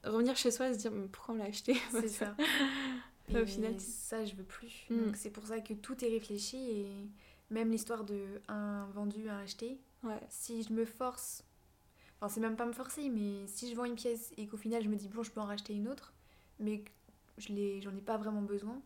revenir 0.04 0.36
chez 0.36 0.52
soi 0.52 0.70
et 0.70 0.74
se 0.74 0.80
dire 0.80 0.92
pourquoi 1.12 1.36
on 1.36 1.38
l'a 1.38 1.46
acheté? 1.46 1.76
C'est 1.92 2.08
ça. 2.10 2.36
et 3.30 3.40
au 3.40 3.46
final, 3.46 3.80
ça, 3.80 4.26
je 4.26 4.36
veux 4.36 4.44
plus. 4.44 4.86
Hmm. 4.90 5.06
Donc, 5.06 5.16
c'est 5.16 5.30
pour 5.30 5.46
ça 5.48 5.62
que 5.62 5.74
tout 5.74 6.04
est 6.04 6.10
réfléchi 6.10 6.58
et 6.58 7.10
même 7.50 7.72
l'histoire 7.72 8.04
de 8.04 8.42
un 8.48 8.86
vendu, 8.88 9.30
un 9.30 9.40
acheté. 9.40 9.80
Ouais. 10.04 10.20
Si 10.30 10.64
je 10.64 10.74
me 10.74 10.86
force, 10.86 11.44
enfin 12.20 12.30
c'est 12.30 12.42
même 12.42 12.56
pas 12.56 12.66
me 12.66 12.74
forcer, 12.74 13.10
mais 13.10 13.48
si 13.48 13.70
je 13.70 13.76
vends 13.76 13.86
une 13.86 13.96
pièce 13.96 14.34
et 14.38 14.48
qu'au 14.48 14.58
final 14.58 14.84
je 14.84 14.90
me 14.90 14.96
dis 14.96 15.08
bon 15.08 15.24
je 15.24 15.32
peux 15.32 15.40
en 15.40 15.46
racheter 15.46 15.74
une 15.74 15.88
autre, 15.88 16.14
mais 16.60 16.82
que 16.82 16.92
je 17.38 17.54
l'ai, 17.54 17.82
j'en 17.82 17.96
ai 17.96 18.02
pas 18.02 18.18
vraiment 18.18 18.42
besoin, 18.42 18.82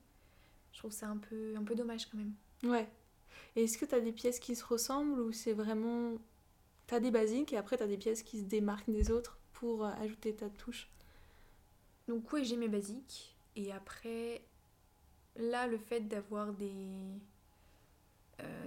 je 0.72 0.80
trouve 0.80 0.92
ça 0.92 1.08
un 1.08 1.18
peu, 1.18 1.56
un 1.56 1.64
peu 1.64 1.76
dommage 1.76 2.08
quand 2.08 2.18
même. 2.18 2.34
Ouais. 2.64 2.88
Et 3.56 3.64
est-ce 3.64 3.78
que 3.78 3.86
tu 3.86 3.96
as 3.96 4.00
des 4.00 4.12
pièces 4.12 4.40
qui 4.40 4.56
se 4.56 4.66
ressemblent 4.66 5.20
ou 5.20 5.32
c'est 5.32 5.54
vraiment... 5.54 6.14
Tu 6.88 6.96
as 6.96 7.00
des 7.00 7.12
basiques 7.12 7.54
et 7.54 7.58
après 7.58 7.78
tu 7.78 7.84
as 7.84 7.88
des 7.88 7.98
pièces 7.98 8.24
qui 8.24 8.40
se 8.40 8.46
démarquent 8.46 8.90
des 8.90 9.12
autres 9.12 9.38
pour 9.54 9.86
euh, 9.86 9.92
ajouter 10.02 10.36
ta 10.36 10.50
touche? 10.50 10.90
Donc 12.08 12.32
oui 12.34 12.44
j'ai 12.44 12.58
mes 12.58 12.68
basiques 12.68 13.36
et 13.56 13.72
après 13.72 14.44
là 15.36 15.68
le 15.68 15.78
fait 15.78 16.02
d'avoir 16.02 16.54
des 16.54 16.90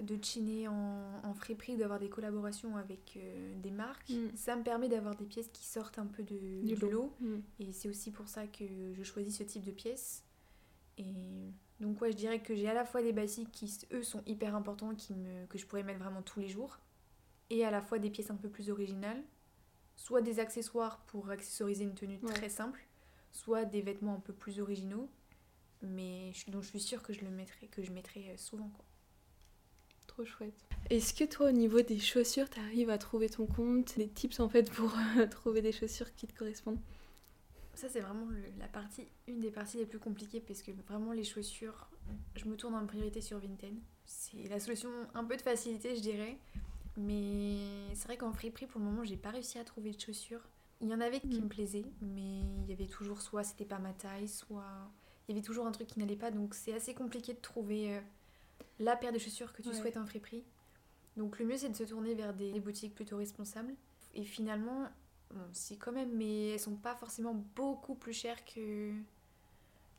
de 0.03 0.23
chiner 0.23 0.69
en, 0.69 1.21
en 1.23 1.35
friperie, 1.35 1.77
d'avoir 1.77 1.99
des 1.99 2.09
collaborations 2.09 2.77
avec 2.77 3.17
euh, 3.17 3.55
des 3.61 3.71
marques, 3.71 4.11
mm. 4.11 4.37
ça 4.37 4.57
me 4.57 4.63
permet 4.63 4.89
d'avoir 4.89 5.15
des 5.15 5.25
pièces 5.25 5.49
qui 5.49 5.65
sortent 5.65 5.99
un 5.99 6.07
peu 6.07 6.23
de, 6.23 6.63
du, 6.63 6.75
lot. 6.77 7.15
Mm. 7.21 7.39
Et 7.61 7.73
c'est 7.73 7.89
aussi 7.89 8.11
pour 8.11 8.29
ça 8.29 8.47
que 8.47 8.65
je 8.93 9.03
choisis 9.03 9.39
ce 9.39 9.43
type 9.43 9.63
de 9.63 9.71
pièces. 9.71 10.25
Et 10.99 11.53
donc 11.81 12.01
ouais, 12.01 12.13
je 12.13 12.17
dirais 12.17 12.43
que 12.43 12.55
j'ai 12.55 12.69
à 12.69 12.75
la 12.75 12.85
fois 12.85 13.03
des 13.03 13.13
basiques 13.13 13.51
qui, 13.51 13.71
eux, 13.93 14.03
sont 14.03 14.23
hyper 14.27 14.55
importants, 14.55 14.95
qui 14.95 15.15
me, 15.15 15.47
que 15.47 15.59
je 15.59 15.67
pourrais 15.67 15.83
mettre 15.83 16.01
vraiment 16.01 16.23
tous 16.23 16.41
les 16.41 16.49
jours, 16.49 16.79
et 17.51 17.65
à 17.65 17.71
la 17.71 17.81
fois 17.81 17.99
des 17.99 18.11
pièces 18.11 18.31
un 18.31 18.37
peu 18.37 18.49
plus 18.49 18.71
originales, 18.71 19.23
soit 19.97 20.23
des 20.23 20.41
accessoires 20.41 21.01
pour 21.07 21.31
accessoriser 21.31 21.85
une 21.85 21.95
tenue 21.95 22.19
très 22.21 22.49
simple, 22.49 22.87
soit 23.31 23.65
des 23.65 23.83
vêtements 23.83 24.15
un 24.15 24.21
peu 24.21 24.33
plus 24.33 24.61
originaux, 24.61 25.09
mais 25.83 26.33
je, 26.33 26.51
donc 26.51 26.63
je 26.63 26.69
suis 26.69 26.81
sûre 26.81 27.03
que 27.03 27.13
je 27.13 27.25
le 27.25 27.31
mettrai, 27.31 27.67
que 27.69 27.83
je 27.83 27.91
mettrai 27.93 28.31
euh, 28.31 28.37
souvent. 28.37 28.69
Quoi. 28.69 28.85
Trop 30.13 30.25
chouette. 30.27 30.53
Est-ce 30.91 31.15
que 31.15 31.25
toi, 31.25 31.49
au 31.49 31.53
niveau 31.53 31.81
des 31.81 31.99
chaussures, 31.99 32.51
tu 32.51 32.61
arrives 32.61 32.91
à 32.91 32.99
trouver 32.99 33.31
ton 33.31 33.47
compte 33.47 33.97
Des 33.97 34.09
tips 34.09 34.41
en 34.41 34.49
fait 34.51 34.71
pour 34.71 34.93
euh, 35.19 35.27
trouver 35.27 35.63
des 35.63 35.73
chaussures 35.73 36.15
qui 36.15 36.27
te 36.27 36.37
correspondent? 36.39 36.81
Ça 37.75 37.89
c'est 37.89 38.01
vraiment 38.01 38.27
la 38.59 38.69
partie, 38.69 39.07
une 39.27 39.41
des 39.41 39.51
parties 39.51 39.79
les 39.79 39.87
plus 39.87 39.99
compliquées 39.99 40.41
parce 40.41 40.61
que 40.61 40.71
vraiment 40.87 41.13
les 41.13 41.25
chaussures, 41.25 41.89
je 42.37 42.45
me 42.45 42.57
tourne 42.57 42.75
en 42.75 42.85
priorité 42.85 43.23
sur 43.23 43.39
Vinted. 43.39 43.75
C'est 44.05 44.47
la 44.51 44.61
solution 44.61 44.91
un 45.15 45.25
peu 45.25 45.37
de 45.37 45.41
facilité, 45.41 45.97
je 45.97 46.03
dirais. 46.03 46.37
Mais 46.99 47.57
c'est 47.95 48.05
vrai 48.05 48.19
qu'en 48.19 48.33
friperie, 48.33 48.67
pour 48.67 48.81
le 48.81 48.87
moment, 48.87 49.05
j'ai 49.05 49.17
pas 49.17 49.31
réussi 49.31 49.59
à 49.59 49.65
trouver 49.65 49.93
de 49.93 50.01
chaussures. 50.01 50.47
Il 50.83 50.89
y 50.89 50.95
en 50.95 51.01
avait 51.01 51.21
qui 51.21 51.41
mm. 51.41 51.45
me 51.45 51.49
plaisaient, 51.49 51.87
mais 52.03 52.41
il 52.65 52.69
y 52.69 52.73
avait 52.73 52.87
toujours 52.87 53.23
soit 53.23 53.45
c'était 53.45 53.65
pas 53.65 53.79
ma 53.79 53.95
taille, 53.95 54.29
soit 54.29 54.91
il 55.27 55.35
y 55.35 55.39
avait 55.39 55.47
toujours 55.47 55.67
un 55.67 55.73
truc 55.73 55.87
qui 55.87 55.99
n'allait 55.99 56.17
pas. 56.17 56.31
Donc 56.31 56.55
c'est 56.55 56.75
assez 56.75 56.93
compliqué 56.93 57.33
de 57.33 57.41
trouver 57.41 57.95
euh, 57.95 58.01
la 58.79 58.97
paire 58.97 59.13
de 59.13 59.19
chaussures 59.19 59.53
que 59.53 59.63
tu 59.63 59.73
souhaites 59.75 59.97
en 59.97 60.07
friperie. 60.07 60.45
Donc 61.17 61.39
le 61.39 61.45
mieux 61.45 61.57
c'est 61.57 61.69
de 61.69 61.77
se 61.77 61.85
tourner 61.85 62.15
vers 62.15 62.35
des, 62.35 62.59
boutiques 62.61 62.95
plutôt 62.95 63.17
responsables. 63.17 63.75
Et 64.15 64.25
finalement, 64.25 64.89
bon, 65.31 65.41
c'est 65.53 65.77
quand 65.77 65.93
même, 65.93 66.11
mais 66.15 66.51
elles 66.51 66.61
sont 66.61 66.77
pas 66.77 66.95
forcément 66.95 67.35
beaucoup 67.57 67.95
plus 67.95 68.13
chères 68.13 68.45
que 68.45 68.93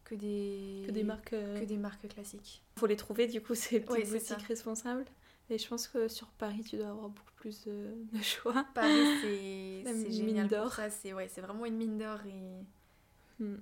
que 0.03 0.15
des 0.15 0.83
que 0.85 0.91
des 0.91 1.03
marques 1.03 1.33
euh, 1.33 1.59
que 1.59 1.65
des 1.65 1.77
marques 1.77 2.07
classiques. 2.07 2.63
Faut 2.77 2.87
les 2.87 2.97
trouver 2.97 3.27
du 3.27 3.41
coup 3.41 3.55
ces 3.55 3.79
petites 3.79 4.09
boutiques 4.09 4.47
responsables. 4.47 5.05
Et 5.49 5.57
je 5.57 5.67
pense 5.67 5.87
que 5.87 6.07
sur 6.07 6.27
Paris, 6.27 6.63
tu 6.63 6.77
dois 6.77 6.87
avoir 6.87 7.09
beaucoup 7.09 7.33
plus 7.35 7.65
de, 7.65 8.21
choix. 8.21 8.65
Paris, 8.73 9.19
c'est 9.21 10.11
génial 10.11 10.47
d'or. 10.47 10.73
ça. 10.73 10.89
C'est 10.89 11.13
ouais, 11.13 11.27
vraiment 11.37 11.65
une 11.65 11.75
mine 11.75 11.97
d'or. 11.97 12.19
Et 12.25 13.43
hmm. 13.43 13.57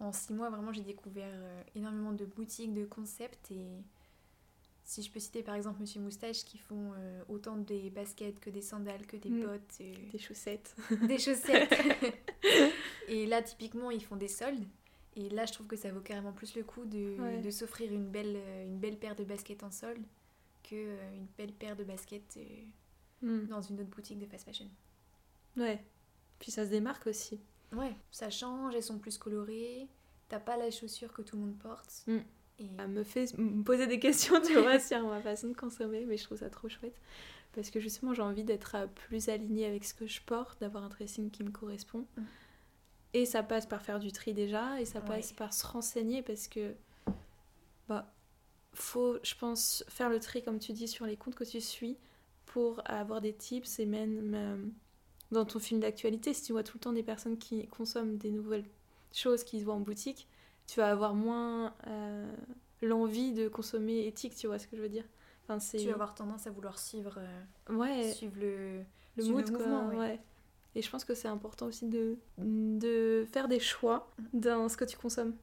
en 0.00 0.12
six 0.12 0.32
mois, 0.32 0.48
vraiment, 0.48 0.72
j'ai 0.72 0.80
découvert 0.80 1.30
euh, 1.32 1.62
énormément 1.74 2.12
de 2.12 2.24
boutiques, 2.24 2.72
de 2.72 2.86
concepts. 2.86 3.50
Et 3.50 3.66
si 4.90 5.02
je 5.02 5.10
peux 5.10 5.20
citer 5.20 5.42
par 5.42 5.54
exemple 5.54 5.80
Monsieur 5.80 6.00
Moustache, 6.00 6.44
qui 6.44 6.58
font 6.58 6.92
euh, 6.96 7.22
autant 7.28 7.56
des 7.56 7.90
baskets 7.90 8.40
que 8.40 8.50
des 8.50 8.62
sandales, 8.62 9.06
que 9.06 9.16
des 9.16 9.30
hmm. 9.30 9.46
bottes. 9.46 9.78
Euh, 9.80 9.94
des 10.12 10.18
chaussettes. 10.18 10.74
Des 11.06 11.18
chaussettes. 11.18 11.72
et 13.08 13.26
là, 13.26 13.42
typiquement, 13.42 13.90
ils 13.90 14.02
font 14.02 14.16
des 14.16 14.28
soldes. 14.28 14.66
Et 15.16 15.28
là, 15.28 15.46
je 15.46 15.52
trouve 15.52 15.66
que 15.66 15.76
ça 15.76 15.90
vaut 15.90 16.00
carrément 16.00 16.32
plus 16.32 16.54
le 16.54 16.62
coup 16.64 16.84
de, 16.84 17.40
de 17.42 17.50
s'offrir 17.50 17.92
une 17.92 18.08
belle, 18.08 18.38
une 18.64 18.78
belle 18.78 18.98
paire 18.98 19.16
de 19.16 19.24
baskets 19.24 19.62
en 19.62 19.70
solde 19.70 20.04
euh, 20.72 21.16
une 21.16 21.26
belle 21.36 21.52
paire 21.52 21.76
de 21.76 21.84
baskets 21.84 22.36
euh, 22.36 22.64
hmm. 23.22 23.46
dans 23.46 23.62
une 23.62 23.80
autre 23.80 23.90
boutique 23.90 24.18
de 24.18 24.26
fast 24.26 24.44
fashion. 24.44 24.68
Ouais. 25.56 25.82
Puis 26.38 26.50
ça 26.50 26.64
se 26.64 26.70
démarque 26.70 27.06
aussi. 27.06 27.40
Ouais, 27.72 27.94
ça 28.10 28.30
change, 28.30 28.74
elles 28.74 28.82
sont 28.82 28.98
plus 28.98 29.18
colorées. 29.18 29.88
T'as 30.28 30.40
pas 30.40 30.56
la 30.56 30.70
chaussure 30.70 31.12
que 31.12 31.22
tout 31.22 31.36
le 31.36 31.42
monde 31.42 31.58
porte. 31.58 32.04
Hmm. 32.06 32.20
Et... 32.60 32.66
Ça 32.76 32.86
me 32.86 33.02
fait 33.02 33.36
me 33.38 33.62
poser 33.62 33.86
des 33.86 33.98
questions, 33.98 34.40
tu 34.40 34.54
vois, 34.54 34.78
sur 34.78 35.06
ma 35.06 35.20
façon 35.20 35.48
de 35.48 35.54
consommer, 35.54 36.04
mais 36.06 36.16
je 36.16 36.24
trouve 36.24 36.38
ça 36.38 36.50
trop 36.50 36.68
chouette. 36.68 37.00
Parce 37.52 37.70
que 37.70 37.80
justement, 37.80 38.14
j'ai 38.14 38.22
envie 38.22 38.44
d'être 38.44 38.76
euh, 38.76 38.86
plus 38.86 39.28
alignée 39.28 39.66
avec 39.66 39.84
ce 39.84 39.94
que 39.94 40.06
je 40.06 40.20
porte, 40.20 40.60
d'avoir 40.60 40.84
un 40.84 40.88
dressing 40.88 41.30
qui 41.30 41.42
me 41.42 41.50
correspond. 41.50 42.06
Hmm. 42.16 42.24
Et 43.12 43.26
ça 43.26 43.42
passe 43.42 43.66
par 43.66 43.82
faire 43.82 43.98
du 43.98 44.12
tri 44.12 44.34
déjà, 44.34 44.80
et 44.80 44.84
ça 44.84 45.00
passe 45.00 45.32
par 45.32 45.52
se 45.52 45.66
renseigner 45.66 46.22
parce 46.22 46.46
que 46.46 46.74
bah, 47.88 48.12
faut, 48.72 49.18
je 49.24 49.34
pense, 49.34 49.84
faire 49.88 50.08
le 50.08 50.20
tri, 50.20 50.44
comme 50.44 50.60
tu 50.60 50.72
dis, 50.72 50.86
sur 50.86 51.06
les 51.06 51.16
comptes 51.16 51.34
que 51.34 51.42
tu 51.42 51.60
suis 51.60 51.96
pour 52.46 52.82
avoir 52.84 53.20
des 53.20 53.32
tips 53.32 53.80
et 53.80 53.86
même 53.86 54.32
euh, 54.34 54.56
dans 55.32 55.44
ton 55.44 55.58
film 55.58 55.80
d'actualité, 55.80 56.34
si 56.34 56.44
tu 56.44 56.52
vois 56.52 56.62
tout 56.62 56.78
le 56.78 56.80
temps 56.80 56.92
des 56.92 57.02
personnes 57.02 57.36
qui 57.36 57.66
consomment 57.66 58.16
des 58.16 58.30
nouvelles 58.30 58.64
choses 59.12 59.42
qui 59.42 59.58
se 59.58 59.64
voient 59.64 59.74
en 59.74 59.80
boutique, 59.80 60.28
tu 60.70 60.78
vas 60.78 60.90
avoir 60.90 61.14
moins 61.14 61.74
euh, 61.88 62.32
l'envie 62.80 63.32
de 63.32 63.48
consommer 63.48 64.06
éthique, 64.06 64.36
tu 64.36 64.46
vois 64.46 64.60
ce 64.60 64.68
que 64.68 64.76
je 64.76 64.82
veux 64.82 64.88
dire? 64.88 65.04
Enfin, 65.42 65.58
tu 65.58 65.84
vas 65.86 65.94
avoir 65.94 66.14
tendance 66.14 66.46
à 66.46 66.50
vouloir 66.50 66.78
suivre, 66.78 67.18
euh, 67.18 67.74
ouais. 67.74 68.12
suivre 68.12 68.36
le, 68.38 68.82
le 69.16 69.24
mood, 69.24 69.50
mouvement. 69.50 69.88
Ouais. 69.88 70.20
Et 70.76 70.82
je 70.82 70.88
pense 70.88 71.04
que 71.04 71.14
c'est 71.14 71.26
important 71.26 71.66
aussi 71.66 71.88
de, 71.88 72.16
de 72.38 73.26
faire 73.32 73.48
des 73.48 73.58
choix 73.58 74.12
dans 74.32 74.68
ce 74.68 74.76
que 74.76 74.84
tu 74.84 74.96
consommes. 74.96 75.34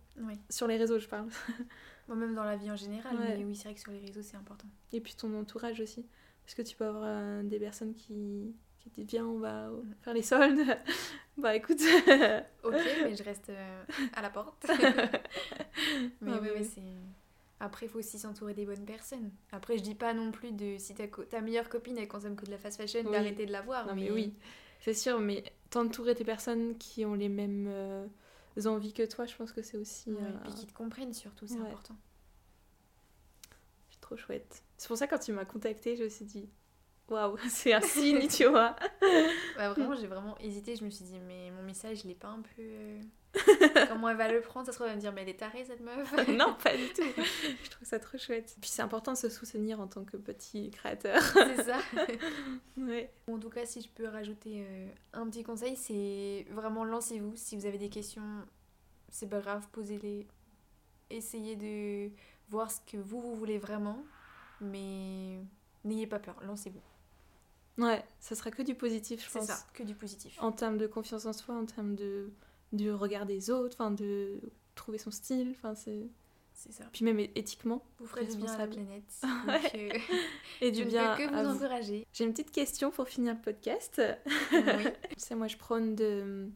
Sur 0.50 0.66
les 0.66 0.78
réseaux, 0.78 0.98
je 0.98 1.10
parle. 1.10 1.28
Moi-même 2.08 2.34
dans 2.34 2.46
la 2.46 2.56
vie 2.56 2.72
en 2.72 2.78
général, 2.78 3.18
mais 3.20 3.44
oui, 3.44 3.54
c'est 3.54 3.66
vrai 3.66 3.74
que 3.74 3.82
sur 3.82 3.92
les 3.92 4.00
réseaux, 4.00 4.22
c'est 4.24 4.38
important. 4.38 4.68
Et 4.94 5.02
puis 5.02 5.14
ton 5.14 5.38
entourage 5.38 5.82
aussi. 5.82 6.06
Parce 6.46 6.56
que 6.56 6.62
tu 6.62 6.78
peux 6.78 6.86
avoir 6.86 7.04
euh, 7.06 7.44
des 7.44 7.60
personnes 7.60 7.94
qui, 7.94 8.56
qui 8.90 9.02
disent 9.02 9.10
Viens, 9.12 9.26
on 9.26 9.40
va 9.40 9.70
faire 10.02 10.14
les 10.14 10.22
soldes. 10.22 10.60
bah 11.38 11.56
écoute. 11.56 11.80
ok, 12.64 12.74
mais 13.04 13.16
je 13.16 13.24
reste 13.24 13.50
euh, 13.50 13.84
à 14.14 14.22
la 14.22 14.30
porte. 14.30 14.66
mais 16.22 16.40
oui, 16.40 16.50
oui, 16.56 16.66
c'est. 16.66 16.82
Après, 17.60 17.88
il 17.88 17.90
faut 17.90 18.00
aussi 18.00 18.20
s'entourer 18.20 18.54
des 18.54 18.66
bonnes 18.66 18.86
personnes. 18.86 19.32
Après, 19.52 19.78
je 19.78 19.84
dis 19.84 19.96
pas 19.96 20.14
non 20.14 20.32
plus 20.32 20.52
de 20.52 20.78
si 20.78 20.94
ta, 20.94 21.08
ta 21.08 21.42
meilleure 21.42 21.70
copine 21.70 21.98
elle 21.98 22.08
consomme 22.08 22.36
que 22.36 22.46
de 22.46 22.52
la 22.52 22.58
fast 22.60 22.78
fashion, 22.78 23.10
d'arrêter 23.10 23.48
de 23.48 23.52
la 23.52 23.62
voir. 23.62 23.88
Non, 23.88 23.96
mais, 23.96 24.12
oui, 24.12 24.36
c'est 24.80 24.94
sûr, 24.94 25.20
mais 25.20 25.44
t'entourer 25.72 26.14
des 26.14 26.24
personnes 26.24 26.78
qui 26.78 27.06
ont 27.06 27.16
les 27.16 27.30
mêmes. 27.30 27.68
Euh, 27.68 28.06
envies 28.66 28.94
que 28.94 29.04
toi, 29.04 29.28
je 29.28 29.36
pense 29.36 29.52
que 29.52 29.62
c'est 29.62 29.78
aussi. 29.78 30.10
et 30.10 30.14
puis 30.44 30.54
qui 30.54 30.66
te 30.66 30.74
comprennent 30.74 31.14
surtout, 31.14 31.48
c'est 31.48 31.60
important. 31.60 31.96
C'est 33.90 34.02
trop 34.02 34.18
chouette. 34.18 34.64
C'est 34.78 34.88
pour 34.88 34.98
ça, 34.98 35.08
quand 35.08 35.20
tu 35.20 35.32
m'as 35.32 35.46
contacté, 35.46 35.96
je 35.96 36.04
me 36.04 36.10
suis 36.10 36.26
dit, 36.26 36.50
waouh, 37.10 37.38
c'est 37.50 37.74
un 37.74 37.82
signe, 37.82 38.28
tu 38.28 38.46
vois. 38.46 38.76
Bah, 39.58 39.72
vraiment, 39.74 39.96
j'ai 39.96 40.08
vraiment 40.08 40.38
hésité. 40.40 40.76
Je 40.76 40.84
me 40.84 40.90
suis 40.90 41.06
dit, 41.06 41.20
mais 41.28 41.52
mon 41.52 41.64
message, 41.64 42.02
il 42.04 42.12
est 42.12 42.16
pas 42.16 42.30
un 42.30 42.42
peu. 42.42 42.62
Euh, 42.62 43.02
comment 43.90 44.10
elle 44.10 44.18
va 44.18 44.32
le 44.32 44.42
prendre? 44.42 44.66
Ça 44.66 44.72
se 44.72 44.78
trouve, 44.78 44.88
elle 44.88 44.94
va 44.94 44.96
me 44.98 45.02
dire, 45.02 45.14
mais 45.14 45.22
elle 45.22 45.30
est 45.30 45.40
tarée 45.40 45.66
cette 45.66 45.82
meuf. 45.82 46.12
non, 46.30 46.56
pas 46.64 46.76
du 46.76 46.88
tout. 46.94 47.24
Je 47.64 47.70
trouve 47.70 47.88
ça 47.88 48.00
trop 48.00 48.18
chouette. 48.18 48.56
Puis 48.60 48.70
c'est 48.70 48.82
important 48.82 49.14
de 49.14 49.18
se 49.18 49.30
soutenir 49.30 49.80
en 49.80 49.88
tant 49.88 50.04
que 50.04 50.18
petit 50.18 50.72
créateur. 50.72 51.22
c'est 51.22 51.64
ça. 51.64 51.80
ouais. 52.78 53.12
En 53.32 53.40
tout 53.40 53.50
cas, 53.50 53.66
si 53.66 53.82
je 53.82 53.90
peux 53.90 54.08
rajouter 54.08 54.66
euh, 54.68 54.88
un 55.14 55.28
petit 55.30 55.44
conseil, 55.44 55.76
c'est 55.76 56.46
vraiment 56.52 56.84
lancez-vous. 56.84 57.34
Si 57.36 57.56
vous 57.56 57.66
avez 57.66 57.78
des 57.78 57.90
questions, 57.90 58.46
c'est 59.10 59.30
pas 59.30 59.40
grave, 59.40 59.68
posez-les. 59.72 60.28
Essayez 61.10 61.56
de 61.56 62.12
voir 62.50 62.70
ce 62.70 62.82
que 62.82 62.98
vous, 62.98 63.22
vous 63.22 63.36
voulez 63.36 63.58
vraiment. 63.58 64.04
Mais 64.60 65.40
n'ayez 65.84 66.08
pas 66.08 66.20
peur, 66.20 66.36
lancez-vous. 66.42 66.82
Ouais, 67.78 68.04
ça 68.20 68.36
sera 68.36 68.52
que 68.52 68.62
du 68.62 68.76
positif, 68.76 69.26
je 69.26 69.32
pense. 69.32 69.46
C'est 69.46 69.52
ça, 69.52 69.66
que 69.74 69.84
du 69.84 69.94
positif. 69.94 70.38
En 70.42 70.52
termes 70.52 70.78
de 70.78 70.88
confiance 70.88 71.26
en 71.26 71.34
soi, 71.34 71.56
en 71.56 71.66
termes 71.66 71.96
de, 71.96 72.32
de 72.74 72.92
regard 72.92 73.26
des 73.26 73.50
autres, 73.50 73.76
enfin 73.80 73.92
de 73.92 74.40
trouver 74.76 74.98
son 74.98 75.12
style, 75.12 75.54
enfin 75.58 75.76
c'est... 75.76 76.10
C'est 76.54 76.72
ça. 76.72 76.86
Puis 76.92 77.06
même 77.06 77.20
éthiquement. 77.20 77.86
Vous 78.00 78.08
ferez 78.08 78.26
du 78.26 78.36
bien 78.36 78.52
à 78.52 78.58
la 78.58 78.68
planète. 78.68 79.22
Euh, 79.76 79.90
Et 80.62 80.72
du 80.72 80.86
bien 80.86 81.16
que 81.16 81.30
vous, 81.30 81.56
encourager. 81.56 82.08
J'ai 82.14 82.24
une 82.24 82.32
petite 82.32 82.52
question 82.52 82.90
pour 82.90 83.08
finir 83.08 83.36
le 83.36 83.42
podcast. 83.42 84.02
Oui. 84.52 84.60
sais, 85.18 85.36
moi 85.36 85.48
je 85.48 85.56
prône 85.56 85.94
de 85.94 86.50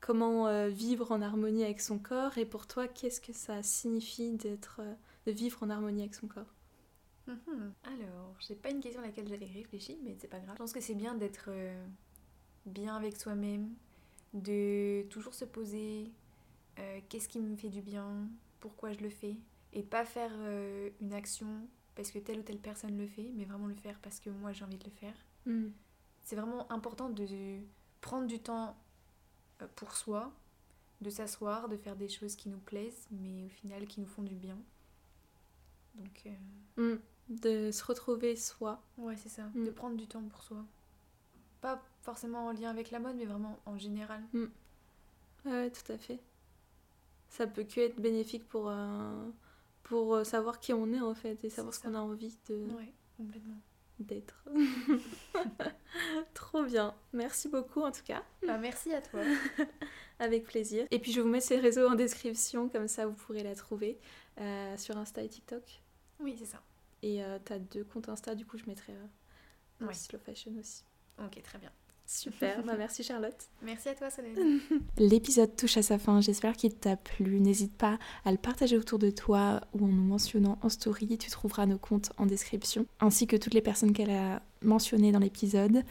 comment 0.00 0.46
euh, 0.48 0.68
vivre 0.68 1.12
en 1.12 1.22
harmonie 1.22 1.64
avec 1.64 1.80
son 1.80 1.98
corps. 1.98 2.38
Et 2.38 2.46
pour 2.46 2.66
toi, 2.66 2.88
qu'est-ce 2.88 3.20
que 3.20 3.32
ça 3.32 3.62
signifie 3.62 4.32
d'être, 4.32 4.80
euh, 4.80 4.94
de 5.26 5.32
vivre 5.32 5.62
en 5.62 5.70
harmonie 5.70 6.02
avec 6.02 6.14
son 6.14 6.26
corps? 6.26 6.54
Mhm. 7.28 7.74
Alors, 7.84 8.34
j'ai 8.40 8.54
pas 8.54 8.70
une 8.70 8.80
question 8.80 9.02
à 9.02 9.06
laquelle 9.06 9.28
j'avais 9.28 9.46
réfléchi, 9.46 9.98
mais 10.02 10.16
c'est 10.18 10.28
pas 10.28 10.40
grave. 10.40 10.54
Je 10.54 10.58
pense 10.58 10.72
que 10.72 10.80
c'est 10.80 10.94
bien 10.94 11.14
d'être 11.14 11.46
euh, 11.48 11.86
bien 12.64 12.96
avec 12.96 13.16
soi-même, 13.16 13.74
de 14.32 15.02
toujours 15.10 15.34
se 15.34 15.44
poser 15.44 16.10
euh, 16.78 17.00
qu'est-ce 17.08 17.28
qui 17.28 17.38
me 17.38 17.56
fait 17.56 17.68
du 17.68 17.82
bien, 17.82 18.28
pourquoi 18.60 18.92
je 18.92 19.00
le 19.00 19.10
fais, 19.10 19.36
et 19.74 19.82
pas 19.82 20.04
faire 20.04 20.32
euh, 20.34 20.90
une 21.00 21.12
action 21.12 21.68
parce 21.94 22.12
que 22.12 22.18
telle 22.18 22.38
ou 22.38 22.42
telle 22.42 22.58
personne 22.58 22.96
le 22.96 23.08
fait, 23.08 23.30
mais 23.34 23.44
vraiment 23.44 23.66
le 23.66 23.74
faire 23.74 23.98
parce 24.00 24.20
que 24.20 24.30
moi 24.30 24.52
j'ai 24.52 24.64
envie 24.64 24.78
de 24.78 24.84
le 24.84 24.90
faire. 24.90 25.14
Mhm. 25.46 25.72
C'est 26.22 26.36
vraiment 26.36 26.70
important 26.72 27.10
de 27.10 27.58
prendre 28.00 28.26
du 28.26 28.38
temps 28.38 28.76
pour 29.74 29.92
soi, 29.92 30.32
de 31.00 31.10
s'asseoir, 31.10 31.68
de 31.68 31.76
faire 31.76 31.96
des 31.96 32.08
choses 32.08 32.36
qui 32.36 32.48
nous 32.48 32.58
plaisent, 32.58 33.08
mais 33.10 33.44
au 33.44 33.48
final 33.48 33.86
qui 33.86 34.00
nous 34.00 34.06
font 34.06 34.22
du 34.22 34.34
bien. 34.34 34.58
Donc. 35.96 36.24
Mhm 36.76 37.00
de 37.28 37.70
se 37.70 37.84
retrouver 37.84 38.36
soi. 38.36 38.82
Ouais, 38.96 39.16
c'est 39.16 39.28
ça. 39.28 39.44
Mm. 39.54 39.64
De 39.64 39.70
prendre 39.70 39.96
du 39.96 40.06
temps 40.06 40.22
pour 40.22 40.42
soi. 40.42 40.64
Pas 41.60 41.82
forcément 42.02 42.46
en 42.46 42.52
lien 42.52 42.70
avec 42.70 42.90
la 42.90 43.00
mode, 43.00 43.16
mais 43.16 43.24
vraiment 43.24 43.58
en 43.66 43.78
général. 43.78 44.22
Mm. 44.32 44.46
Ouais, 45.46 45.70
tout 45.70 45.92
à 45.92 45.98
fait. 45.98 46.18
Ça 47.28 47.46
peut 47.46 47.64
que 47.64 47.80
être 47.80 48.00
bénéfique 48.00 48.48
pour, 48.48 48.68
euh, 48.68 49.28
pour 49.82 50.14
euh, 50.14 50.24
savoir 50.24 50.60
qui 50.60 50.72
on 50.72 50.92
est 50.92 51.00
en 51.00 51.14
fait 51.14 51.42
et 51.44 51.50
savoir 51.50 51.74
ce 51.74 51.80
qu'on 51.80 51.94
a 51.94 52.00
envie 52.00 52.36
de. 52.48 52.56
Ouais, 52.74 52.92
complètement. 53.16 53.60
D'être. 53.98 54.44
Trop 56.34 56.62
bien. 56.62 56.94
Merci 57.12 57.48
beaucoup 57.48 57.82
en 57.82 57.90
tout 57.90 58.04
cas. 58.04 58.22
Bah, 58.46 58.56
merci 58.56 58.92
à 58.92 59.02
toi. 59.02 59.20
Avec 60.20 60.44
plaisir. 60.44 60.86
Et 60.90 61.00
puis 61.00 61.12
je 61.12 61.20
vous 61.20 61.28
mets 61.28 61.40
ses 61.40 61.58
réseaux 61.58 61.88
en 61.88 61.96
description, 61.96 62.68
comme 62.68 62.86
ça 62.86 63.06
vous 63.06 63.14
pourrez 63.14 63.42
la 63.42 63.56
trouver 63.56 63.98
euh, 64.40 64.76
sur 64.76 64.96
Insta 64.96 65.22
et 65.22 65.28
TikTok. 65.28 65.82
Oui, 66.20 66.36
c'est 66.38 66.46
ça. 66.46 66.62
Et 67.02 67.22
euh, 67.22 67.38
tu 67.44 67.52
as 67.52 67.58
deux 67.58 67.84
comptes 67.84 68.08
Insta, 68.08 68.34
du 68.34 68.44
coup, 68.44 68.58
je 68.58 68.66
mettrai 68.66 68.92
euh, 68.92 69.92
Slow 69.92 70.18
Fashion 70.18 70.52
aussi. 70.58 70.82
Ok, 71.18 71.40
très 71.42 71.58
bien. 71.58 71.70
Super, 72.06 72.62
bah, 72.66 72.74
merci 72.76 73.02
Charlotte. 73.02 73.48
Merci 73.62 73.90
à 73.90 73.94
toi 73.94 74.10
Solène. 74.10 74.60
L'épisode 74.98 75.54
touche 75.54 75.76
à 75.76 75.82
sa 75.82 75.98
fin, 75.98 76.20
j'espère 76.20 76.56
qu'il 76.56 76.74
t'a 76.74 76.96
plu. 76.96 77.38
N'hésite 77.38 77.76
pas 77.76 77.98
à 78.24 78.32
le 78.32 78.38
partager 78.38 78.78
autour 78.78 78.98
de 78.98 79.10
toi 79.10 79.60
ou 79.74 79.84
en 79.84 79.88
nous 79.88 80.04
mentionnant 80.04 80.58
en 80.62 80.70
story. 80.70 81.18
Tu 81.18 81.30
trouveras 81.30 81.66
nos 81.66 81.78
comptes 81.78 82.10
en 82.16 82.26
description, 82.26 82.86
ainsi 83.00 83.26
que 83.26 83.36
toutes 83.36 83.54
les 83.54 83.60
personnes 83.60 83.92
qu'elle 83.92 84.10
a 84.10 84.42
mentionnées 84.62 85.12
dans 85.12 85.18
l'épisode. 85.18 85.82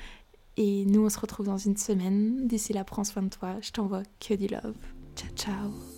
Et 0.58 0.86
nous, 0.86 1.06
on 1.06 1.10
se 1.10 1.20
retrouve 1.20 1.46
dans 1.46 1.60
une 1.60 1.78
semaine. 1.78 2.48
D'ici 2.48 2.74
là, 2.74 2.84
prends 2.84 3.04
soin 3.04 3.22
de 3.22 3.30
toi. 3.30 3.58
Je 3.62 3.72
t'envoie 3.72 4.02
que 4.20 4.34
du 4.34 4.48
love. 4.48 4.76
Ciao, 5.16 5.30
ciao. 5.36 5.97